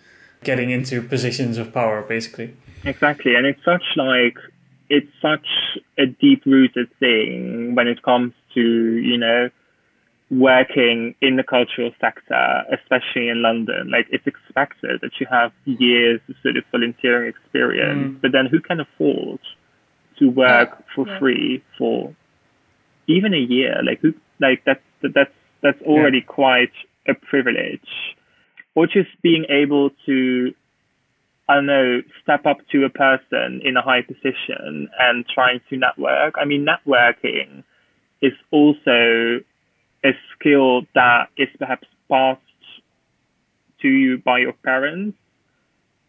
getting 0.42 0.70
into 0.70 1.02
positions 1.02 1.58
of 1.58 1.72
power, 1.72 2.02
basically. 2.02 2.54
Exactly, 2.84 3.34
and 3.34 3.46
it's 3.46 3.64
such 3.64 3.82
like 3.96 4.36
it's 4.88 5.10
such 5.22 5.46
a 5.98 6.06
deep 6.06 6.44
rooted 6.46 6.88
thing 6.98 7.74
when 7.74 7.88
it 7.88 8.02
comes 8.02 8.32
to 8.54 8.60
you 8.60 9.16
know 9.18 9.50
working 10.30 11.14
in 11.20 11.36
the 11.36 11.42
cultural 11.42 11.92
sector, 12.00 12.64
especially 12.72 13.28
in 13.28 13.42
London. 13.42 13.90
Like 13.90 14.06
it's 14.10 14.26
expected 14.26 15.00
that 15.02 15.12
you 15.20 15.26
have 15.30 15.52
years 15.64 16.20
of 16.28 16.34
sort 16.42 16.56
of 16.56 16.64
volunteering 16.72 17.28
experience, 17.28 18.16
Mm. 18.16 18.20
but 18.22 18.32
then 18.32 18.46
who 18.46 18.60
can 18.60 18.80
afford 18.80 19.38
to 20.18 20.28
work 20.30 20.70
Yeah, 20.70 20.94
for 20.94 21.06
yeah. 21.06 21.18
free 21.18 21.62
for 21.78 22.14
even 23.06 23.34
a 23.34 23.38
year? 23.38 23.80
Like 23.82 24.00
who? 24.00 24.14
Like 24.40 24.62
that's 24.64 24.82
that's 25.02 25.32
that's 25.62 25.80
already 25.82 26.20
quite 26.20 26.72
a 27.06 27.14
privilege, 27.14 27.88
or 28.74 28.86
just 28.86 29.10
being 29.22 29.44
able 29.48 29.90
to 30.06 30.54
I 31.48 31.56
don't 31.56 31.66
know, 31.66 32.00
step 32.22 32.46
up 32.46 32.58
to 32.72 32.84
a 32.84 32.90
person 32.90 33.60
in 33.64 33.76
a 33.76 33.82
high 33.82 34.00
position 34.02 34.88
and 34.98 35.26
trying 35.26 35.60
to 35.68 35.76
network. 35.76 36.34
I 36.40 36.44
mean, 36.46 36.66
networking 36.66 37.64
is 38.22 38.32
also 38.50 39.40
a 40.04 40.12
skill 40.34 40.82
that 40.94 41.28
is 41.36 41.48
perhaps 41.58 41.86
passed 42.10 42.40
to 43.82 43.88
you 43.88 44.18
by 44.18 44.38
your 44.38 44.54
parents, 44.64 45.18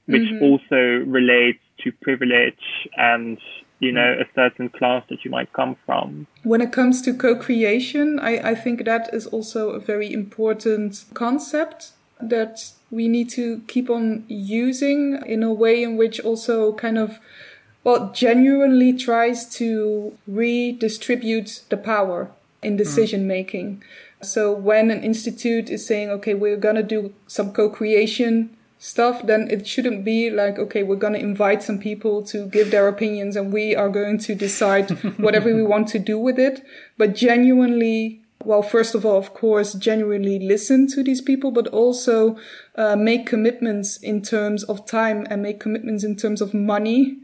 which 0.05 0.23
Mhm. 0.23 0.41
also 0.41 1.03
relates 1.05 1.59
to 1.79 1.91
privilege 1.91 2.87
and, 2.95 3.37
you 3.79 3.91
know, 3.91 4.17
a 4.17 4.25
certain 4.33 4.69
class 4.69 5.03
that 5.09 5.25
you 5.25 5.31
might 5.31 5.51
come 5.51 5.75
from. 5.85 6.27
When 6.43 6.61
it 6.61 6.71
comes 6.71 7.01
to 7.01 7.13
co-creation, 7.13 8.19
I, 8.19 8.51
I 8.51 8.55
think 8.55 8.85
that 8.85 9.13
is 9.13 9.27
also 9.27 9.71
a 9.71 9.79
very 9.79 10.13
important 10.13 11.03
concept 11.13 11.91
that 12.21 12.71
we 12.91 13.07
need 13.07 13.29
to 13.31 13.61
keep 13.67 13.89
on 13.89 14.23
using 14.27 15.19
in 15.25 15.43
a 15.43 15.53
way 15.53 15.83
in 15.83 15.97
which 15.97 16.19
also 16.19 16.73
kind 16.73 16.97
of 16.97 17.19
well 17.83 18.11
genuinely 18.13 18.93
tries 18.93 19.47
to 19.55 20.17
redistribute 20.27 21.63
the 21.69 21.77
power 21.77 22.31
in 22.61 22.73
hmm. 22.73 22.77
decision 22.77 23.27
making. 23.27 23.83
So 24.21 24.51
when 24.51 24.89
an 24.89 25.03
institute 25.03 25.69
is 25.69 25.85
saying, 25.85 26.09
okay, 26.09 26.33
we're 26.33 26.57
gonna 26.57 26.83
do 26.83 27.13
some 27.27 27.51
co-creation 27.51 28.55
stuff, 28.79 29.25
then 29.25 29.49
it 29.49 29.67
shouldn't 29.67 30.03
be 30.03 30.29
like, 30.29 30.57
okay, 30.57 30.83
we're 30.83 30.95
gonna 30.95 31.19
invite 31.19 31.63
some 31.63 31.79
people 31.79 32.23
to 32.23 32.47
give 32.47 32.71
their 32.71 32.87
opinions 32.87 33.35
and 33.35 33.53
we 33.53 33.75
are 33.75 33.89
going 33.89 34.17
to 34.19 34.35
decide 34.35 34.89
whatever 35.19 35.53
we 35.53 35.63
want 35.63 35.87
to 35.89 35.99
do 35.99 36.17
with 36.17 36.39
it. 36.39 36.63
But 36.97 37.15
genuinely, 37.15 38.21
well, 38.43 38.61
first 38.61 38.95
of 38.95 39.05
all, 39.05 39.17
of 39.17 39.33
course, 39.33 39.73
genuinely 39.73 40.39
listen 40.39 40.87
to 40.87 41.03
these 41.03 41.21
people, 41.21 41.51
but 41.51 41.67
also 41.67 42.37
uh, 42.77 42.95
make 42.95 43.25
commitments 43.25 43.97
in 43.97 44.21
terms 44.21 44.63
of 44.63 44.85
time 44.85 45.25
and 45.29 45.41
make 45.41 45.59
commitments 45.59 46.03
in 46.03 46.15
terms 46.15 46.41
of 46.41 46.53
money. 46.53 47.17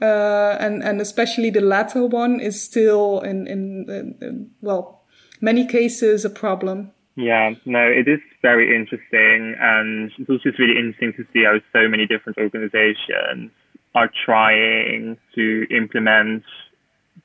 Uh, 0.00 0.56
and, 0.58 0.82
and 0.82 1.00
especially 1.00 1.50
the 1.50 1.60
latter 1.60 2.06
one 2.06 2.40
is 2.40 2.60
still 2.62 3.20
in, 3.20 3.46
in, 3.46 3.84
in, 3.88 4.18
in 4.20 4.50
well, 4.60 5.02
many 5.40 5.66
cases 5.66 6.24
a 6.24 6.30
problem. 6.30 6.90
Yeah, 7.16 7.54
no, 7.64 7.86
it 7.86 8.08
is 8.08 8.18
very 8.42 8.74
interesting, 8.74 9.54
and 9.60 10.10
it's 10.18 10.28
also 10.28 10.50
just 10.50 10.58
really 10.58 10.76
interesting 10.76 11.12
to 11.12 11.24
see 11.32 11.44
how 11.44 11.60
so 11.72 11.88
many 11.88 12.06
different 12.06 12.38
organizations 12.38 13.52
are 13.94 14.10
trying 14.24 15.16
to 15.36 15.66
implement 15.70 16.42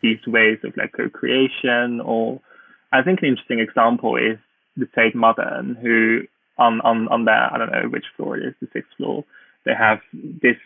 these 0.01 0.19
ways 0.27 0.59
of 0.63 0.77
like 0.77 0.91
co-creation. 0.95 2.01
Or 2.01 2.39
I 2.91 3.01
think 3.01 3.21
an 3.21 3.29
interesting 3.29 3.59
example 3.59 4.15
is 4.15 4.37
the 4.77 4.87
Tate 4.95 5.15
Modern, 5.15 5.75
who 5.81 6.21
on 6.59 6.81
on 6.81 7.07
on 7.07 7.25
their 7.25 7.51
I 7.53 7.57
don't 7.57 7.71
know 7.71 7.89
which 7.89 8.05
floor 8.15 8.37
it 8.37 8.45
is, 8.45 8.53
the 8.61 8.67
sixth 8.73 8.91
floor, 8.97 9.23
they 9.65 9.73
have 9.73 9.99
this 10.13 10.57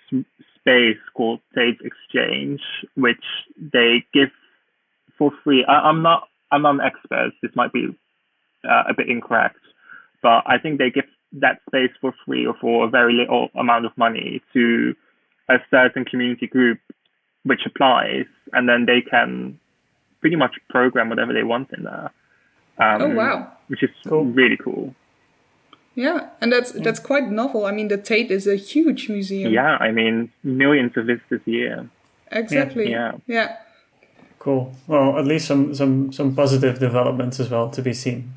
space 0.60 0.98
called 1.16 1.39
Tate 1.56 1.80
Exchange, 1.84 2.62
which 2.96 3.24
they 3.58 4.06
give 4.14 4.30
for 5.18 5.32
free. 5.44 5.64
I, 5.66 5.74
I'm 5.89 6.02
not 6.02 6.28
I'm 6.52 6.64
not 6.64 6.76
an 6.76 6.82
expert. 6.82 7.32
This 7.41 7.52
might 7.56 7.74
be 7.74 7.88
uh, 8.64 8.84
a 8.89 8.94
bit 8.96 9.10
incorrect, 9.10 9.60
but 10.22 10.44
I 10.46 10.58
think 10.62 10.78
they 10.80 10.89
give 10.89 11.06
that 11.41 11.60
space 11.68 11.91
for 12.02 12.14
free 12.26 12.46
or 12.46 12.56
for 12.62 12.86
a 12.86 12.89
very 12.89 13.14
little 13.14 13.50
amount 13.56 13.86
of 13.86 13.98
money 13.98 14.41
to 14.54 14.96
a 15.50 15.56
certain 15.72 16.06
community 16.06 16.48
group 16.48 16.80
which 17.44 17.62
applies, 17.66 18.26
and 18.54 18.70
then 18.70 18.86
they 18.86 19.02
can 19.02 19.60
pretty 20.22 20.38
much 20.38 20.56
program 20.70 21.10
whatever 21.10 21.34
they 21.34 21.44
want 21.44 21.70
in 21.78 21.84
there. 21.84 22.12
Um, 22.78 23.02
Oh, 23.02 23.10
wow. 23.10 23.52
Which 23.68 23.84
is 23.84 23.89
Cool. 24.08 24.26
really 24.26 24.56
cool. 24.58 24.96
Yeah, 25.96 26.30
and 26.41 26.52
that's 26.52 26.72
that's 26.72 27.00
quite 27.00 27.30
novel. 27.30 27.66
I 27.66 27.72
mean, 27.72 27.88
the 27.88 27.98
Tate 27.98 28.32
is 28.32 28.48
a 28.48 28.56
huge 28.56 29.10
museum. 29.10 29.54
Yeah, 29.54 29.78
I 29.80 29.91
mean, 29.91 30.32
millions 30.44 30.98
of 30.98 31.06
visitors 31.06 31.41
a 31.46 31.52
year. 31.52 31.89
exactly. 32.32 32.89
Yeah. 32.89 33.14
yeah. 33.28 33.58
Cool. 34.39 34.76
Well, 34.88 35.20
at 35.20 35.26
least 35.26 35.48
some 35.48 35.76
some 35.76 36.12
some 36.12 36.36
positive 36.36 36.80
developments 36.80 37.39
as 37.39 37.50
well 37.50 37.70
to 37.70 37.82
be 37.82 37.94
seen. 37.94 38.34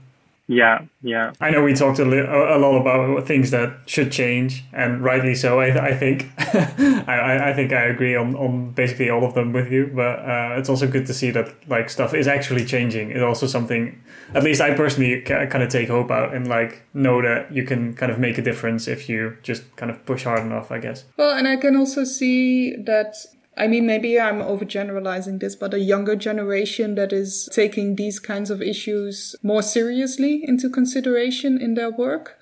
Yeah, 0.49 0.83
yeah. 1.03 1.33
I 1.41 1.51
know 1.51 1.65
we 1.65 1.75
talked 1.75 1.99
a, 1.99 2.05
li- 2.05 2.19
a 2.21 2.57
lot 2.57 2.81
about 2.81 3.27
things 3.27 3.51
that 3.51 3.79
should 3.87 4.13
change, 4.13 4.63
and 4.73 5.03
rightly 5.03 5.35
so. 5.35 5.59
I, 5.59 5.89
I 5.89 5.95
think 5.97 6.27
I, 6.39 7.05
I- 7.19 7.51
I 7.51 7.53
think 7.53 7.73
I 7.73 7.83
agree 7.87 8.15
on, 8.15 8.37
on 8.37 8.71
basically 8.71 9.11
all 9.11 9.25
of 9.25 9.35
them 9.35 9.53
with 9.53 9.73
you. 9.73 9.91
But 9.93 10.21
uh, 10.21 10.55
it's 10.59 10.69
also 10.69 10.87
good 10.87 11.07
to 11.07 11.15
see 11.15 11.31
that 11.33 11.49
like 11.69 11.91
stuff 11.91 12.15
is 12.15 12.29
actually 12.29 12.65
changing. 12.65 13.11
It's 13.11 13.23
also 13.23 13.47
something, 13.49 14.01
at 14.35 14.45
least 14.45 14.61
I 14.61 14.75
personally 14.75 15.21
ca- 15.23 15.47
kind 15.47 15.65
of 15.65 15.69
take 15.71 15.89
hope 15.89 16.13
out 16.13 16.33
and 16.33 16.47
like 16.49 16.83
know 16.95 17.21
that 17.23 17.53
you 17.53 17.65
can 17.65 17.95
kind 17.95 18.13
of 18.13 18.19
make 18.21 18.39
a 18.39 18.43
difference 18.43 18.87
if 18.87 19.09
you 19.09 19.37
just 19.43 19.65
kind 19.77 19.91
of 19.91 20.05
push 20.07 20.25
hard 20.25 20.41
enough. 20.43 20.71
I 20.71 20.79
guess. 20.79 21.05
Well, 21.17 21.37
and 21.37 21.49
I 21.49 21.57
can 21.57 21.75
also 21.77 22.05
see 22.05 22.77
that. 22.85 23.15
I 23.57 23.67
mean, 23.69 23.87
maybe 23.87 24.21
I'm 24.21 24.41
overgeneralizing 24.41 25.41
this, 25.41 25.57
but 25.57 25.73
a 25.73 25.79
younger 25.79 26.15
generation 26.15 26.95
that 26.97 27.13
is 27.13 27.49
taking 27.53 27.97
these 27.97 28.19
kinds 28.19 28.51
of 28.51 28.61
issues 28.61 29.35
more 29.43 29.63
seriously 29.63 30.45
into 30.47 30.69
consideration 30.69 31.61
in 31.61 31.75
their 31.75 31.91
work. 31.91 32.39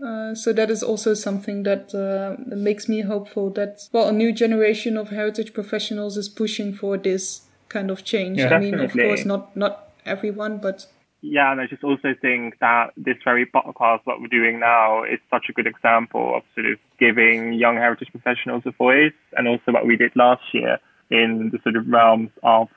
Uh, 0.00 0.34
so 0.34 0.52
that 0.52 0.70
is 0.70 0.82
also 0.82 1.14
something 1.14 1.64
that 1.64 1.94
uh, 1.94 2.36
makes 2.56 2.88
me 2.88 3.02
hopeful 3.02 3.50
that 3.50 3.88
well, 3.92 4.08
a 4.08 4.12
new 4.12 4.32
generation 4.32 4.96
of 4.96 5.10
heritage 5.10 5.52
professionals 5.52 6.16
is 6.16 6.28
pushing 6.28 6.72
for 6.72 6.96
this 6.96 7.42
kind 7.68 7.90
of 7.90 8.04
change. 8.04 8.38
Yeah, 8.38 8.54
I 8.54 8.58
mean, 8.58 8.80
of 8.80 8.92
course, 8.92 9.24
not 9.24 9.56
not 9.56 9.90
everyone, 10.06 10.58
but 10.58 10.86
Yeah, 11.24 11.52
and 11.52 11.60
I 11.60 11.66
just 11.66 11.84
also 11.84 12.14
think 12.20 12.58
that 12.58 12.92
this 12.96 13.16
very 13.22 13.46
podcast, 13.46 14.00
what 14.04 14.20
we're 14.20 14.26
doing 14.26 14.58
now, 14.58 15.04
is 15.04 15.20
such 15.30 15.46
a 15.48 15.52
good 15.52 15.68
example 15.68 16.36
of 16.36 16.42
sort 16.54 16.66
of 16.66 16.78
giving 16.98 17.52
young 17.52 17.76
heritage 17.76 18.08
professionals 18.10 18.64
a 18.66 18.72
voice, 18.72 19.12
and 19.36 19.46
also 19.46 19.70
what 19.70 19.86
we 19.86 19.96
did 19.96 20.14
last 20.16 20.42
year 20.52 20.78
in 21.10 21.50
the 21.52 21.60
sort 21.62 21.76
of 21.76 21.86
realms 21.86 22.30
of 22.42 22.68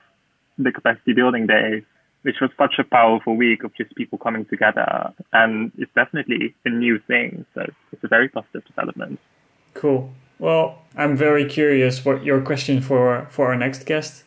the 0.59 0.71
capacity 0.71 1.13
building 1.13 1.47
days, 1.47 1.81
which 2.21 2.35
was 2.39 2.51
such 2.55 2.75
a 2.77 2.83
powerful 2.83 3.35
week 3.35 3.63
of 3.63 3.73
just 3.75 3.95
people 3.95 4.19
coming 4.19 4.45
together, 4.45 5.11
and 5.33 5.71
it's 5.79 5.91
definitely 5.95 6.53
a 6.65 6.69
new 6.69 6.99
thing. 7.07 7.45
So 7.55 7.65
it's 7.91 8.03
a 8.03 8.07
very 8.07 8.29
positive 8.29 8.63
development. 8.65 9.19
Cool. 9.73 10.13
Well, 10.37 10.83
I'm 10.95 11.17
very 11.17 11.45
curious 11.45 12.05
what 12.05 12.23
your 12.23 12.41
question 12.41 12.79
for 12.79 13.25
for 13.31 13.47
our 13.47 13.55
next 13.55 13.85
guest 13.85 14.23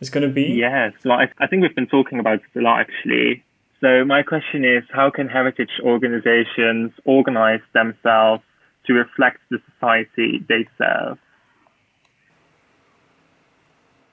is 0.00 0.10
going 0.10 0.26
to 0.26 0.34
be. 0.34 0.44
Yes, 0.44 0.92
well, 1.04 1.18
I, 1.20 1.28
I 1.38 1.46
think 1.46 1.62
we've 1.62 1.74
been 1.74 1.86
talking 1.86 2.18
about 2.18 2.40
this 2.40 2.50
a 2.56 2.64
lot 2.64 2.80
actually. 2.80 3.44
So 3.80 4.04
my 4.04 4.22
question 4.22 4.64
is, 4.64 4.84
how 4.92 5.10
can 5.10 5.28
heritage 5.28 5.70
organizations 5.82 6.92
organize 7.04 7.60
themselves 7.72 8.42
to 8.86 8.92
reflect 8.92 9.38
the 9.50 9.58
society 9.72 10.44
they 10.48 10.68
serve? 10.76 11.18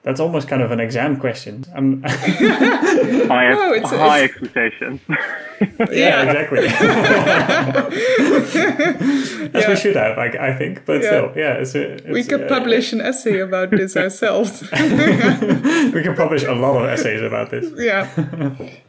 That's 0.04 0.20
almost 0.20 0.46
kind 0.48 0.62
of 0.62 0.70
an 0.70 0.78
exam 0.80 1.18
question. 1.18 1.64
I'm, 1.74 2.02
I 2.04 2.08
have 2.08 3.58
Oh, 3.58 3.74
it's- 3.74 3.90
high 3.90 4.20
it's- 4.24 4.30
expectations. 4.30 5.00
yeah, 5.92 6.22
exactly. 6.22 6.66
As 8.28 9.62
Yeah. 9.64 9.68
we 9.68 9.76
should 9.76 9.96
have, 9.96 10.18
I, 10.18 10.26
I 10.50 10.52
think. 10.56 10.84
But 10.86 11.02
Yeah. 11.02 11.08
still, 11.08 11.32
yeah, 11.36 11.54
it's, 11.54 11.74
it's 11.74 12.04
we 12.06 12.22
could 12.22 12.42
uh, 12.44 12.48
publish 12.48 12.92
an 12.92 13.00
essay 13.00 13.40
about 13.48 13.70
this 13.70 13.96
ourselves. 13.96 14.62
we 14.62 16.02
could 16.02 16.16
publish 16.16 16.44
a 16.44 16.52
lot 16.54 16.76
of 16.82 16.88
essays 16.88 17.20
about 17.22 17.50
this. 17.50 17.66
yeah, 17.76 18.08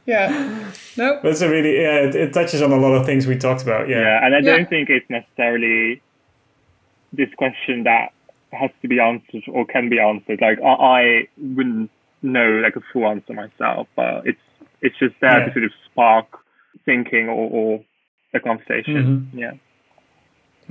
yeah. 0.05 0.29
No, 0.97 1.19
But 1.21 1.31
it's 1.31 1.41
a 1.41 1.49
really, 1.49 1.81
yeah, 1.81 1.95
it, 2.07 2.15
it 2.15 2.33
touches 2.33 2.61
on 2.61 2.71
a 2.71 2.77
lot 2.77 2.93
of 2.93 3.05
things 3.05 3.25
we 3.27 3.35
talked 3.37 3.63
about. 3.63 3.89
Yeah, 3.89 3.99
yeah, 4.01 4.25
and 4.25 4.35
I 4.35 4.39
Yeah. 4.39 4.57
don't 4.57 4.69
think 4.69 4.89
it's 4.89 5.09
necessarily 5.09 6.01
this 7.13 7.29
question 7.35 7.83
that 7.83 8.11
has 8.51 8.71
to 8.81 8.87
be 8.87 8.99
answered 8.99 9.43
or 9.51 9.65
can 9.65 9.89
be 9.89 9.99
answered. 9.99 10.39
Like 10.41 10.59
I, 10.61 10.67
I 10.67 11.27
wouldn't 11.37 11.89
know 12.21 12.59
like 12.63 12.75
a 12.75 12.81
full 12.91 13.07
answer 13.07 13.33
myself, 13.33 13.87
but 13.95 14.25
it's 14.25 14.39
it's 14.81 14.97
just 14.97 15.15
there 15.21 15.39
Yeah. 15.39 15.45
to 15.47 15.53
sort 15.53 15.65
of 15.65 15.71
spark 15.91 16.27
thinking 16.85 17.27
or, 17.29 17.49
or 17.49 17.85
a 18.33 18.39
conversation. 18.39 18.95
Mm-hmm. 19.31 19.37
Yeah. 19.39 19.51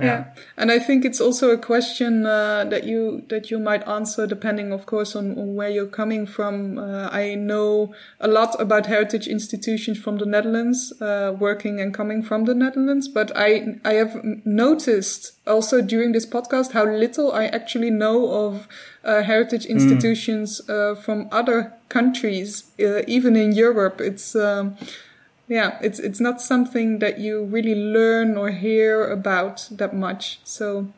Yeah. 0.05 0.25
and 0.57 0.71
I 0.71 0.79
think 0.79 1.05
it's 1.05 1.19
also 1.19 1.51
a 1.51 1.57
question 1.57 2.25
uh, 2.25 2.63
that 2.65 2.85
you 2.85 3.23
that 3.29 3.51
you 3.51 3.59
might 3.59 3.87
answer 3.87 4.25
depending, 4.25 4.71
of 4.71 4.85
course, 4.85 5.15
on, 5.15 5.37
on 5.37 5.55
where 5.55 5.69
you're 5.69 5.87
coming 5.87 6.25
from. 6.25 6.77
Uh, 6.77 7.09
I 7.11 7.35
know 7.35 7.93
a 8.19 8.27
lot 8.27 8.59
about 8.61 8.85
heritage 8.85 9.27
institutions 9.27 9.97
from 9.97 10.17
the 10.17 10.25
Netherlands, 10.25 10.93
uh, 11.01 11.35
working 11.37 11.81
and 11.81 11.93
coming 11.93 12.23
from 12.23 12.45
the 12.45 12.55
Netherlands, 12.55 13.07
but 13.07 13.31
I 13.35 13.79
I 13.83 13.93
have 13.93 14.23
noticed 14.45 15.33
also 15.45 15.81
during 15.81 16.13
this 16.13 16.25
podcast 16.25 16.71
how 16.71 16.85
little 16.85 17.31
I 17.33 17.45
actually 17.45 17.89
know 17.89 18.31
of 18.31 18.67
uh, 19.03 19.23
heritage 19.23 19.65
institutions 19.65 20.61
uh, 20.69 20.95
from 20.95 21.27
other 21.31 21.73
countries, 21.89 22.71
uh, 22.79 23.01
even 23.07 23.35
in 23.35 23.51
Europe. 23.51 23.99
It's 23.99 24.35
um, 24.35 24.77
yeah, 25.49 25.79
it's 25.81 25.99
it's 25.99 26.19
not 26.19 26.39
something 26.39 26.99
that 26.99 27.19
you 27.19 27.43
really 27.43 27.73
learn 27.73 28.37
or 28.37 28.51
hear 28.51 29.09
about 29.09 29.67
that 29.71 29.95
much. 29.95 30.39
So 30.43 30.93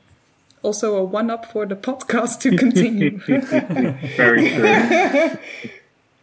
also 0.61 0.97
a 0.97 1.03
one 1.03 1.31
up 1.31 1.45
for 1.45 1.65
the 1.65 1.75
podcast 1.75 2.41
to 2.41 2.57
continue. 2.57 3.17
Very 4.17 4.49
true. 4.49 5.39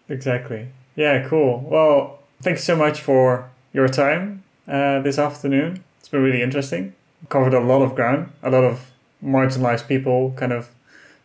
exactly. 0.14 0.68
Yeah, 0.94 1.26
cool. 1.26 1.66
Well, 1.66 2.18
thanks 2.42 2.64
so 2.64 2.76
much 2.76 3.00
for 3.00 3.48
your 3.72 3.88
time 3.88 4.44
uh, 4.68 5.00
this 5.00 5.18
afternoon. 5.18 5.82
It's 5.98 6.08
been 6.08 6.22
really 6.22 6.42
interesting. 6.42 6.92
Covered 7.30 7.54
a 7.54 7.60
lot 7.60 7.80
of 7.80 7.94
ground, 7.94 8.30
a 8.42 8.50
lot 8.50 8.62
of 8.62 8.90
marginalized 9.24 9.88
people, 9.88 10.34
kind 10.36 10.52
of 10.52 10.68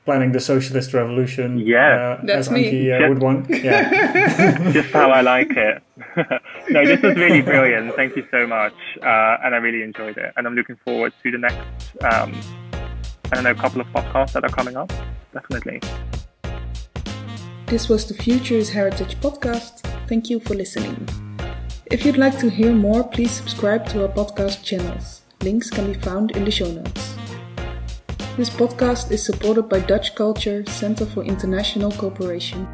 planning 0.05 0.31
the 0.31 0.39
socialist 0.39 0.93
revolution. 0.93 1.57
Yeah. 1.59 2.17
uh, 2.21 2.25
That's 2.25 2.47
as 2.47 2.51
me. 2.51 2.63
Anki 2.65 2.81
uh, 2.93 2.99
Yeah. 2.99 3.09
would 3.09 3.21
want. 3.21 3.49
Yeah. 3.63 4.71
just 4.71 4.89
how 4.91 5.09
I 5.11 5.21
like 5.21 5.51
it. 5.51 5.81
no, 6.69 6.85
this 6.85 7.01
was 7.01 7.15
really 7.15 7.41
brilliant. 7.41 7.95
Thank 7.95 8.15
you 8.15 8.25
so 8.31 8.45
much, 8.47 8.73
uh, 9.01 9.37
and 9.43 9.55
I 9.55 9.57
really 9.57 9.83
enjoyed 9.83 10.17
it. 10.17 10.33
And 10.35 10.45
I'm 10.47 10.55
looking 10.55 10.75
forward 10.85 11.13
to 11.23 11.31
the 11.31 11.37
next, 11.37 11.57
um, 12.03 12.33
I 13.31 13.35
don't 13.35 13.43
know, 13.43 13.55
couple 13.55 13.81
of 13.81 13.87
podcasts 13.87 14.33
that 14.33 14.43
are 14.43 14.49
coming 14.49 14.75
up. 14.77 14.91
Definitely. 15.33 15.79
This 17.67 17.89
was 17.89 18.05
the 18.07 18.13
Futures 18.13 18.69
Heritage 18.69 19.15
podcast. 19.19 19.81
Thank 20.07 20.29
you 20.29 20.39
for 20.39 20.53
listening. 20.53 21.07
If 21.91 22.05
you'd 22.05 22.17
like 22.17 22.37
to 22.39 22.49
hear 22.49 22.71
more, 22.73 23.03
please 23.03 23.31
subscribe 23.31 23.87
to 23.89 24.03
our 24.03 24.09
podcast 24.09 24.63
channels. 24.63 25.21
Links 25.41 25.69
can 25.69 25.91
be 25.91 25.99
found 25.99 26.31
in 26.31 26.45
the 26.45 26.51
show 26.51 26.69
notes. 26.71 27.12
This 28.35 28.49
podcast 28.49 29.11
is 29.11 29.23
supported 29.23 29.69
by 29.69 29.79
Dutch 29.79 30.15
Culture 30.15 30.65
Center 30.65 31.05
for 31.05 31.23
International 31.23 31.91
Cooperation. 31.91 32.67